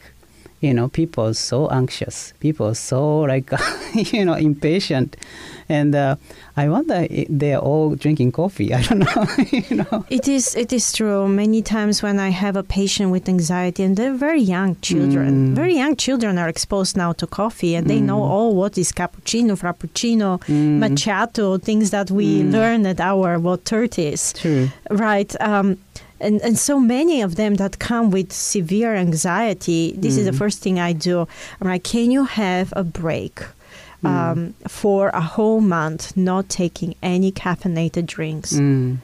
you 0.61 0.73
know, 0.73 0.87
people 0.87 1.27
are 1.27 1.35
so 1.35 1.69
anxious. 1.71 2.35
People 2.39 2.69
are 2.69 2.77
so, 2.77 3.23
like, 3.23 3.51
you 3.95 4.25
know, 4.25 4.35
impatient. 4.35 5.17
And 5.79 5.95
uh, 5.95 6.17
I 6.57 6.69
wonder 6.69 7.07
if 7.11 7.27
they're 7.31 7.59
all 7.59 7.95
drinking 7.95 8.33
coffee. 8.33 8.73
I 8.79 8.83
don't 8.83 9.01
know, 9.01 9.27
you 9.69 9.77
know. 9.77 10.05
It 10.09 10.27
is 10.27 10.55
it 10.57 10.73
is 10.73 10.93
true. 10.93 11.29
Many 11.29 11.61
times 11.63 12.03
when 12.03 12.19
I 12.19 12.31
have 12.31 12.57
a 12.57 12.63
patient 12.63 13.11
with 13.13 13.29
anxiety 13.29 13.83
and 13.85 13.95
they're 13.97 14.15
very 14.29 14.41
young 14.41 14.77
children, 14.81 15.29
Mm. 15.29 15.55
very 15.55 15.75
young 15.77 15.95
children 15.97 16.39
are 16.39 16.49
exposed 16.49 16.97
now 16.97 17.13
to 17.21 17.27
coffee 17.27 17.75
and 17.77 17.87
they 17.87 18.01
know 18.01 18.21
Mm. 18.21 18.31
oh 18.39 18.49
what 18.61 18.79
is 18.79 18.93
cappuccino, 18.93 19.53
frappuccino, 19.63 20.39
Mm. 20.49 20.79
macchiato, 20.83 21.61
things 21.63 21.91
that 21.91 22.11
we 22.11 22.43
Mm. 22.43 22.53
learn 22.53 22.87
at 22.87 23.01
our 23.01 23.39
what 23.39 23.65
thirties. 23.65 24.33
True. 24.33 24.69
Right. 24.91 25.31
Um, 25.41 25.77
and, 26.21 26.41
and 26.43 26.59
so 26.59 26.81
many 26.81 27.23
of 27.23 27.35
them 27.37 27.57
that 27.57 27.79
come 27.79 28.11
with 28.11 28.33
severe 28.33 28.95
anxiety, 28.97 29.95
this 29.97 30.17
is 30.17 30.25
the 30.25 30.33
Mm. 30.33 30.39
first 30.43 30.59
thing 30.63 30.79
I 30.81 30.93
do. 30.95 31.27
I'm 31.61 31.69
like, 31.69 31.85
can 31.85 32.11
you 32.11 32.25
have 32.25 32.73
a 32.75 32.83
break? 32.83 33.35
Mm. 34.05 34.09
Um, 34.09 34.55
for 34.69 35.09
a 35.09 35.21
whole 35.21 35.61
month, 35.61 36.17
not 36.17 36.49
taking 36.49 36.95
any 37.03 37.33
caffeinated 37.33 38.07
drinks. 38.07 38.53
Mm. 38.53 38.99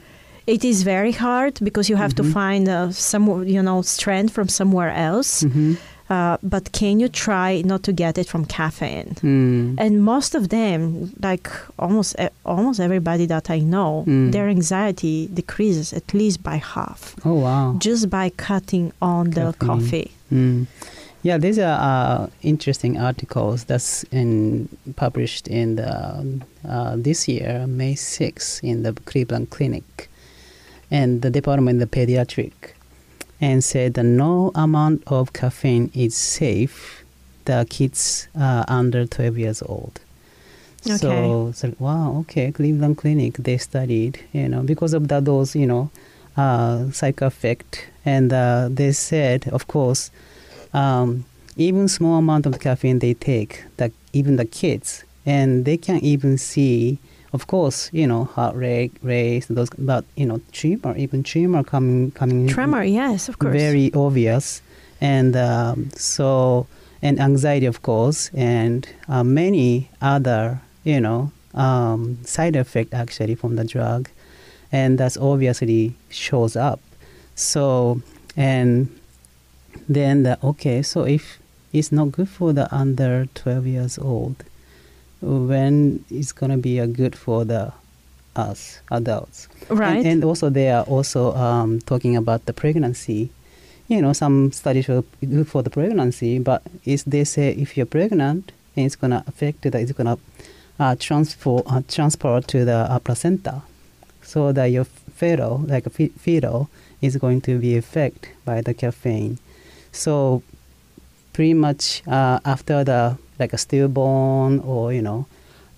It 0.47 0.63
is 0.63 0.83
very 0.83 1.11
hard 1.11 1.59
because 1.61 1.89
you 1.89 1.97
have 1.97 2.13
Mm-hmm. 2.13 2.27
to 2.27 2.33
find 2.33 2.69
uh, 2.69 2.91
some, 2.91 3.25
you 3.47 3.61
know, 3.61 3.81
strength 3.81 4.33
from 4.33 4.47
somewhere 4.47 4.91
else. 4.91 5.43
Mhm. 5.43 5.77
Uh, 6.07 6.37
but 6.43 6.71
can 6.71 6.99
you 6.99 7.09
try 7.09 7.63
not 7.65 7.81
to 7.81 7.91
get 7.91 8.17
it 8.19 8.27
from 8.29 8.45
caffeine? 8.45 9.15
Mm. 9.23 9.75
And 9.79 10.03
most 10.05 10.35
of 10.35 10.49
them, 10.49 11.11
like 11.19 11.49
almost 11.79 12.15
almost 12.45 12.79
everybody 12.79 13.25
that 13.25 13.49
I 13.49 13.59
know, 13.59 14.03
Mm. 14.07 14.31
their 14.31 14.47
anxiety 14.47 15.27
decreases 15.33 15.93
at 15.93 16.13
least 16.13 16.43
by 16.43 16.57
half 16.75 17.15
Oh 17.25 17.33
wow. 17.45 17.75
just 17.79 18.07
by 18.09 18.29
cutting 18.37 18.91
on 19.01 19.31
the 19.31 19.53
coffee. 19.57 20.11
Mm. 20.31 20.67
Yeah, 21.25 21.39
these 21.39 21.57
are 21.57 21.79
uh, 21.81 22.27
interesting 22.43 22.99
articles 22.99 23.63
that's 23.63 24.03
in, 24.11 24.69
published 24.95 25.47
in 25.47 25.75
the 25.77 26.39
uh, 26.69 26.95
this 26.97 27.27
year, 27.27 27.65
May 27.65 27.95
6th, 27.95 28.63
in 28.63 28.83
the 28.83 28.93
Cleveland 28.93 29.49
Clinic, 29.49 30.11
and 30.91 31.23
the 31.23 31.31
department 31.31 31.81
of 31.81 31.89
pediatric, 31.89 32.53
and 33.41 33.63
said 33.63 33.95
that 33.95 34.03
no 34.03 34.51
amount 34.53 35.01
of 35.07 35.33
caffeine 35.33 35.89
is 35.95 36.15
safe. 36.15 37.03
The 37.45 37.65
kids 37.71 38.27
uh, 38.39 38.65
under 38.67 39.07
12 39.07 39.39
years 39.39 39.63
old. 39.63 39.99
So, 40.83 41.51
so 41.55 41.73
wow, 41.79 42.17
okay, 42.19 42.51
Cleveland 42.51 42.99
Clinic 42.99 43.37
they 43.37 43.57
studied, 43.57 44.19
you 44.31 44.47
know, 44.47 44.61
because 44.61 44.93
of 44.93 45.07
that 45.07 45.25
those 45.25 45.55
you 45.55 45.65
know 45.65 45.89
uh, 46.37 46.91
side 46.91 47.19
effect, 47.23 47.87
and 48.05 48.31
uh, 48.31 48.69
they 48.69 48.91
said, 48.91 49.47
of 49.47 49.67
course, 49.67 50.11
um, 50.75 51.25
even 51.55 51.87
small 51.87 52.17
amount 52.17 52.45
of 52.45 52.59
caffeine 52.59 52.99
they 52.99 53.13
take, 53.13 53.63
that 53.77 53.91
even 54.11 54.35
the 54.35 54.45
kids, 54.45 55.05
and 55.25 55.63
they 55.65 55.77
can 55.77 55.97
even 55.99 56.37
see, 56.37 56.99
of 57.31 57.47
course, 57.47 57.89
you 57.93 58.05
know, 58.05 58.25
heart 58.25 58.55
rate, 58.55 58.91
race, 59.01 59.45
those, 59.47 59.69
but 59.77 60.03
you 60.15 60.25
know, 60.25 60.41
tremor, 60.51 60.95
even 60.97 61.23
tremor 61.23 61.63
coming 61.63 62.11
coming. 62.11 62.47
Tremor, 62.47 62.83
yes, 62.83 63.29
of 63.29 63.39
course. 63.39 63.53
Very 63.53 63.91
obvious, 63.93 64.61
and 64.99 65.35
um, 65.35 65.89
so 65.95 66.67
and 67.01 67.19
anxiety, 67.19 67.65
of 67.65 67.81
course, 67.81 68.29
and 68.33 68.87
uh, 69.07 69.23
many 69.23 69.89
other, 70.01 70.59
you 70.83 70.99
know, 70.99 71.31
um, 71.53 72.17
side 72.25 72.55
effect 72.57 72.93
actually 72.93 73.35
from 73.35 73.55
the 73.55 73.63
drug, 73.63 74.09
and 74.73 74.97
that's 74.97 75.15
obviously 75.15 75.95
shows 76.09 76.57
up. 76.57 76.81
So 77.35 78.01
and 78.35 78.89
then 79.87 80.23
the, 80.23 80.37
okay, 80.43 80.81
so 80.81 81.03
if 81.03 81.39
it's 81.73 81.91
not 81.91 82.11
good 82.11 82.29
for 82.29 82.53
the 82.53 82.73
under 82.73 83.27
12 83.35 83.67
years 83.67 83.97
old, 83.97 84.43
when 85.21 86.03
it's 86.09 86.31
gonna 86.31 86.57
be 86.57 86.79
a 86.79 86.87
good 86.87 87.15
for 87.15 87.45
the 87.45 87.73
us 88.35 88.81
adults, 88.91 89.47
Right. 89.69 89.97
And, 89.97 90.05
and 90.05 90.23
also 90.23 90.49
they 90.49 90.69
are 90.69 90.83
also 90.83 91.33
um, 91.33 91.79
talking 91.81 92.15
about 92.15 92.45
the 92.45 92.53
pregnancy. 92.53 93.29
You 93.87 94.01
know, 94.01 94.13
some 94.13 94.51
studies 94.51 94.89
are 94.89 95.03
good 95.21 95.47
for 95.47 95.63
the 95.63 95.69
pregnancy, 95.69 96.39
but 96.39 96.61
is 96.85 97.03
they 97.03 97.23
say 97.23 97.51
if 97.51 97.77
you're 97.77 97.85
pregnant, 97.85 98.51
it's 98.75 98.95
gonna 98.95 99.23
affect 99.27 99.61
the, 99.61 99.77
it's 99.79 99.91
gonna 99.91 100.17
uh, 100.79 100.95
transfer 100.99 101.61
uh, 101.65 101.81
transport 101.87 102.47
to 102.49 102.65
the 102.65 102.75
uh, 102.91 102.99
placenta, 102.99 103.61
so 104.21 104.51
that 104.51 104.65
your 104.65 104.85
fetal, 104.85 105.63
like 105.67 105.85
a 105.85 105.89
fetal, 105.89 106.69
is 107.01 107.17
going 107.17 107.41
to 107.41 107.57
be 107.59 107.77
affected 107.77 108.31
by 108.43 108.61
the 108.61 108.73
caffeine. 108.73 109.37
So 109.95 110.43
pretty 111.33 111.53
much 111.53 112.03
uh, 112.07 112.39
after 112.45 112.83
the 112.83 113.17
like 113.39 113.53
a 113.53 113.57
stillborn 113.57 114.59
or 114.59 114.93
you 114.93 115.01
know 115.01 115.25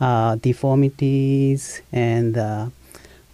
uh, 0.02 0.36
deformities 0.36 1.82
and 1.92 2.38
uh, 2.38 2.68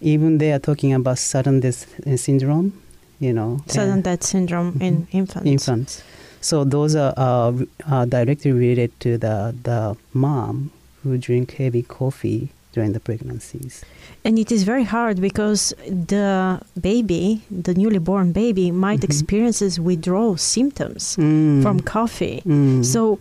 even 0.02 0.38
they 0.38 0.52
are 0.52 0.60
talking 0.60 0.94
about 0.94 1.18
sudden 1.18 1.60
death 1.62 1.88
syndrome, 2.20 2.74
you 3.20 3.34
know, 3.34 3.62
Sudden 3.68 4.02
death 4.02 4.24
syndrome 4.24 4.78
in 4.82 5.08
infants. 5.12 5.48
infants. 5.48 6.04
So 6.42 6.66
those 6.66 6.96
are 6.96 7.14
uh, 7.16 7.54
uh, 7.90 8.06
directly 8.06 8.52
related 8.52 9.00
to 9.02 9.18
the 9.18 9.56
the 9.64 9.96
mom 10.14 10.72
who 11.02 11.18
drink 11.18 11.54
heavy 11.54 11.84
coffee 11.84 12.50
during 12.74 12.92
the 12.94 13.00
pregnancies. 13.00 13.84
And 14.26 14.38
it 14.38 14.52
is 14.52 14.64
very 14.64 14.84
hard 14.84 15.22
because 15.22 15.74
the 15.88 16.60
baby, 16.80 17.42
the 17.50 17.74
newly 17.74 18.00
born 18.00 18.32
baby, 18.34 18.72
might 18.72 19.04
experiences 19.04 19.80
withdrawal 19.80 20.36
symptoms 20.38 21.16
Mm. 21.18 21.62
from 21.64 21.80
coffee. 21.80 22.42
Mm. 22.46 22.84
So, 22.84 23.20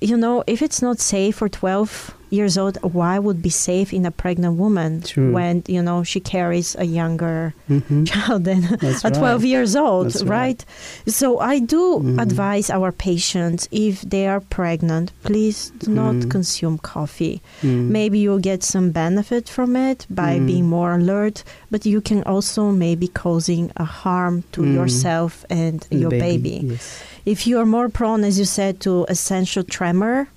you 0.00 0.16
know, 0.16 0.44
if 0.46 0.62
it's 0.62 0.82
not 0.82 0.98
safe 1.00 1.36
for 1.36 1.48
12 1.48 2.14
years 2.28 2.58
old, 2.58 2.76
why 2.82 3.20
would 3.20 3.40
be 3.40 3.48
safe 3.48 3.94
in 3.94 4.04
a 4.04 4.10
pregnant 4.10 4.56
woman 4.58 5.00
True. 5.00 5.32
when, 5.32 5.62
you 5.68 5.80
know, 5.80 6.02
she 6.02 6.18
carries 6.18 6.74
a 6.76 6.84
younger 6.84 7.54
Mhm. 7.70 8.04
child 8.10 8.44
than 8.44 8.62
That's 8.80 9.04
at 9.04 9.14
12 9.14 9.42
right. 9.42 9.48
years 9.48 9.76
old, 9.76 10.12
right? 10.22 10.28
right. 10.28 10.64
So 11.06 11.38
I 11.38 11.60
do 11.60 12.00
Mhm. 12.02 12.20
advise 12.20 12.68
our 12.68 12.90
patients 12.90 13.68
if 13.70 14.02
they 14.02 14.26
are 14.26 14.40
pregnant, 14.40 15.12
please 15.22 15.70
do 15.78 15.90
not 15.92 16.16
Mhm. 16.16 16.30
consume 16.30 16.78
coffee. 16.78 17.40
Mm. 17.62 17.90
Maybe 17.90 18.18
you'll 18.18 18.40
get 18.52 18.64
some 18.64 18.90
benefit 18.90 19.48
from 19.48 19.76
it 19.76 20.04
by 20.10 20.36
Mm. 20.36 20.46
being 20.48 20.66
more 20.68 20.94
alert, 20.94 21.44
but 21.70 21.86
you 21.86 22.00
can 22.00 22.24
also 22.24 22.72
maybe 22.72 23.06
causing 23.06 23.70
a 23.76 23.84
harm 23.84 24.42
to 24.52 24.62
Mm. 24.62 24.74
yourself 24.74 25.44
and 25.48 25.86
your 25.90 26.10
baby. 26.10 26.56
Yes. 26.74 26.98
If 27.26 27.46
you 27.46 27.58
are 27.58 27.66
more 27.66 27.88
prone, 27.88 28.22
as 28.24 28.38
you 28.38 28.44
said, 28.44 28.80
to 28.82 29.04
essential 29.08 29.64
tremor, 29.64 30.28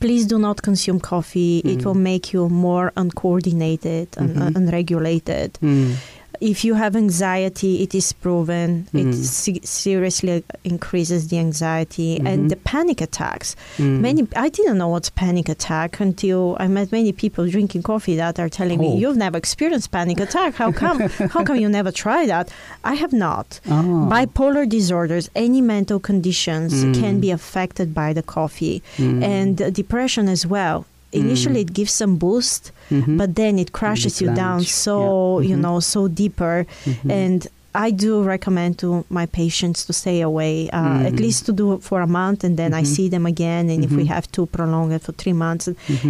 please 0.00 0.24
do 0.24 0.38
not 0.38 0.62
consume 0.62 1.00
coffee. 1.00 1.58
It 1.64 1.80
Mm. 1.80 1.84
will 1.84 1.94
make 2.12 2.32
you 2.32 2.48
more 2.48 2.92
uncoordinated 2.96 4.08
and 4.16 4.36
Mhm. 4.36 4.56
unregulated. 4.56 5.58
Mm. 5.60 5.96
If 6.40 6.64
you 6.64 6.74
have 6.74 6.96
anxiety, 6.96 7.82
it 7.82 7.94
is 7.94 8.12
proven 8.12 8.86
it 8.92 9.06
Mm. 9.06 9.14
se- 9.14 9.60
seriously 9.64 10.42
increases 10.64 11.28
the 11.28 11.38
anxiety 11.38 12.18
Mhm. 12.18 12.28
and 12.28 12.50
the 12.50 12.56
panic 12.56 13.00
attacks. 13.00 13.56
Mm. 13.78 14.00
Many 14.00 14.20
I 14.36 14.48
didn't 14.48 14.78
know 14.78 14.88
what's 14.88 15.10
panic 15.10 15.48
attack 15.48 16.00
until 16.00 16.56
I 16.58 16.66
met 16.68 16.90
many 16.92 17.12
people 17.12 17.44
drinking 17.48 17.82
coffee 17.82 18.16
that 18.16 18.38
are 18.42 18.48
telling 18.48 18.78
Oh. 18.80 18.82
me 18.84 18.98
you've 19.00 19.16
never 19.26 19.36
experienced 19.38 19.90
panic 19.90 20.18
attack. 20.20 20.54
How 20.62 20.70
come? 20.72 20.98
how 21.34 21.42
come 21.44 21.56
you 21.64 21.68
never 21.68 21.92
try 21.92 22.26
that? 22.26 22.48
I 22.84 22.94
have 23.02 23.12
not. 23.12 23.60
Oh. 23.70 24.08
Bipolar 24.12 24.68
disorders, 24.68 25.24
any 25.34 25.60
mental 25.60 25.98
conditions 26.10 26.72
Mm. 26.74 26.94
can 27.00 27.14
be 27.20 27.30
affected 27.30 27.88
by 27.94 28.12
the 28.12 28.22
coffee, 28.22 28.82
Mm. 28.98 29.22
and 29.22 29.54
uh, 29.62 29.70
depression 29.70 30.28
as 30.28 30.42
well. 30.46 30.84
Initially, 31.22 31.60
Mm. 31.64 31.66
it 31.68 31.72
gives 31.78 31.92
some 31.92 32.16
boost, 32.16 32.62
Mhm. 32.90 33.16
but 33.20 33.30
then 33.40 33.58
it 33.58 33.70
crashes 33.72 34.20
you 34.22 34.28
down 34.34 34.60
so 34.84 34.94
yeah. 35.40 35.48
you 35.50 35.56
Mhm. 35.56 35.60
know 35.64 35.80
so 35.80 36.00
deeper. 36.08 36.66
Mhm. 36.84 37.10
And 37.22 37.40
I 37.86 37.90
do 37.90 38.22
recommend 38.22 38.72
to 38.78 38.88
my 39.10 39.26
patients 39.26 39.84
to 39.86 39.92
stay 39.92 40.18
away, 40.30 40.54
uh, 40.70 41.08
at 41.08 41.14
Mhm. 41.14 41.20
least 41.24 41.40
to 41.46 41.52
do 41.52 41.66
it 41.74 41.82
for 41.88 41.98
a 42.02 42.06
month, 42.06 42.44
and 42.46 42.54
then 42.56 42.72
I 42.80 42.82
Mhm. 42.82 42.86
see 42.94 43.06
them 43.14 43.26
again. 43.26 43.64
And 43.72 43.80
if 43.84 43.90
we 44.00 44.04
have 44.14 44.26
to 44.36 44.46
prolong 44.46 44.92
it 44.92 45.02
for 45.06 45.12
three 45.22 45.32
months, 45.46 45.66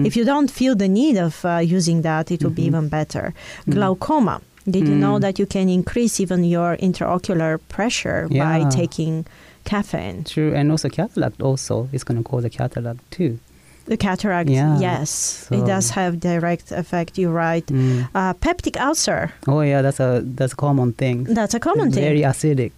if 0.08 0.12
you 0.16 0.24
don't 0.32 0.50
feel 0.60 0.74
the 0.76 0.88
need 1.00 1.16
of 1.16 1.34
uh, 1.44 1.60
using 1.78 2.02
that, 2.02 2.30
it 2.30 2.42
will 2.44 2.56
be 2.62 2.66
even 2.70 2.88
better. 2.88 3.32
Glaucoma. 3.74 4.36
Did 4.74 4.84
you 4.88 4.94
know 5.04 5.16
Mm. 5.16 5.20
that 5.24 5.38
you 5.40 5.46
can 5.46 5.68
increase 5.68 6.14
even 6.24 6.40
your 6.44 6.76
intraocular 6.86 7.58
pressure 7.76 8.20
by 8.30 8.56
taking 8.80 9.24
caffeine? 9.64 10.24
True, 10.24 10.52
and 10.58 10.70
also 10.70 10.88
cataract 10.88 11.40
also 11.42 11.88
is 11.92 12.02
going 12.04 12.16
to 12.22 12.24
cause 12.30 12.44
a 12.44 12.50
cataract 12.50 13.00
too. 13.10 13.32
The 13.86 13.96
cataract, 13.98 14.48
Yeah, 14.48 14.78
yes, 14.80 15.46
it 15.50 15.66
does 15.66 15.90
have 15.90 16.18
direct 16.18 16.72
effect. 16.72 17.18
You're 17.18 17.32
right. 17.32 17.66
Mm. 17.66 18.08
Uh, 18.14 18.32
peptic 18.34 18.80
ulcer. 18.80 19.30
Oh 19.46 19.60
yeah, 19.60 19.82
that's 19.82 20.00
a 20.00 20.22
that's 20.24 20.54
a 20.54 20.56
common 20.56 20.92
thing. 20.94 21.24
That's 21.24 21.54
a 21.54 21.60
common 21.60 21.90
thing. 21.92 22.02
Very 22.02 22.22
acidic. 22.22 22.72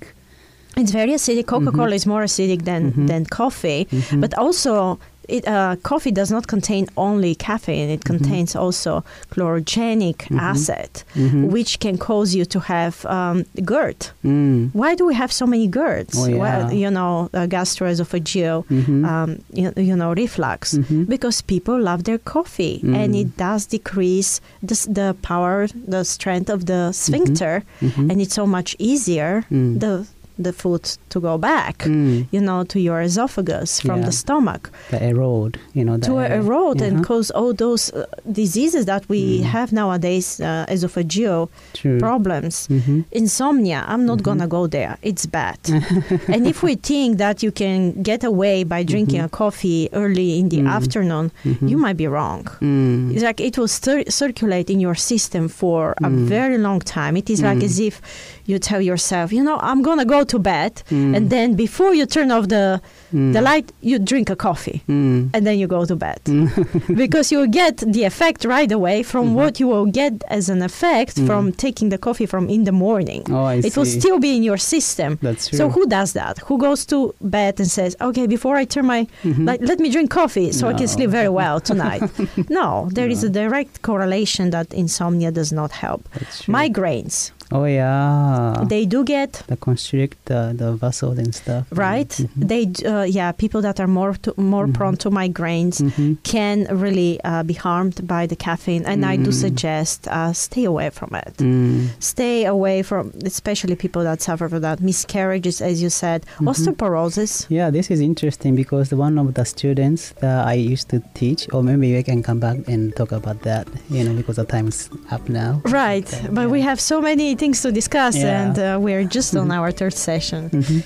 It's 0.76 0.90
very 0.90 1.12
acidic. 1.12 1.46
Coca-Cola 1.46 1.90
Mhm. 1.90 1.94
is 1.94 2.06
more 2.06 2.24
acidic 2.24 2.62
than 2.64 2.92
Mhm. 2.92 3.06
than 3.06 3.24
coffee, 3.26 3.86
Mhm. 3.90 4.20
but 4.20 4.34
also 4.36 4.98
it, 5.28 5.46
uh, 5.48 5.76
coffee 5.82 6.10
does 6.12 6.30
not 6.30 6.46
contain 6.46 6.86
only 6.96 7.34
caffeine. 7.34 7.90
It 7.90 8.04
contains 8.04 8.54
also 8.56 9.04
chlorogenic 9.30 10.18
Mhm. 10.28 10.40
acid, 10.40 10.90
Mhm. 11.14 11.50
which 11.50 11.78
can 11.80 11.96
cause 11.98 12.34
you 12.34 12.44
to 12.44 12.60
have 12.60 13.04
um, 13.06 13.44
GERD. 13.64 14.10
Mm. 14.24 14.70
Why 14.72 14.94
do 14.94 15.06
we 15.06 15.14
have 15.14 15.32
so 15.32 15.46
many 15.46 15.68
GERDs? 15.68 16.16
Oh, 16.18 16.26
yeah. 16.26 16.36
Well, 16.36 16.72
you 16.72 16.90
know, 16.90 17.28
uh, 17.34 17.46
gastroesophageal, 17.46 18.64
Mhm. 18.70 19.04
um, 19.12 19.38
you, 19.52 19.72
you 19.76 19.96
know, 19.96 20.12
reflux, 20.14 20.74
Mhm. 20.74 21.06
because 21.08 21.40
people 21.42 21.78
love 21.80 22.04
their 22.04 22.18
coffee, 22.18 22.80
and 22.82 23.14
Mm. 23.14 23.20
it 23.20 23.36
does 23.36 23.66
decrease 23.66 24.40
the, 24.62 24.74
the 24.90 25.16
power, 25.22 25.66
the 25.88 26.04
strength 26.04 26.50
of 26.50 26.66
the 26.66 26.92
sphincter, 26.92 27.62
Mhm. 27.80 28.10
and 28.10 28.20
it's 28.20 28.34
so 28.34 28.46
much 28.46 28.74
easier. 28.78 29.44
Mm. 29.50 29.80
The 29.80 30.06
the 30.38 30.52
food 30.52 30.84
to 31.10 31.20
go 31.20 31.38
back, 31.38 31.78
Mm. 31.84 32.26
you 32.30 32.40
know, 32.40 32.64
to 32.64 32.78
your 32.80 33.00
esophagus 33.00 33.80
from 33.80 34.00
Yeah. 34.00 34.06
the 34.06 34.12
stomach 34.12 34.70
The 34.90 35.02
erode, 35.10 35.58
you 35.74 35.84
know. 35.84 35.96
To 35.98 36.18
erode 36.18 36.80
and 36.82 36.96
Uh-huh. 36.98 37.04
cause 37.04 37.30
all 37.30 37.54
those 37.54 37.92
uh, 37.92 38.04
diseases 38.30 38.84
that 38.86 39.08
we 39.08 39.42
have 39.42 39.72
nowadays, 39.72 40.40
uh, 40.40 40.66
esophageal 40.68 41.48
True. 41.74 41.98
problems. 41.98 42.68
Mhm. 42.68 43.04
Insomnia, 43.12 43.84
I'm 43.88 44.04
not 44.06 44.18
Mm-hmm. 44.18 44.24
gonna 44.24 44.46
go 44.46 44.66
there. 44.66 44.96
It's 45.02 45.26
bad. 45.26 45.58
and 46.28 46.46
if 46.46 46.62
we 46.62 46.74
think 46.76 47.18
that 47.18 47.42
you 47.42 47.50
can 47.50 48.02
get 48.02 48.22
away 48.24 48.64
by 48.64 48.82
drinking 48.82 49.20
a 49.20 49.28
coffee 49.28 49.88
early 49.92 50.38
in 50.38 50.48
the 50.48 50.60
Mm. 50.60 50.68
afternoon, 50.78 51.30
Mhm. 51.44 51.68
you 51.70 51.76
might 51.78 51.96
be 51.96 52.06
wrong. 52.06 52.42
Mm. 52.60 53.12
It's 53.14 53.22
like 53.22 53.40
it 53.40 53.56
will 53.58 53.68
cir- 53.68 54.04
circulate 54.08 54.68
in 54.70 54.80
your 54.80 54.94
system 54.94 55.48
for 55.48 55.94
a 56.04 56.10
Mm. 56.10 56.26
very 56.28 56.58
long 56.58 56.80
time. 56.80 57.16
It 57.16 57.30
is 57.30 57.40
like 57.42 57.58
Mm. 57.60 57.64
as 57.64 57.78
if 57.80 58.00
you 58.46 58.58
tell 58.58 58.80
yourself, 58.80 59.32
you 59.32 59.42
know, 59.42 59.58
I'm 59.70 59.80
gonna 59.82 60.04
go 60.04 60.24
to 60.28 60.38
bed, 60.38 60.82
Mm. 60.90 61.16
and 61.16 61.30
then 61.30 61.54
before 61.54 61.94
you 61.94 62.06
turn 62.06 62.30
off 62.30 62.48
the 62.48 62.80
Mm. 63.14 63.32
the 63.32 63.40
light, 63.40 63.70
you 63.82 63.98
drink 63.98 64.30
a 64.30 64.36
coffee, 64.36 64.82
Mm. 64.88 65.30
and 65.34 65.46
then 65.46 65.56
you 65.60 65.66
go 65.68 65.84
to 65.84 65.96
bed 65.96 66.20
because 67.02 67.30
you 67.32 67.38
will 67.40 67.52
get 67.62 67.76
the 67.78 68.04
effect 68.04 68.44
right 68.44 68.70
away 68.72 69.02
from 69.02 69.26
Mm-hmm. 69.26 69.34
what 69.40 69.60
you 69.60 69.68
will 69.68 69.86
get 69.86 70.12
as 70.28 70.48
an 70.48 70.60
effect 70.62 71.16
Mm. 71.16 71.26
from 71.26 71.52
taking 71.52 71.88
the 71.90 71.98
coffee 71.98 72.26
from 72.26 72.48
in 72.48 72.64
the 72.64 72.72
morning. 72.72 73.22
Oh, 73.30 73.44
I 73.52 73.54
it 73.68 73.76
will 73.76 73.86
still 74.00 74.18
be 74.18 74.30
in 74.36 74.42
your 74.42 74.58
system. 74.58 75.18
That's 75.22 75.48
true. 75.48 75.56
So 75.58 75.68
who 75.70 75.86
does 75.86 76.12
that? 76.12 76.38
Who 76.48 76.58
goes 76.58 76.84
to 76.86 77.14
bed 77.20 77.54
and 77.60 77.68
says, 77.70 77.96
"Okay, 78.00 78.26
before 78.26 78.56
I 78.62 78.64
turn 78.66 78.86
my 78.86 79.06
Mhm. 79.24 79.46
like, 79.48 79.60
let 79.70 79.78
me 79.78 79.88
drink 79.94 80.10
coffee 80.10 80.50
so 80.52 80.62
I 80.68 80.74
can 80.74 80.88
sleep 80.88 81.10
very 81.10 81.28
well 81.40 81.60
tonight." 81.60 82.02
no, 82.60 82.88
there 82.96 83.08
is 83.14 83.22
a 83.24 83.28
direct 83.28 83.82
correlation 83.82 84.50
that 84.50 84.66
insomnia 84.74 85.30
does 85.30 85.52
not 85.52 85.70
help. 85.84 86.02
Migraines, 86.48 87.30
Oh 87.52 87.64
yeah. 87.64 88.64
they 88.68 88.84
do 88.86 89.04
get 89.04 89.42
the 89.46 89.56
constrict 89.56 90.16
the, 90.26 90.52
the 90.56 90.72
vessels 90.72 91.18
and 91.18 91.34
stuff. 91.34 91.66
right. 91.70 92.10
They 92.36 92.70
uh, 92.84 93.02
yeah, 93.02 93.32
people 93.32 93.60
that 93.62 93.78
are 93.80 93.86
more 93.86 94.14
to, 94.24 94.34
more 94.36 94.66
Mm-hmm. 94.66 94.72
prone 94.72 94.96
to 94.96 95.10
migraines 95.10 95.76
can 96.24 96.66
really 96.70 97.20
uh, 97.24 97.42
be 97.44 97.54
harmed 97.54 98.06
by 98.06 98.26
the 98.26 98.36
caffeine, 98.36 98.84
and 98.86 99.04
I 99.06 99.16
do 99.16 99.30
Mm. 99.30 99.34
suggest 99.46 100.08
uh, 100.08 100.32
stay 100.32 100.64
away 100.64 100.90
from 100.90 101.14
it. 101.14 101.34
Mm. 101.38 101.88
Stay 102.00 102.44
away 102.46 102.82
from, 102.82 103.12
especially 103.24 103.76
people 103.76 104.02
that 104.04 104.22
suffer 104.22 104.48
from 104.48 104.62
that 104.62 104.80
miscarriages, 104.80 105.60
as 105.60 105.80
you 105.82 105.90
said, 105.90 106.24
Mhm. 106.40 106.48
osteoporosis. 106.50 107.46
Yeah, 107.48 107.70
this 107.70 107.90
is 107.90 108.00
interesting 108.00 108.54
because 108.56 108.92
one 108.92 109.18
of 109.18 109.34
the 109.34 109.44
students 109.44 110.12
that 110.20 110.46
I 110.46 110.54
used 110.54 110.88
to 110.90 111.00
teach, 111.14 111.46
or 111.52 111.62
maybe 111.62 111.94
we 111.94 112.02
can 112.02 112.22
come 112.22 112.40
back 112.40 112.58
and 112.68 112.94
talk 112.96 113.12
about 113.12 113.42
that, 113.42 113.66
you 113.90 114.02
know, 114.04 114.14
because 114.14 114.36
the 114.36 114.44
time's 114.44 114.90
up 115.10 115.28
now. 115.28 115.60
Right, 115.66 116.08
but 116.32 116.50
we 116.50 116.60
have 116.62 116.80
so 116.80 117.00
many 117.00 117.35
things 117.36 117.62
to 117.62 117.70
discuss, 117.72 118.16
Yeah. 118.16 118.42
and 118.42 118.58
uh, 118.58 118.78
we're 118.80 119.04
just 119.04 119.34
on 119.36 119.48
Mhm. 119.48 119.58
our 119.58 119.70
third 119.72 119.94
session. 119.94 120.50
Mm-hmm. 120.50 120.80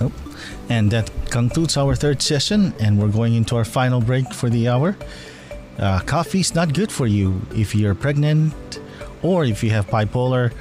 Nope. 0.00 0.12
And 0.68 0.90
that 0.92 1.10
concludes 1.30 1.76
our 1.76 1.94
third 1.96 2.22
session, 2.22 2.72
and 2.80 2.98
we're 2.98 3.08
going 3.12 3.34
into 3.34 3.56
our 3.56 3.64
final 3.64 4.00
break 4.00 4.32
for 4.32 4.48
the 4.50 4.68
hour. 4.68 4.96
Uh, 5.78 5.98
coffee's 6.00 6.54
not 6.54 6.72
good 6.74 6.92
for 6.92 7.06
you 7.06 7.40
if 7.54 7.74
you're 7.74 7.94
pregnant, 7.94 8.54
or 9.22 9.44
if 9.44 9.62
you 9.64 9.70
have 9.70 9.86
bipolar, 9.88 10.52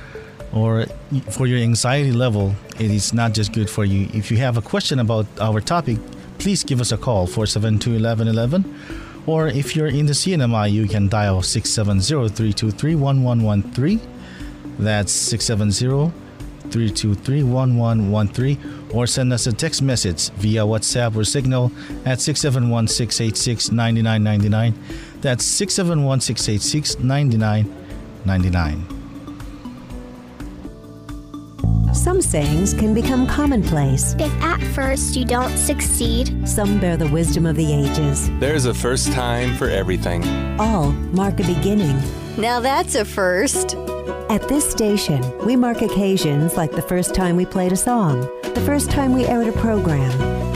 or 0.54 0.86
for 1.30 1.46
your 1.48 1.60
anxiety 1.60 2.12
level. 2.12 2.56
It 2.80 2.90
is 2.92 3.14
not 3.14 3.34
just 3.34 3.52
good 3.54 3.70
for 3.70 3.86
you. 3.86 4.08
If 4.14 4.32
you 4.32 4.38
have 4.38 4.58
a 4.58 4.62
question 4.62 5.00
about 5.00 5.26
our 5.40 5.62
topic, 5.62 5.98
please 6.40 6.64
give 6.64 6.82
us 6.82 6.92
a 6.92 6.98
call 6.98 7.28
472 7.28 7.92
1111. 8.00 8.64
Or 9.30 9.48
if 9.48 9.76
you're 9.76 9.86
in 9.86 10.08
the 10.08 10.14
CNMI, 10.14 10.72
you 10.72 10.88
can 10.88 11.08
dial 11.08 11.44
670 11.44 12.30
323 12.30 12.96
1113. 12.96 14.02
That's 14.80 15.12
670 15.12 16.12
323 16.72 17.44
1113 17.44 18.90
or 18.92 19.06
send 19.06 19.32
us 19.32 19.46
a 19.46 19.54
text 19.54 19.84
message 19.84 20.32
via 20.32 20.62
WhatsApp 20.64 21.16
or 21.16 21.24
Signal 21.24 21.72
at 22.08 22.20
671 22.20 22.88
686 22.88 23.72
9999. 23.72 24.74
That's 25.22 25.46
671 25.46 26.22
sayings 32.30 32.76
can 32.76 32.94
become 32.94 33.26
commonplace. 33.26 34.16
If 34.20 34.32
at 34.44 34.62
first 34.76 35.16
you 35.16 35.26
don't 35.26 35.58
succeed, 35.58 36.48
Some 36.48 36.80
bear 36.80 36.96
the 36.96 37.08
wisdom 37.08 37.46
of 37.46 37.56
the 37.56 37.74
ages. 37.74 38.30
There's 38.40 38.66
a 38.66 38.74
first 38.74 39.12
time 39.14 39.56
for 39.56 39.68
everything. 39.70 40.24
All 40.60 40.92
mark 40.92 41.40
a 41.40 41.44
beginning. 41.44 41.98
Now 42.38 42.60
that's 42.60 42.94
a 42.96 43.04
first. 43.04 43.76
At 44.30 44.48
this 44.48 44.70
station, 44.70 45.22
we 45.46 45.56
mark 45.56 45.82
occasions 45.82 46.56
like 46.56 46.72
the 46.72 46.84
first 46.84 47.16
time 47.16 47.36
we 47.36 47.46
played 47.46 47.72
a 47.72 47.78
song, 47.78 48.22
the 48.44 48.64
first 48.64 48.92
time 48.92 49.14
we 49.14 49.26
aired 49.26 49.48
a 49.48 49.52
program, 49.54 50.12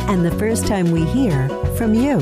and 0.09 0.24
the 0.24 0.38
first 0.38 0.67
time 0.67 0.91
we 0.91 1.03
hear 1.05 1.49
from 1.76 1.95
you. 1.95 2.17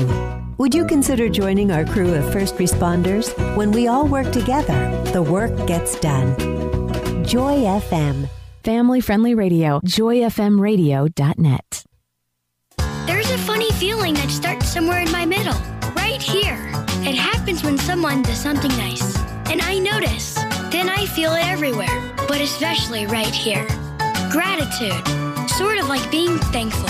Would 0.56 0.74
you 0.74 0.86
consider 0.86 1.28
joining 1.28 1.70
our 1.70 1.84
crew 1.84 2.14
of 2.14 2.32
first 2.32 2.56
responders? 2.56 3.34
When 3.56 3.70
we 3.70 3.86
all 3.86 4.06
work 4.06 4.32
together, 4.32 4.80
the 5.12 5.22
work 5.22 5.66
gets 5.66 5.98
done. 6.00 6.36
Joy 7.24 7.56
FM. 7.64 8.28
Family 8.64 9.00
friendly 9.00 9.34
radio, 9.34 9.80
joyfmradio.net. 9.80 11.84
There's 13.06 13.30
a 13.32 13.38
funny 13.38 13.72
feeling 13.72 14.14
that 14.14 14.30
starts 14.30 14.72
somewhere 14.72 15.00
in 15.00 15.10
my 15.10 15.26
middle, 15.26 15.58
right 15.96 16.22
here. 16.22 16.70
It 17.02 17.16
happens 17.16 17.64
when 17.64 17.76
someone 17.76 18.22
does 18.22 18.38
something 18.38 18.70
nice, 18.76 19.18
and 19.50 19.60
I 19.62 19.80
notice. 19.80 20.34
Then 20.70 20.88
I 20.88 21.06
feel 21.06 21.32
it 21.32 21.44
everywhere, 21.44 22.14
but 22.28 22.40
especially 22.40 23.04
right 23.06 23.34
here. 23.34 23.66
Gratitude, 24.30 25.08
sort 25.50 25.78
of 25.78 25.88
like 25.88 26.08
being 26.12 26.38
thankful. 26.54 26.88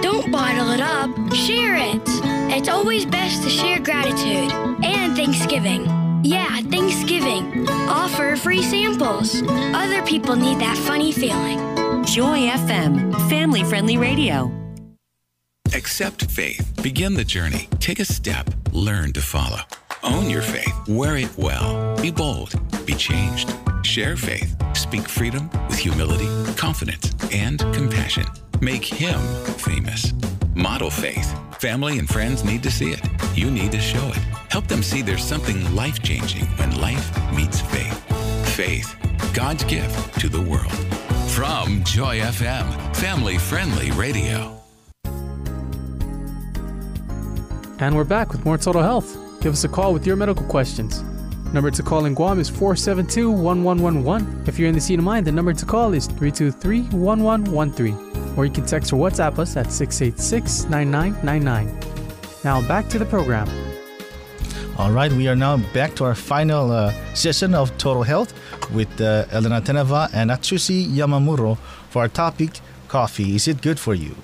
Don't 0.00 0.32
bottle 0.32 0.70
it 0.70 0.80
up, 0.80 1.10
share 1.34 1.76
it. 1.76 2.00
It's 2.56 2.70
always 2.70 3.04
best 3.04 3.42
to 3.42 3.50
share 3.50 3.80
gratitude 3.80 4.50
and 4.82 5.14
Thanksgiving. 5.14 5.99
Yeah, 6.22 6.60
Thanksgiving. 6.62 7.68
Offer 7.88 8.36
free 8.36 8.62
samples. 8.62 9.42
Other 9.74 10.02
people 10.02 10.36
need 10.36 10.58
that 10.58 10.76
funny 10.76 11.12
feeling. 11.12 11.58
Joy 12.04 12.48
FM, 12.48 13.14
family 13.30 13.64
friendly 13.64 13.96
radio. 13.96 14.50
Accept 15.72 16.30
faith. 16.30 16.78
Begin 16.82 17.14
the 17.14 17.24
journey. 17.24 17.68
Take 17.78 18.00
a 18.00 18.04
step. 18.04 18.50
Learn 18.72 19.12
to 19.12 19.22
follow. 19.22 19.60
Own 20.02 20.28
your 20.28 20.42
faith. 20.42 20.74
Wear 20.88 21.16
it 21.16 21.30
well. 21.38 21.96
Be 22.02 22.10
bold. 22.10 22.52
Be 22.84 22.94
changed. 22.94 23.54
Share 23.82 24.16
faith. 24.16 24.54
Speak 24.74 25.08
freedom 25.08 25.48
with 25.68 25.78
humility, 25.78 26.28
confidence, 26.54 27.14
and 27.32 27.60
compassion. 27.72 28.26
Make 28.60 28.84
Him 28.84 29.20
famous. 29.56 30.12
Model 30.54 30.90
faith. 30.90 31.32
Family 31.60 32.00
and 32.00 32.08
friends 32.08 32.42
need 32.42 32.60
to 32.64 32.72
see 32.72 32.90
it. 32.90 33.00
You 33.36 33.52
need 33.52 33.70
to 33.70 33.80
show 33.80 34.04
it. 34.08 34.18
Help 34.50 34.66
them 34.66 34.82
see 34.82 35.00
there's 35.00 35.22
something 35.22 35.72
life 35.76 36.02
changing 36.02 36.44
when 36.56 36.80
life 36.80 37.08
meets 37.32 37.60
faith. 37.60 37.96
Faith, 38.56 38.96
God's 39.32 39.62
gift 39.62 40.18
to 40.18 40.28
the 40.28 40.40
world. 40.42 40.72
From 41.30 41.84
Joy 41.84 42.18
FM, 42.18 42.96
family 42.96 43.38
friendly 43.38 43.92
radio. 43.92 44.60
And 47.78 47.94
we're 47.94 48.02
back 48.02 48.32
with 48.32 48.44
more 48.44 48.58
Total 48.58 48.82
Health. 48.82 49.16
Give 49.40 49.52
us 49.52 49.62
a 49.62 49.68
call 49.68 49.92
with 49.92 50.04
your 50.04 50.16
medical 50.16 50.44
questions. 50.46 51.04
Number 51.52 51.70
to 51.70 51.82
call 51.82 52.06
in 52.06 52.14
Guam 52.14 52.40
is 52.40 52.48
472 52.48 53.30
1111. 53.30 54.48
If 54.48 54.58
you're 54.58 54.68
in 54.68 54.74
the 54.74 54.80
CNMI, 54.80 55.24
the 55.24 55.30
number 55.30 55.52
to 55.52 55.64
call 55.64 55.94
is 55.94 56.06
323 56.08 56.82
1113. 56.98 58.09
Or 58.40 58.46
you 58.46 58.50
can 58.50 58.64
text 58.64 58.90
or 58.94 58.96
WhatsApp 58.96 59.38
us 59.38 59.54
at 59.54 59.70
686 59.70 60.64
9999. 60.70 61.68
Now 62.42 62.66
back 62.66 62.88
to 62.88 62.98
the 62.98 63.04
program. 63.04 63.46
All 64.78 64.90
right, 64.90 65.12
we 65.12 65.28
are 65.28 65.36
now 65.36 65.58
back 65.74 65.94
to 65.96 66.04
our 66.04 66.14
final 66.14 66.72
uh, 66.72 66.94
session 67.12 67.54
of 67.54 67.76
Total 67.76 68.02
Health 68.02 68.32
with 68.72 68.88
uh, 68.98 69.26
Elena 69.30 69.60
Teneva 69.60 70.08
and 70.14 70.30
Atsushi 70.30 70.86
Yamamuro 70.86 71.58
for 71.90 72.00
our 72.00 72.08
topic 72.08 72.60
Coffee. 72.88 73.34
Is 73.34 73.46
it 73.46 73.60
good 73.60 73.78
for 73.78 73.92
you? 73.94 74.16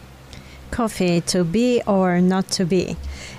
coffee 0.71 1.21
to 1.21 1.45
be 1.45 1.81
or 1.87 2.21
not 2.21 2.49
to 2.49 2.65
be. 2.65 2.97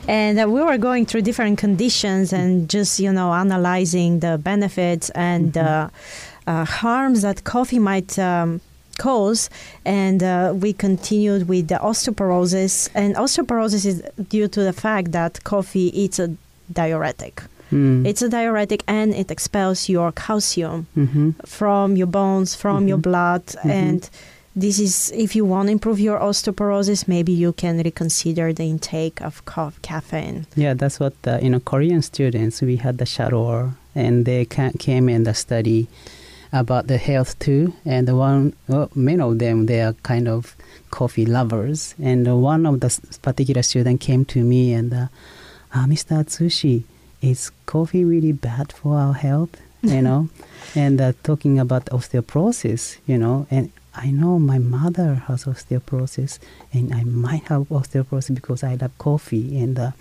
And 0.08 0.40
uh, 0.40 0.48
we 0.48 0.62
were 0.62 0.78
going 0.78 1.06
through 1.06 1.24
different 1.24 1.58
conditions 1.58 2.32
and 2.32 2.70
just, 2.70 3.00
you 3.00 3.12
know, 3.12 3.34
analyzing 3.34 4.22
the 4.22 4.38
benefits 4.38 5.10
and 5.10 5.58
uh, 5.58 5.90
uh, 6.48 6.66
harms 6.66 7.24
that 7.24 7.44
coffee 7.44 7.80
might 7.80 8.18
um, 8.18 8.62
cause. 8.98 9.50
And 9.86 10.22
uh, 10.24 10.54
we 10.56 10.74
continued 10.74 11.48
with 11.48 11.68
the 11.68 11.76
osteoporosis. 11.76 12.90
And 12.96 13.16
osteoporosis 13.16 13.86
is 13.86 14.02
due 14.30 14.48
to 14.48 14.62
the 14.64 14.74
fact 14.74 15.12
that 15.12 15.44
coffee 15.44 15.88
is 15.90 16.20
a 16.20 16.30
diuretic. 16.72 17.44
Mm. 17.72 18.06
It's 18.08 18.22
a 18.22 18.30
diuretic 18.30 18.84
and 18.88 19.14
it 19.14 19.30
expels 19.30 19.90
your 19.90 20.12
calcium 20.14 20.88
Mhm. 20.96 21.34
from 21.46 21.96
your 21.98 22.08
bones, 22.08 22.56
from 22.56 22.88
your 22.88 22.98
Mhm. 22.98 23.02
blood. 23.10 23.46
Mhm. 23.46 23.70
And 23.72 24.10
this 24.56 24.80
is, 24.80 25.12
if 25.16 25.36
you 25.36 25.44
want 25.46 25.68
to 25.68 25.72
improve 25.74 26.00
your 26.00 26.18
osteoporosis, 26.20 27.08
maybe 27.08 27.32
you 27.34 27.52
can 27.54 27.78
reconsider 27.84 28.54
the 28.54 28.64
intake 28.64 29.22
of 29.22 29.44
ca- 29.46 29.72
caffeine. 29.82 30.46
Yeah, 30.56 30.74
that's 30.76 30.98
what 31.00 31.14
the, 31.24 31.40
you 31.44 31.50
know 31.50 31.60
Korean 31.60 32.02
students 32.02 32.62
we 32.62 32.78
had 32.78 32.98
the 32.98 33.06
shadow 33.06 33.74
and 33.96 34.26
they 34.26 34.46
ca- 34.46 34.72
came 34.80 35.10
in 35.10 35.24
the 35.24 35.34
study 35.34 35.88
about 36.52 36.88
the 36.88 36.98
health 36.98 37.38
too. 37.40 37.74
And 37.86 38.08
the 38.08 38.16
one, 38.16 38.54
well, 38.68 38.90
many 38.96 39.22
of 39.22 39.40
them, 39.40 39.66
they 39.66 39.82
are 39.82 39.94
kind 40.04 40.28
of 40.28 40.56
coffee 40.92 41.26
lovers. 41.26 41.96
And 42.02 42.42
one 42.42 42.66
of 42.66 42.80
the 42.80 43.00
particular 43.22 43.62
student 43.62 44.02
came 44.02 44.26
to 44.26 44.44
me 44.44 44.74
and, 44.74 44.94
uh, 44.94 45.08
uh, 45.74 45.86
Mr. 45.86 46.24
Atsushi, 46.24 46.84
is 47.22 47.52
coffee 47.66 48.06
really 48.06 48.32
bad 48.32 48.72
for 48.72 48.98
our 48.98 49.14
health? 49.14 49.50
You 49.84 50.02
know, 50.02 50.28
and 50.76 51.00
uh, 51.00 51.14
talking 51.24 51.60
about 51.60 51.86
osteoporosis, 51.86 52.98
you 53.06 53.18
know, 53.18 53.46
and 53.52 53.72
I 53.94 54.12
know 54.12 54.38
my 54.40 54.58
mother 54.58 55.16
has 55.28 55.46
osteoporosis, 55.46 56.40
and 56.74 56.94
I 56.94 57.04
might 57.04 57.44
have 57.44 57.70
osteoporosis 57.70 58.36
because 58.36 58.64
I 58.64 58.74
love 58.76 58.98
coffee, 58.98 59.58
and 59.60 59.78
uh, 59.78 59.92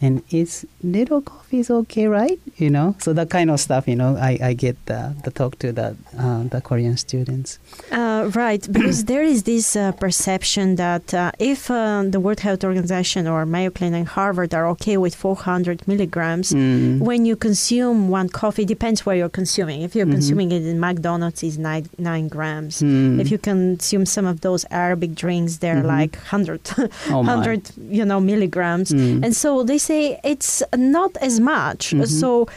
and 0.00 0.22
it's 0.30 0.64
little 0.82 1.20
coffee 1.20 1.58
is 1.58 1.70
okay, 1.70 2.06
right? 2.06 2.38
You 2.56 2.70
know, 2.70 2.94
so 2.98 3.12
that 3.12 3.30
kind 3.30 3.50
of 3.50 3.60
stuff, 3.60 3.88
you 3.88 3.96
know, 3.96 4.16
I, 4.16 4.38
I 4.42 4.52
get 4.54 4.76
the, 4.86 5.14
the 5.24 5.30
talk 5.30 5.58
to 5.60 5.72
the 5.72 5.96
uh, 6.16 6.44
the 6.44 6.60
Korean 6.60 6.96
students. 6.96 7.58
Uh, 7.90 8.07
right, 8.34 8.66
because 8.72 9.04
there 9.04 9.22
is 9.22 9.42
this 9.44 9.76
uh, 9.76 9.92
perception 9.92 10.76
that 10.76 11.12
uh, 11.14 11.32
if 11.38 11.70
uh, 11.70 12.04
the 12.06 12.20
World 12.20 12.40
Health 12.40 12.64
Organization 12.64 13.26
or 13.26 13.44
Mayo 13.46 13.70
Clinic 13.70 13.98
and 14.00 14.08
Harvard 14.08 14.54
are 14.54 14.66
okay 14.68 14.96
with 14.96 15.14
400 15.14 15.86
milligrams, 15.88 16.52
Mm. 16.52 17.00
when 17.00 17.24
you 17.26 17.36
consume 17.36 18.08
one 18.08 18.28
coffee, 18.28 18.64
depends 18.64 19.04
where 19.04 19.16
you're 19.16 19.28
consuming. 19.28 19.82
If 19.82 19.94
you're 19.94 20.06
Mhm. 20.06 20.12
consuming 20.12 20.52
it 20.52 20.62
in 20.64 20.78
McDonald's, 20.80 21.42
it's 21.42 21.58
nine, 21.58 21.86
nine 21.98 22.28
grams. 22.28 22.80
Mm. 22.82 23.20
If 23.20 23.30
you 23.30 23.38
consume 23.38 24.06
some 24.06 24.26
of 24.26 24.40
those 24.40 24.64
Arabic 24.70 25.14
drinks, 25.14 25.58
they're 25.58 25.82
Mhm. 25.82 25.86
like 25.98 26.16
100, 26.16 26.60
Oh 27.10 27.18
100 27.22 27.70
you 27.90 28.04
know, 28.04 28.20
milligrams. 28.20 28.90
Mm. 28.92 29.24
And 29.24 29.34
so 29.36 29.62
they 29.62 29.78
say 29.78 30.18
it's 30.24 30.62
not 30.76 31.16
as 31.20 31.40
much. 31.40 31.90
Mhm. 31.92 32.06
So 32.06 32.48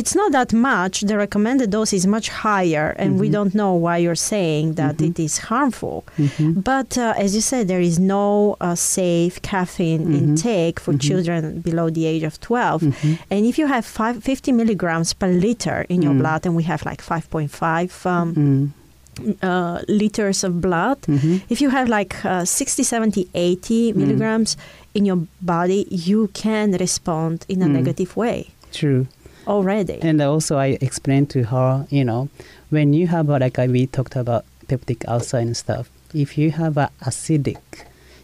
it's 0.00 0.14
not 0.20 0.30
that 0.38 0.52
much. 0.52 0.94
The 1.10 1.16
recommended 1.26 1.68
dose 1.70 1.92
is 1.98 2.04
much 2.16 2.28
higher, 2.46 2.86
and 3.02 3.10
we 3.20 3.28
Mhm. 3.28 3.32
don't 3.36 3.54
know 3.60 3.72
why 3.84 3.96
you're 4.04 4.22
saying 4.34 4.66
that 4.80 4.96
Mhm. 4.98 5.08
it 5.08 5.16
is 5.26 5.34
harmful. 5.50 5.96
Mhm. 6.18 6.62
But 6.70 6.90
uh, 6.98 7.14
as 7.24 7.30
you 7.36 7.40
said, 7.50 7.62
there 7.72 7.84
is 7.90 7.96
no 7.98 8.56
uh, 8.60 8.74
safe 8.74 9.34
caffeine 9.52 10.04
Mhm. 10.06 10.14
intake 10.22 10.76
for 10.84 10.92
Mhm. 10.94 11.00
children 11.08 11.42
below 11.68 11.86
the 11.96 12.04
age 12.12 12.24
of 12.30 12.34
12. 12.40 12.78
Mhm. 12.82 13.18
And 13.32 13.40
if 13.50 13.54
you 13.60 13.66
have 13.74 13.84
five, 14.00 14.16
50 14.30 14.50
milligrams 14.60 15.08
per 15.20 15.28
liter 15.46 15.78
in 15.88 15.98
your 16.02 16.14
Mm. 16.14 16.20
blood, 16.22 16.40
and 16.46 16.54
we 16.60 16.64
have 16.72 16.80
like 16.90 17.00
5.5 17.12 17.90
um, 18.14 18.28
Mm. 18.34 19.34
uh, 19.42 19.78
liters 20.00 20.42
of 20.44 20.52
blood, 20.60 20.98
Mhm. 21.06 21.40
if 21.48 21.58
you 21.62 21.70
have 21.70 21.86
like 21.98 22.12
uh, 22.24 22.44
60, 22.44 22.82
70, 22.82 23.22
80 23.34 23.92
Mm. 23.92 23.96
milligrams 24.00 24.56
in 24.94 25.02
your 25.06 25.20
body, 25.40 25.86
you 26.08 26.20
can 26.34 26.72
respond 26.84 27.36
in 27.48 27.62
a 27.62 27.66
Mm. 27.66 27.72
negative 27.78 28.10
way 28.16 28.38
True. 28.72 29.06
Already. 29.46 29.98
And 30.02 30.20
also, 30.20 30.56
I 30.56 30.78
explained 30.80 31.30
to 31.30 31.44
her, 31.44 31.86
you 31.90 32.04
know, 32.04 32.28
when 32.70 32.92
you 32.92 33.06
have 33.08 33.28
a, 33.28 33.38
like 33.38 33.58
uh, 33.58 33.66
we 33.68 33.86
talked 33.86 34.16
about 34.16 34.44
peptic 34.66 35.06
ulcer 35.08 35.38
and 35.38 35.56
stuff. 35.56 35.90
If 36.12 36.38
you 36.38 36.50
have 36.52 36.76
a 36.76 36.90
acidic, 37.02 37.60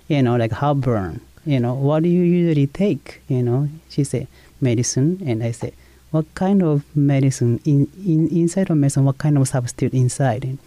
you 0.08 0.22
know, 0.22 0.36
like 0.36 0.52
heartburn, 0.52 1.20
you 1.44 1.60
know, 1.60 1.74
what 1.74 2.02
do 2.02 2.08
you 2.08 2.22
usually 2.22 2.66
take? 2.66 3.22
You 3.28 3.42
know, 3.42 3.68
she 3.88 4.04
said 4.04 4.28
medicine, 4.60 5.22
and 5.24 5.42
I 5.42 5.52
said, 5.52 5.72
what 6.10 6.32
kind 6.34 6.62
of 6.62 6.84
medicine 6.96 7.60
in, 7.64 7.88
in 8.04 8.28
inside 8.28 8.70
of 8.70 8.76
medicine? 8.76 9.04
What 9.04 9.18
kind 9.18 9.38
of 9.38 9.46
substitute 9.48 9.94
inside? 9.94 10.44
And 10.44 10.58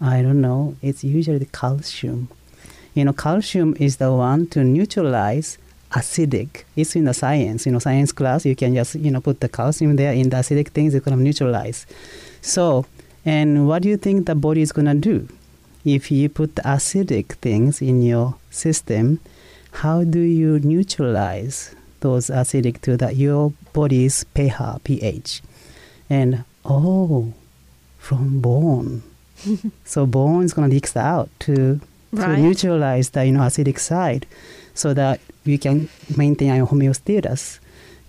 I 0.00 0.22
don't 0.22 0.40
know. 0.40 0.76
It's 0.82 1.02
usually 1.04 1.48
calcium. 1.52 2.28
You 2.94 3.06
know, 3.06 3.12
calcium 3.12 3.76
is 3.80 3.96
the 3.96 4.12
one 4.12 4.46
to 4.48 4.62
neutralize 4.62 5.58
acidic. 5.94 6.64
It's 6.76 6.96
in 6.96 7.04
the 7.04 7.14
science, 7.14 7.66
you 7.66 7.72
know, 7.72 7.78
science 7.78 8.12
class. 8.12 8.44
You 8.44 8.56
can 8.56 8.74
just, 8.74 8.94
you 8.96 9.10
know, 9.10 9.20
put 9.20 9.40
the 9.40 9.48
calcium 9.48 9.96
there 9.96 10.12
in 10.12 10.28
the 10.28 10.36
acidic 10.36 10.68
things. 10.68 10.94
It's 10.94 11.04
gonna 11.04 11.16
neutralize. 11.22 11.86
So, 12.42 12.84
and 13.24 13.66
what 13.66 13.82
do 13.82 13.88
you 13.88 13.96
think 13.96 14.26
the 14.26 14.34
body 14.34 14.62
is 14.62 14.72
gonna 14.72 14.94
do? 14.94 15.28
If 15.84 16.10
you 16.10 16.28
put 16.28 16.56
the 16.56 16.62
acidic 16.62 17.34
things 17.40 17.80
in 17.82 18.02
your 18.02 18.36
system, 18.50 19.20
how 19.82 20.04
do 20.04 20.20
you 20.20 20.58
neutralize 20.60 21.74
those 22.00 22.28
acidic 22.28 22.80
to 22.82 22.96
the 22.96 23.14
your 23.14 23.52
body's 23.72 24.24
pH, 24.34 24.54
pH? 24.84 25.42
And 26.10 26.44
oh, 26.64 27.32
from 27.98 28.40
bone. 28.40 29.02
so 29.84 30.06
bone 30.06 30.44
is 30.44 30.52
gonna 30.54 30.68
leak 30.68 30.96
out 30.96 31.28
to 31.40 31.80
Right. 32.12 32.36
to 32.36 32.42
neutralize 32.42 33.10
the 33.10 33.26
you 33.26 33.32
know 33.32 33.40
acidic 33.40 33.80
side, 33.80 34.24
so 34.74 34.94
that 34.94 35.20
we 35.44 35.58
can 35.58 35.88
maintain 36.16 36.50
our 36.50 36.66
homeostasis. 36.66 37.60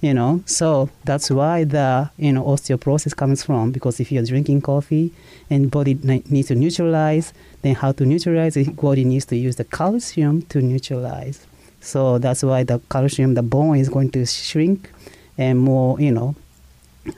You 0.02 0.14
know, 0.14 0.44
so 0.46 0.90
that's 1.06 1.32
why 1.32 1.64
the 1.64 2.12
you 2.18 2.32
know 2.34 2.44
osteoporosis 2.44 3.16
comes 3.16 3.44
from 3.44 3.72
because 3.72 4.00
if 4.00 4.12
you're 4.12 4.24
drinking 4.24 4.62
coffee 4.62 5.12
and 5.50 5.72
body 5.72 5.96
needs 6.30 6.50
to 6.50 6.56
neutralize, 6.56 7.34
then 7.62 7.76
how 7.76 7.92
to 7.94 8.06
neutralize 8.06 8.56
it? 8.58 8.76
Body 8.76 9.04
needs 9.06 9.26
to 9.28 9.36
use 9.36 9.56
the 9.56 9.64
calcium 9.64 10.44
to 10.44 10.62
neutralize. 10.62 11.48
So 11.80 12.20
that's 12.20 12.44
why 12.44 12.64
the 12.64 12.82
calcium, 12.92 13.34
the 13.34 13.42
bone 13.42 13.78
is 13.78 13.90
going 13.90 14.12
to 14.12 14.26
shrink 14.26 14.92
and 15.38 15.60
more 15.60 16.00
you 16.00 16.12
know 16.12 16.36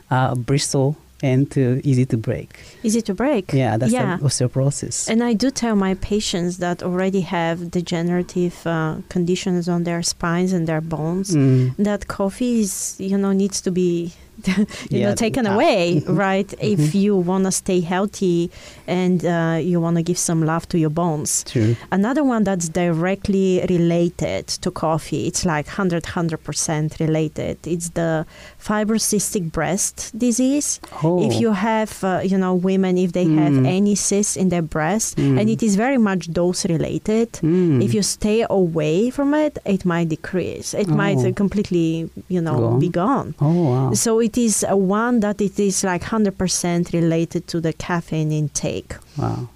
uh, 0.09 0.35
bristle 0.35 0.95
and 1.23 1.49
to 1.51 1.81
easy 1.83 2.05
to 2.05 2.17
break. 2.17 2.59
Easy 2.83 3.01
to 3.01 3.13
break. 3.13 3.51
Yeah, 3.53 3.77
that's 3.77 3.91
yeah. 3.91 4.17
the 4.17 4.23
osteoporosis. 4.25 5.09
And 5.09 5.23
I 5.23 5.33
do 5.33 5.49
tell 5.51 5.75
my 5.75 5.95
patients 5.95 6.57
that 6.57 6.83
already 6.83 7.21
have 7.21 7.71
degenerative 7.71 8.65
uh, 8.67 8.97
conditions 9.09 9.67
on 9.67 9.83
their 9.83 10.03
spines 10.03 10.53
and 10.53 10.67
their 10.67 10.81
bones 10.81 11.35
Mm. 11.35 11.75
that 11.77 12.07
coffee 12.07 12.59
is, 12.61 12.95
you 12.99 13.17
know, 13.17 13.31
needs 13.31 13.61
to 13.61 13.71
be, 13.71 14.13
you 14.45 14.65
Yeah, 14.89 15.09
know, 15.09 15.15
taken 15.15 15.47
ah, 15.47 15.53
away, 15.55 16.01
mhm, 16.05 16.17
right? 16.17 16.53
If 16.59 16.79
mhm. 16.79 16.93
you 17.01 17.15
want 17.15 17.45
to 17.45 17.51
stay 17.51 17.79
healthy 17.81 18.51
and 18.85 19.25
uh, 19.25 19.57
you 19.61 19.81
want 19.81 19.97
to 19.97 20.03
give 20.03 20.17
some 20.19 20.45
love 20.45 20.67
to 20.69 20.77
your 20.77 20.91
bones. 20.91 21.43
True. 21.43 21.75
Another 21.91 22.23
one 22.23 22.43
that's 22.43 22.69
directly 22.69 23.65
related 23.67 24.47
to 24.63 24.69
coffee, 24.71 25.25
it's 25.27 25.43
like 25.45 25.65
100, 25.67 26.03
100% 26.03 26.99
related. 26.99 27.57
It's 27.65 27.89
the 27.89 28.25
fibrocystic 28.67 29.51
breast 29.51 30.11
disease. 30.17 30.79
Oh. 31.03 31.23
If 31.27 31.39
you 31.39 31.51
have, 31.53 32.03
uh, 32.03 32.21
you 32.31 32.37
know, 32.37 32.53
women, 32.69 32.97
if 32.97 33.11
they 33.17 33.25
have 33.41 33.53
Mm. 33.53 33.65
any 33.79 33.95
cysts 33.95 34.35
in 34.41 34.49
their 34.49 34.61
breast, 34.75 35.15
Mm. 35.17 35.39
and 35.39 35.49
it 35.49 35.61
is 35.67 35.75
very 35.85 35.97
much 36.09 36.23
dose 36.39 36.65
related, 36.73 37.29
Mm. 37.41 37.81
if 37.85 37.93
you 37.93 38.03
stay 38.03 38.39
away 38.49 39.09
from 39.09 39.33
it, 39.33 39.53
it 39.65 39.85
might 39.85 40.09
decrease. 40.09 40.73
It 40.83 40.89
might 41.01 41.17
Oh. 41.23 41.29
uh, 41.29 41.33
completely, 41.33 42.09
you 42.35 42.41
know, 42.41 42.57
Gone? 42.59 42.79
be 42.79 42.89
gone. 42.89 43.27
Oh 43.39 43.61
wow. 43.71 43.93
So 43.93 44.19
it 44.27 44.37
is 44.37 44.55
uh, 44.63 44.75
one 44.75 45.15
that 45.25 45.37
it 45.41 45.57
is 45.59 45.83
like 45.91 46.03
100% 46.03 46.91
related 46.93 47.47
to 47.51 47.57
the 47.61 47.73
caffeine 47.73 48.31
intake. 48.31 48.91
Wow. 49.17 49.47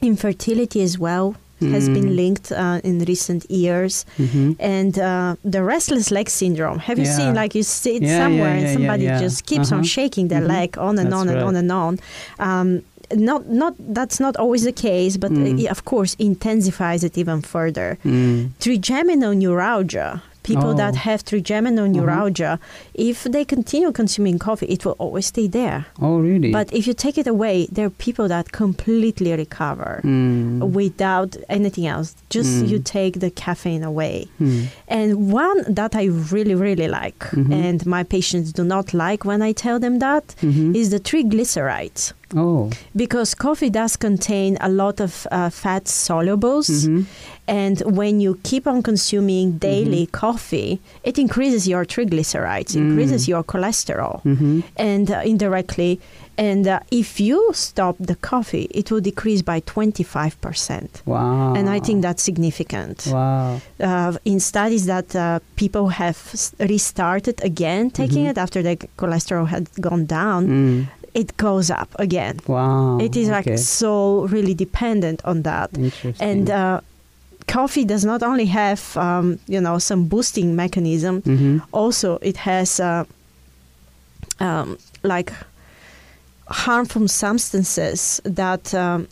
Infertility 0.00 0.80
as 0.82 0.98
well 0.98 1.34
has 1.60 1.88
Mm. 1.88 1.94
been 1.94 2.16
linked 2.16 2.52
uh, 2.52 2.80
in 2.84 2.98
recent 3.12 3.42
years. 3.50 4.04
Mhm. 4.18 4.56
And 4.60 4.98
uh, 4.98 5.34
the 5.44 5.62
restless 5.62 6.10
leg 6.10 6.28
syndrome. 6.30 6.78
Have 6.78 6.98
you 6.98 7.06
Yeah. 7.06 7.16
seen 7.18 7.34
like 7.34 7.54
you 7.58 7.62
sit 7.64 8.02
Yeah, 8.02 8.18
somewhere 8.22 8.54
yeah, 8.56 8.60
and 8.64 8.72
somebody 8.76 9.04
just 9.24 9.46
keeps 9.46 9.72
on 9.72 9.78
Uh-huh. 9.80 9.96
shaking 9.96 10.28
their 10.28 10.42
Mhm. 10.42 10.48
leg 10.56 10.78
on 10.78 10.98
and 10.98 11.08
That's 11.10 11.20
on 11.20 11.28
and 11.28 11.36
right. 11.38 11.46
on 11.48 11.56
and 11.56 11.70
on. 11.72 11.98
Um, 12.38 12.68
not 13.14 13.48
not 13.48 13.74
that's 13.94 14.18
not 14.20 14.36
always 14.36 14.62
the 14.64 14.72
case, 14.72 15.16
but 15.16 15.30
Mm. 15.32 15.64
uh, 15.64 15.70
of 15.70 15.80
course 15.84 16.14
intensifies 16.18 17.02
it 17.02 17.16
even 17.18 17.40
further. 17.42 17.96
Mm. 18.04 18.50
Trigeminal 18.60 19.34
neuralgia. 19.34 20.22
People 20.42 20.74
that 20.74 20.94
Oh. 20.94 20.98
have 20.98 21.24
trigeminal 21.24 21.84
Uh-huh. 21.84 21.96
neuralgia, 22.00 22.58
if 22.94 23.24
they 23.24 23.44
continue 23.44 23.92
consuming 23.92 24.38
coffee, 24.38 24.66
it 24.66 24.84
will 24.84 24.96
always 24.98 25.26
stay 25.26 25.46
there. 25.46 25.86
Oh 26.00 26.18
really? 26.18 26.50
But 26.50 26.72
if 26.72 26.86
you 26.86 26.94
take 26.94 27.18
it 27.18 27.26
away, 27.26 27.68
there 27.70 27.86
are 27.86 27.90
people 27.90 28.28
that 28.28 28.52
completely 28.52 29.32
recover 29.36 30.00
Mm. 30.04 30.70
without 30.72 31.36
anything 31.48 31.86
else. 31.86 32.14
Just 32.30 32.50
Mm. 32.64 32.68
you 32.70 32.78
take 32.78 33.20
the 33.20 33.30
caffeine 33.30 33.84
away. 33.84 34.28
Mm. 34.40 34.66
And 34.88 35.32
one 35.32 35.64
that 35.68 35.94
I 35.94 36.04
really, 36.32 36.54
really 36.54 36.88
like, 36.88 37.20
Mhm. 37.32 37.52
and 37.52 37.86
my 37.86 38.02
patients 38.04 38.52
do 38.52 38.64
not 38.64 38.94
like 38.94 39.24
when 39.24 39.42
I 39.42 39.52
tell 39.52 39.78
them 39.78 39.98
that, 39.98 40.24
is 40.42 40.88
Mhm. 40.88 40.90
the 40.90 41.00
triglycerides. 41.00 42.12
Oh. 42.36 42.70
Because 42.94 43.34
coffee 43.34 43.70
does 43.70 43.96
contain 43.96 44.58
a 44.60 44.68
lot 44.68 45.00
of 45.00 45.26
uh, 45.32 45.48
fat 45.50 45.84
solubles. 45.84 46.68
And 47.48 47.80
when 48.00 48.20
you 48.20 48.38
keep 48.42 48.66
on 48.66 48.82
consuming 48.82 49.58
daily 49.58 50.04
Mm-hmm. 50.06 50.26
coffee, 50.26 50.80
it 51.02 51.18
increases 51.18 51.66
your 51.66 51.84
triglycerides, 51.94 52.72
Mm. 52.76 52.80
increases 52.90 53.22
your 53.32 53.42
cholesterol, 53.52 54.20
Mhm. 54.24 54.62
and 54.76 55.10
uh, 55.10 55.22
indirectly. 55.24 55.98
And 56.36 56.68
uh, 56.68 56.78
if 57.02 57.18
you 57.18 57.40
stop 57.52 57.96
the 57.98 58.14
coffee, 58.30 58.66
it 58.70 58.90
will 58.90 59.00
decrease 59.00 59.42
by 59.42 59.58
25%. 59.60 61.02
Wow. 61.06 61.54
And 61.54 61.68
I 61.68 61.80
think 61.80 62.02
that's 62.02 62.22
significant. 62.22 63.08
Wow. 63.10 63.60
Uh, 63.80 64.12
in 64.24 64.38
studies 64.40 64.86
that 64.86 65.16
uh, 65.16 65.40
people 65.56 65.88
have 65.88 66.18
restarted 66.60 67.42
again 67.44 67.90
taking 67.90 68.24
Mhm. 68.26 68.30
it 68.30 68.38
after 68.38 68.62
their 68.62 68.76
cholesterol 69.00 69.46
had 69.48 69.66
gone 69.80 70.04
down, 70.06 70.46
Mm. 70.46 70.86
it 71.14 71.36
goes 71.36 71.70
up 71.70 71.90
again. 71.98 72.36
Wow. 72.46 72.98
it 73.00 73.16
is 73.16 73.28
okay. 73.28 73.36
like 73.52 73.58
so 73.58 74.26
really 74.30 74.54
dependent 74.54 75.20
on 75.24 75.42
that. 75.42 75.70
Interesting. 75.76 76.14
And 76.30 76.50
uh, 76.50 76.80
coffee 77.48 77.84
does 77.84 78.04
not 78.04 78.22
only 78.22 78.46
have 78.46 78.80
um, 78.96 79.38
you 79.48 79.60
know 79.60 79.78
some 79.78 80.04
boosting 80.08 80.54
mechanism, 80.56 81.22
Mhm. 81.22 81.60
also 81.72 82.18
it 82.22 82.36
has 82.36 82.80
uh, 82.80 83.04
um, 84.40 84.76
like 85.02 85.32
harmful 86.46 87.08
substances 87.08 88.20
that 88.24 88.74
um, 88.74 89.06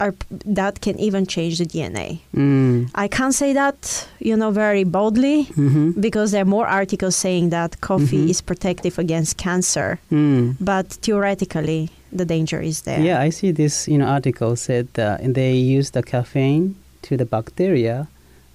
are 0.00 0.14
that 0.44 0.80
can 0.80 0.98
even 0.98 1.26
change 1.26 1.58
the 1.58 1.64
DNA. 1.66 2.18
Mm. 2.36 2.88
I 2.94 3.08
can't 3.08 3.34
say 3.34 3.52
that, 3.54 4.08
you 4.20 4.36
know, 4.36 4.50
very 4.52 4.84
boldly 4.84 5.44
Mhm. 5.56 6.00
because 6.00 6.30
there 6.32 6.42
are 6.42 6.50
more 6.50 6.66
articles 6.68 7.16
saying 7.16 7.50
that 7.50 7.80
coffee 7.80 8.24
Mhm. 8.26 8.30
is 8.30 8.40
protective 8.42 8.98
against 8.98 9.36
cancer. 9.36 9.98
Mm. 10.12 10.54
But 10.60 10.86
theoretically, 11.02 11.88
the 12.12 12.24
danger 12.24 12.60
is 12.62 12.82
there. 12.82 13.00
Yeah, 13.00 13.26
I 13.26 13.30
see 13.30 13.52
this 13.52 13.88
you 13.88 13.98
know 13.98 14.06
article 14.06 14.56
said 14.56 14.86
that 14.94 15.20
they 15.34 15.54
use 15.78 15.90
the 15.90 16.02
caffeine 16.02 16.74
to 17.08 17.16
the 17.16 17.24
bacteria, 17.24 18.06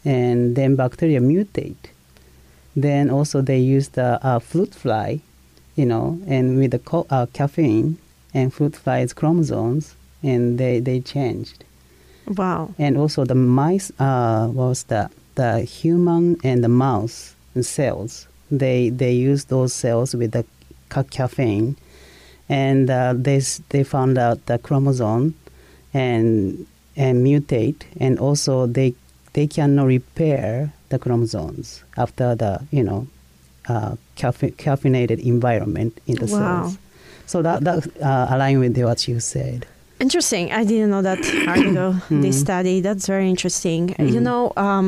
and 0.05 0.55
then 0.55 0.75
bacteria 0.75 1.19
mutate. 1.19 1.89
Then 2.75 3.09
also 3.09 3.41
they 3.41 3.59
use 3.59 3.89
the 3.89 4.19
uh, 4.25 4.39
fruit 4.39 4.73
fly, 4.73 5.21
you 5.75 5.85
know, 5.85 6.19
and 6.27 6.57
with 6.59 6.71
the 6.71 6.79
co- 6.79 7.07
uh, 7.09 7.25
caffeine 7.33 7.97
and 8.33 8.53
fruit 8.53 8.75
fly's 8.75 9.13
chromosomes, 9.13 9.95
and 10.21 10.57
they 10.57 10.79
they 10.79 10.99
changed. 10.99 11.63
Wow. 12.27 12.73
And 12.77 12.97
also 12.97 13.25
the 13.25 13.35
mice 13.35 13.91
uh, 13.99 14.49
was 14.53 14.83
the 14.83 15.09
the 15.35 15.61
human 15.61 16.37
and 16.43 16.63
the 16.63 16.69
mouse 16.69 17.35
cells. 17.61 18.27
They 18.51 18.89
they 18.89 19.13
use 19.13 19.45
those 19.45 19.73
cells 19.73 20.15
with 20.15 20.31
the 20.31 20.45
ca- 20.89 21.09
caffeine, 21.09 21.75
and 22.49 22.89
uh, 22.89 23.13
they 23.15 23.41
they 23.69 23.83
found 23.83 24.17
out 24.17 24.45
the 24.45 24.57
chromosome, 24.57 25.33
and 25.93 26.65
and 26.95 27.25
mutate, 27.25 27.83
and 27.99 28.19
also 28.19 28.65
they 28.67 28.93
they 29.33 29.47
cannot 29.47 29.87
repair 29.87 30.71
the 30.89 30.99
chromosomes 30.99 31.83
after 31.97 32.35
the 32.35 32.61
you 32.71 32.83
know 32.83 33.07
uh, 33.69 33.95
caffe- 34.15 34.55
caffeinated 34.57 35.19
environment 35.25 35.99
in 36.07 36.15
the 36.15 36.27
Wow. 36.27 36.39
cells. 36.39 36.77
So 37.25 37.41
that 37.41 37.63
that 37.63 37.87
uh, 38.01 38.27
align 38.29 38.59
with 38.59 38.77
what 38.77 39.07
you 39.07 39.19
said. 39.19 39.65
Interesting. 40.03 40.51
I 40.51 40.63
didn't 40.65 40.89
know 40.93 41.01
that 41.01 41.19
article, 41.53 41.91
this 42.23 42.35
Mm. 42.37 42.41
study. 42.47 42.75
That's 42.87 43.05
very 43.13 43.27
interesting. 43.35 43.81
You 44.13 44.19
Mm. 44.19 44.27
know, 44.29 44.43
um, 44.67 44.85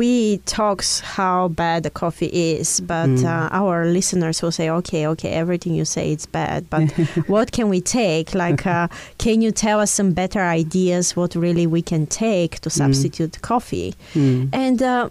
we 0.00 0.38
talks 0.58 1.00
how 1.18 1.48
bad 1.62 1.78
the 1.86 1.90
coffee 2.02 2.30
is, 2.56 2.68
but 2.94 3.10
Mm. 3.10 3.24
uh, 3.32 3.60
our 3.60 3.78
listeners 3.98 4.36
will 4.42 4.54
say, 4.60 4.66
okay, 4.80 5.02
okay, 5.12 5.30
everything 5.42 5.72
you 5.80 5.84
say 5.84 6.06
is 6.16 6.24
bad, 6.40 6.60
but 6.74 6.84
what 7.34 7.46
can 7.56 7.66
we 7.74 7.80
take? 8.00 8.26
Like, 8.44 8.62
uh, 8.66 8.88
can 9.24 9.36
you 9.44 9.50
tell 9.52 9.78
us 9.84 9.90
some 9.90 10.10
better 10.22 10.40
ideas 10.60 11.04
what 11.18 11.30
really 11.46 11.66
we 11.66 11.82
can 11.92 12.06
take 12.06 12.52
to 12.64 12.70
substitute 12.70 13.32
coffee? 13.42 13.90
Mm. 14.14 14.48
And 14.64 14.78
uh, 14.82 15.08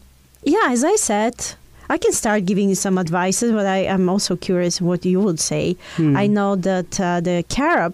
yeah, 0.55 0.65
as 0.75 0.83
I 0.93 0.95
said, 1.09 1.35
I 1.95 1.97
can 2.03 2.11
start 2.21 2.39
giving 2.49 2.67
you 2.71 2.75
some 2.75 2.97
advices, 3.05 3.49
but 3.57 3.65
I 3.77 3.81
am 3.95 4.09
also 4.09 4.35
curious 4.35 4.81
what 4.81 5.05
you 5.05 5.19
would 5.25 5.39
say. 5.39 5.75
Hmm. 5.97 6.17
I 6.23 6.25
know 6.37 6.51
that 6.69 6.89
uh, 6.99 7.21
the 7.27 7.37
carob 7.55 7.93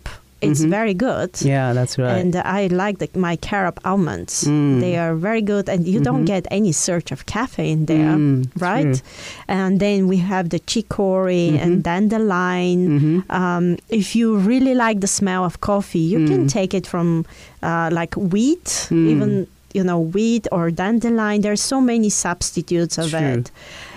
it's 0.49 0.61
Mhm. 0.63 0.69
very 0.69 0.93
good. 0.93 1.31
Yeah, 1.41 1.73
that's 1.73 1.97
right. 1.97 2.17
And 2.19 2.35
I 2.35 2.67
like 2.67 2.97
the, 2.99 3.09
my 3.17 3.35
carob 3.37 3.79
almonds. 3.85 4.43
Mm. 4.43 4.79
They 4.81 4.95
are 4.97 5.15
very 5.15 5.41
good, 5.41 5.69
and 5.69 5.87
you 5.87 5.99
don't 5.99 6.23
Mhm. 6.23 6.33
get 6.33 6.43
any 6.51 6.71
surge 6.71 7.11
of 7.11 7.25
caffeine 7.25 7.85
there, 7.85 8.15
Mm, 8.17 8.47
right? 8.59 8.93
true. 8.93 9.01
And 9.47 9.79
then 9.79 10.07
we 10.07 10.17
have 10.17 10.49
the 10.49 10.59
chicory 10.71 11.49
and 11.63 11.71
Mhm. 11.77 11.83
dandelion. 11.83 12.79
Mhm. 12.99 13.35
Um, 13.41 13.77
if 13.89 14.15
you 14.15 14.35
really 14.35 14.73
like 14.75 14.99
the 14.99 15.07
smell 15.19 15.43
of 15.43 15.59
coffee, 15.61 16.05
you 16.13 16.19
can 16.27 16.45
Mm. 16.45 16.49
take 16.51 16.73
it 16.73 16.85
from 16.87 17.25
uh, 17.63 17.89
like 17.99 18.13
wheat, 18.15 18.87
Mm. 18.91 19.07
even 19.13 19.47
you 19.73 19.83
know 19.83 19.99
wheat 20.13 20.47
or 20.51 20.69
dandelion. 20.69 21.41
There's 21.41 21.61
so 21.61 21.79
many 21.81 22.09
substitutes 22.09 22.97
of 22.97 23.09
True. 23.11 23.19
it. 23.39 23.51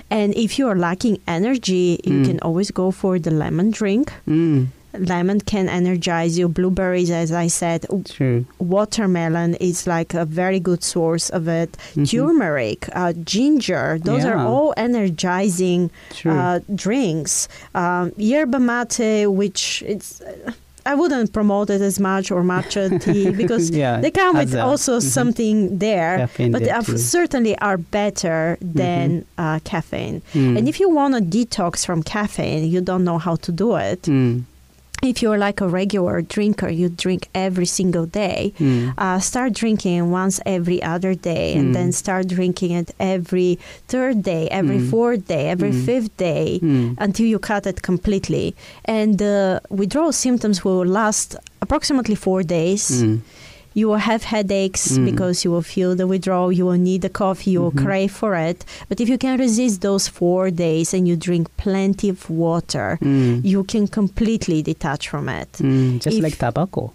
And 0.08 0.32
if 0.36 0.56
you 0.58 0.68
are 0.68 0.76
lacking 0.78 1.18
energy, 1.26 1.98
you 2.04 2.12
Mm. 2.22 2.26
can 2.28 2.38
always 2.46 2.70
go 2.70 2.92
for 2.92 3.18
the 3.18 3.32
lemon 3.32 3.72
drink. 3.72 4.12
Mm. 4.28 4.68
Lemon 5.00 5.40
can 5.40 5.68
energize 5.68 6.38
you. 6.38 6.48
Blueberries, 6.48 7.10
as 7.10 7.32
I 7.32 7.46
said, 7.48 7.86
True. 8.04 8.44
watermelon 8.58 9.54
is 9.56 9.86
like 9.86 10.14
a 10.14 10.24
very 10.24 10.60
good 10.60 10.82
source 10.82 11.30
of 11.30 11.48
it. 11.48 11.76
Mhm. 11.94 12.08
Turmeric, 12.10 12.88
uh, 12.92 13.12
ginger, 13.24 13.98
those 14.02 14.24
are 14.24 14.38
all 14.38 14.72
energizing 14.76 15.90
uh, 16.24 16.60
drinks. 16.74 17.48
Um, 17.74 18.12
yerba 18.16 18.58
mate, 18.58 19.26
which 19.26 19.82
it's. 19.86 20.20
uh, 20.20 20.52
I 20.88 20.94
wouldn't 20.94 21.32
promote 21.32 21.68
it 21.68 21.80
as 21.80 21.98
much 21.98 22.30
or 22.30 22.44
matcha 22.44 22.84
tea 23.04 23.30
because 23.32 23.70
Yeah, 23.70 24.00
they 24.00 24.12
come 24.12 24.36
with 24.38 24.54
a- 24.54 24.62
also 24.62 24.98
mhm. 24.98 25.02
something 25.02 25.78
there, 25.78 26.18
Caffeine 26.18 26.52
but 26.52 26.60
they 26.60 26.66
there 26.66 26.76
are, 26.76 26.84
certainly 26.96 27.58
are 27.58 27.76
better 27.76 28.56
than 28.60 29.24
uh, 29.36 29.58
caffeine. 29.64 30.22
Mm. 30.32 30.56
And 30.58 30.68
if 30.68 30.78
you 30.78 30.88
want 30.88 31.12
to 31.16 31.20
detox 31.20 31.84
from 31.84 32.04
caffeine, 32.04 32.70
you 32.70 32.80
don't 32.80 33.02
know 33.02 33.18
how 33.18 33.34
to 33.46 33.50
do 33.50 33.74
it 33.74 34.02
Mm. 34.02 34.44
If 35.02 35.22
you're 35.22 35.38
like 35.38 35.60
a 35.60 35.68
regular 35.68 36.22
drinker, 36.22 36.68
you 36.68 36.88
drink 36.88 37.28
every 37.34 37.66
single 37.66 38.06
day, 38.06 38.52
Mm. 38.58 38.94
uh, 38.98 39.18
start 39.20 39.52
drinking 39.52 40.10
once 40.10 40.40
every 40.46 40.82
other 40.82 41.14
day 41.14 41.54
and 41.54 41.66
Mm. 41.70 41.74
then 41.74 41.92
start 41.92 42.28
drinking 42.28 42.70
it 42.72 42.94
every 42.98 43.58
third 43.88 44.22
day, 44.22 44.48
every 44.50 44.78
Mm. 44.78 44.90
fourth 44.90 45.26
day, 45.28 45.48
every 45.48 45.70
Mm. 45.72 45.84
fifth 45.84 46.16
day 46.16 46.58
Mm. 46.62 46.94
until 46.98 47.26
you 47.26 47.38
cut 47.38 47.66
it 47.66 47.82
completely. 47.82 48.54
And 48.84 49.18
the 49.18 49.60
withdrawal 49.70 50.12
symptoms 50.12 50.64
will 50.64 50.84
last 50.84 51.36
approximately 51.60 52.14
four 52.14 52.42
days. 52.42 53.04
Mm. 53.76 53.80
You 53.80 53.88
will 53.88 53.96
have 54.10 54.24
headaches 54.24 54.96
Mm. 54.96 55.04
because 55.04 55.44
you 55.44 55.50
will 55.52 55.62
feel 55.62 55.94
the 55.94 56.06
withdrawal. 56.06 56.50
You 56.52 56.64
will 56.66 56.78
need 56.78 57.02
the 57.02 57.08
coffee. 57.10 57.50
You 57.52 57.60
will 57.62 57.72
Mhm. 57.72 57.84
crave 57.84 58.12
for 58.12 58.34
it. 58.34 58.64
But 58.88 59.00
if 59.00 59.08
you 59.08 59.18
can 59.18 59.38
resist 59.38 59.80
those 59.82 60.08
four 60.08 60.50
days 60.50 60.94
and 60.94 61.06
you 61.06 61.16
drink 61.16 61.48
plenty 61.56 62.08
of 62.08 62.28
water, 62.30 62.98
Mm. 63.02 63.44
you 63.44 63.64
can 63.64 63.86
completely 63.88 64.62
detach 64.62 65.08
from 65.08 65.28
it. 65.28 65.52
Mm, 65.60 66.00
just 66.00 66.16
If- 66.16 66.22
like 66.22 66.38
tobacco. 66.38 66.92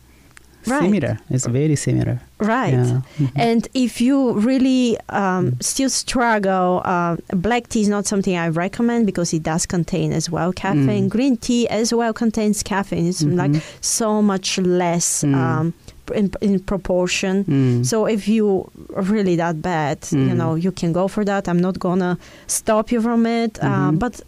Right. 0.68 0.84
Similar. 0.84 1.18
It's 1.32 1.48
very 1.48 1.76
similar. 1.76 2.22
Right. 2.38 2.74
Yeah. 2.74 3.02
Mhm. 3.20 3.32
And 3.36 3.68
if 3.74 4.00
you 4.00 4.34
really 4.34 4.96
um, 5.10 5.56
still 5.60 5.90
struggle, 5.90 6.82
uh, 6.86 7.16
black 7.34 7.68
tea 7.68 7.82
is 7.82 7.88
not 7.90 8.06
something 8.06 8.38
I 8.38 8.48
recommend 8.50 9.06
because 9.08 9.34
it 9.34 9.42
does 9.42 9.66
contain 9.66 10.14
as 10.14 10.30
well 10.30 10.54
caffeine. 10.54 11.06
Mm. 11.06 11.10
Green 11.10 11.38
tea 11.38 11.68
as 11.68 11.92
well 11.94 12.14
contains 12.14 12.62
caffeine. 12.64 13.08
It's 13.08 13.24
like 13.24 13.52
Mhm. 13.54 13.62
so 13.82 14.22
much 14.22 14.60
less 14.60 15.24
Mm. 15.24 15.34
um, 15.36 15.74
in, 16.12 16.32
in 16.42 16.60
proportion. 16.60 17.44
Mm. 17.46 17.86
So 17.86 18.06
if 18.06 18.28
you 18.28 18.70
are 18.96 19.04
really 19.04 19.36
that 19.38 19.62
bad, 19.62 19.98
you 20.12 20.18
Mm. 20.34 20.38
know, 20.38 20.56
you 20.56 20.72
can 20.72 20.92
go 20.94 21.08
for 21.08 21.24
that. 21.26 21.48
I'm 21.48 21.60
not 21.62 21.80
gonna 21.80 22.18
stop 22.48 22.92
you 22.92 23.02
from 23.02 23.26
it. 23.26 23.58
Uh, 23.62 23.92
Mhm. 23.92 24.00
but 24.00 24.22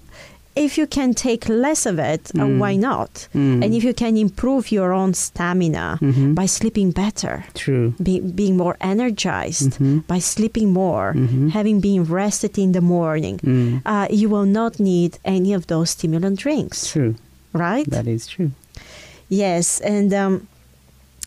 if 0.56 0.78
you 0.78 0.86
can 0.88 1.14
take 1.16 1.50
less 1.50 1.86
of 1.88 1.98
it, 1.98 2.30
uh, 2.36 2.46
Mm. 2.46 2.60
why 2.60 2.76
not? 2.76 3.28
Mm. 3.34 3.64
And 3.64 3.74
if 3.74 3.84
you 3.84 3.94
can 3.94 4.16
improve 4.18 4.72
your 4.72 4.94
own 4.94 5.14
stamina 5.16 5.98
Mhm. 6.00 6.36
by 6.36 6.46
sleeping 6.48 6.92
better, 6.92 7.44
True. 7.56 7.94
be, 8.02 8.20
being 8.20 8.56
more 8.56 8.76
energized, 8.80 9.72
Mhm. 9.80 10.04
by 10.08 10.20
sleeping 10.20 10.72
more, 10.72 11.14
Mhm. 11.16 11.50
having 11.50 11.80
been 11.80 12.04
rested 12.04 12.58
in 12.60 12.72
the 12.74 12.82
morning, 12.82 13.40
Mm. 13.44 13.82
uh, 13.86 14.06
you 14.12 14.30
will 14.30 14.46
not 14.46 14.80
need 14.80 15.18
any 15.26 15.54
of 15.56 15.66
those 15.68 15.90
stimulant 15.90 16.38
drinks, 16.40 16.86
True. 16.92 17.16
right? 17.54 17.90
That 17.90 18.08
is 18.08 18.28
true. 18.28 18.52
Yes, 19.30 19.80
and 19.82 20.14
um, 20.14 20.48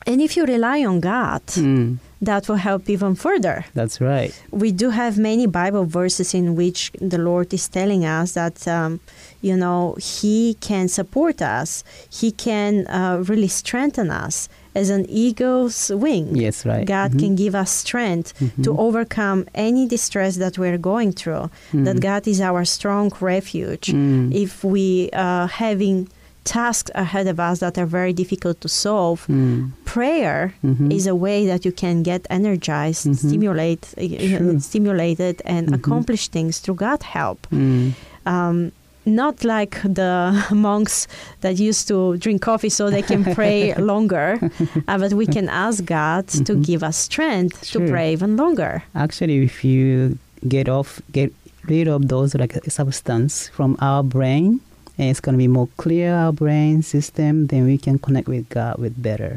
and 0.07 0.21
if 0.21 0.37
you 0.37 0.45
rely 0.45 0.85
on 0.85 1.01
God, 1.01 1.43
Mm. 1.47 1.99
that 2.23 2.49
will 2.49 2.57
help 2.69 2.89
even 2.89 3.15
further. 3.15 3.65
That's 3.75 4.01
right. 4.01 4.33
We 4.51 4.73
do 4.73 4.91
have 4.91 5.19
many 5.19 5.47
Bible 5.47 5.85
verses 5.85 6.35
in 6.35 6.55
which 6.57 6.91
the 7.01 7.19
Lord 7.19 7.53
is 7.53 7.69
telling 7.69 8.05
us 8.05 8.33
that, 8.33 8.67
um, 8.69 9.01
you 9.43 9.57
know, 9.57 9.97
He 10.01 10.57
can 10.61 10.89
support 10.89 11.43
us. 11.43 11.85
He 12.21 12.31
can 12.33 12.87
uh, 12.87 13.23
really 13.31 13.49
strengthen 13.49 14.11
us 14.11 14.49
as 14.75 14.91
an 14.91 15.05
eagle's 15.09 15.91
wing. 16.05 16.37
Yes, 16.37 16.65
right. 16.67 16.87
God 16.87 17.13
Mhm. 17.13 17.19
can 17.23 17.35
give 17.35 17.55
us 17.55 17.71
strength 17.71 18.33
to 18.65 18.71
Mhm. 18.73 18.79
overcome 18.87 19.41
any 19.55 19.87
distress 19.87 20.37
that 20.37 20.59
we're 20.59 20.79
going 20.79 21.13
through. 21.13 21.47
That 21.87 21.97
Mm. 21.97 22.01
God 22.11 22.23
is 22.29 22.41
our 22.41 22.65
strong 22.65 23.11
refuge. 23.21 23.87
Mm. 23.93 24.33
If 24.45 24.63
we 24.65 24.87
uh, 25.13 25.47
having 25.49 26.09
tasks 26.45 26.91
ahead 26.95 27.27
of 27.27 27.39
us 27.41 27.59
that 27.59 27.77
are 27.79 27.87
very 28.01 28.13
difficult 28.23 28.61
to 28.61 28.69
solve, 28.69 29.19
Mm. 29.29 29.73
Prayer 29.97 30.40
Mhm. 30.62 30.92
is 30.99 31.05
a 31.07 31.14
way 31.26 31.38
that 31.51 31.61
you 31.66 31.72
can 31.82 31.97
get 32.11 32.20
energized, 32.38 33.05
Mhm. 33.07 33.16
stimulate, 33.26 33.84
uh, 33.99 34.03
you 34.03 34.28
know, 34.32 34.51
Sure. 34.53 34.61
stimulated, 34.68 35.36
and 35.55 35.64
Mhm. 35.68 35.74
accomplish 35.78 36.22
things 36.36 36.55
through 36.62 36.78
God 36.86 37.01
help. 37.16 37.40
Mm. 37.51 37.92
Um, 38.34 38.57
not 39.22 39.36
like 39.55 39.74
the 40.01 40.14
monks 40.68 41.07
that 41.42 41.55
used 41.70 41.84
to 41.92 41.99
drink 42.24 42.38
coffee 42.51 42.72
so 42.78 42.82
they 42.90 43.03
can 43.12 43.22
pray 43.38 43.59
longer, 43.92 44.28
uh, 44.90 44.99
but 45.03 45.12
we 45.20 45.26
can 45.36 45.47
ask 45.66 45.76
God 46.01 46.22
to 46.47 46.53
Mhm. 46.55 46.62
give 46.68 46.80
us 46.90 46.97
strength 47.09 47.57
to 47.72 47.78
pray 47.92 48.09
even 48.16 48.36
longer. 48.42 48.72
Actually, 48.94 49.36
if 49.51 49.57
you 49.64 50.18
get 50.57 50.66
off, 50.68 50.90
get 51.18 51.30
rid 51.70 51.86
of 51.88 52.01
those 52.12 52.30
like 52.42 52.55
substance 52.68 53.34
from 53.57 53.70
our 53.80 54.03
brain, 54.16 54.47
and 54.99 55.07
it's 55.11 55.20
gonna 55.24 55.38
be 55.47 55.49
more 55.59 55.68
clear 55.82 56.09
our 56.22 56.32
brain 56.44 56.82
system. 56.82 57.47
Then 57.51 57.62
we 57.70 57.76
can 57.78 57.97
connect 58.07 58.28
with 58.34 58.44
God 58.59 58.74
with 58.82 58.94
better. 59.09 59.32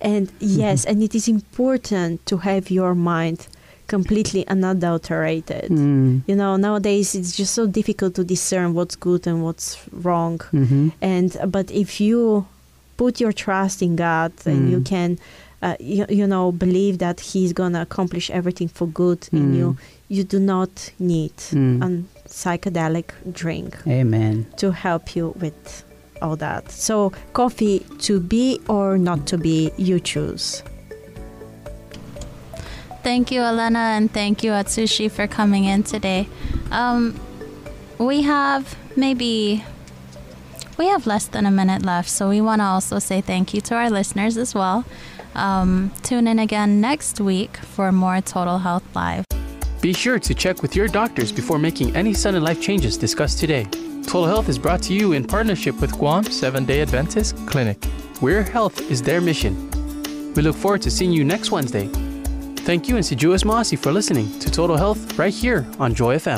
And 0.00 0.30
yes, 0.40 0.84
and 0.84 1.02
it 1.02 1.14
is 1.14 1.28
important 1.28 2.24
to 2.26 2.36
have 2.38 2.70
your 2.70 2.94
mind 2.94 3.46
completely 3.88 4.46
unadulterated. 4.48 5.70
Mm. 5.70 6.22
You 6.26 6.36
know, 6.36 6.56
nowadays 6.56 7.14
it's 7.14 7.36
just 7.36 7.52
so 7.54 7.66
difficult 7.66 8.14
to 8.14 8.24
discern 8.24 8.74
what's 8.74 8.96
good 8.96 9.26
and 9.26 9.42
what's 9.42 9.76
wrong. 9.92 10.38
Mhm. 10.52 10.92
And 11.00 11.36
but 11.50 11.70
if 11.70 12.00
you 12.00 12.46
put 12.96 13.20
your 13.20 13.32
trust 13.32 13.82
in 13.82 13.96
God 13.96 14.32
and 14.46 14.70
you 14.70 14.78
Mm. 14.80 14.84
can, 14.86 15.18
uh, 15.62 15.76
you, 15.80 16.06
you 16.08 16.26
know, 16.26 16.52
believe 16.52 16.98
that 16.98 17.20
He's 17.20 17.52
going 17.52 17.72
to 17.72 17.82
accomplish 17.82 18.30
everything 18.30 18.68
for 18.68 18.86
good 18.88 19.28
in 19.32 19.52
Mm. 19.52 19.56
you, 19.58 19.76
you 20.08 20.24
do 20.24 20.38
not 20.38 20.90
need 20.98 21.36
Mm. 21.52 21.82
a 21.82 21.88
psychedelic 22.28 23.08
drink 23.32 23.76
Amen. 23.86 24.46
to 24.56 24.72
help 24.72 25.14
you 25.16 25.34
with 25.40 25.84
all 26.22 26.36
that. 26.36 26.70
So, 26.70 27.12
coffee 27.32 27.80
to 28.00 28.20
be 28.20 28.60
or 28.68 28.96
not 28.98 29.26
to 29.28 29.38
be, 29.38 29.72
you 29.76 30.00
choose. 30.00 30.62
Thank 33.02 33.32
you, 33.32 33.40
Elena, 33.40 33.80
and 33.96 34.12
thank 34.12 34.44
you, 34.44 34.52
Atsushi, 34.52 35.10
for 35.10 35.26
coming 35.26 35.64
in 35.64 35.82
today. 35.82 36.28
Um, 36.70 37.18
we 37.98 38.22
have 38.22 38.76
maybe 38.96 39.64
we 40.78 40.86
have 40.86 41.06
less 41.06 41.26
than 41.26 41.44
a 41.44 41.50
minute 41.50 41.84
left, 41.84 42.08
so 42.08 42.28
we 42.28 42.40
want 42.40 42.60
to 42.60 42.64
also 42.64 42.98
say 42.98 43.20
thank 43.20 43.54
you 43.54 43.60
to 43.62 43.74
our 43.74 43.90
listeners 43.90 44.36
as 44.36 44.54
well. 44.54 44.84
Um, 45.34 45.92
tune 46.02 46.28
in 46.28 46.38
again 46.38 46.80
next 46.80 47.20
week 47.20 47.56
for 47.56 47.90
more 47.90 48.20
Total 48.20 48.58
Health 48.58 48.84
Live. 48.94 49.24
Be 49.80 49.92
sure 49.92 50.18
to 50.20 50.34
check 50.34 50.62
with 50.62 50.76
your 50.76 50.86
doctors 50.86 51.32
before 51.32 51.58
making 51.58 51.96
any 51.96 52.14
sudden 52.14 52.42
life 52.42 52.60
changes 52.60 52.96
discussed 52.96 53.40
today. 53.40 53.66
Total 54.04 54.26
Health 54.26 54.48
is 54.48 54.58
brought 54.58 54.82
to 54.82 54.94
you 54.94 55.12
in 55.12 55.24
partnership 55.24 55.80
with 55.80 55.92
Guam 55.92 56.24
Seven 56.24 56.64
Day 56.64 56.82
Adventist 56.82 57.36
Clinic, 57.46 57.82
where 58.20 58.42
health 58.42 58.80
is 58.90 59.00
their 59.02 59.20
mission. 59.20 59.70
We 60.34 60.42
look 60.42 60.56
forward 60.56 60.82
to 60.82 60.90
seeing 60.90 61.12
you 61.12 61.24
next 61.24 61.50
Wednesday. 61.50 61.88
Thank 62.56 62.88
you 62.88 62.96
and 62.96 63.04
Si 63.04 63.16
Yu'os 63.16 63.44
Ma'ase 63.44 63.78
for 63.78 63.90
listening 63.90 64.38
to 64.38 64.50
Total 64.50 64.76
Health 64.76 65.18
right 65.18 65.32
here 65.32 65.66
on 65.78 65.94
Joy 65.94 66.16
FM. 66.16 66.30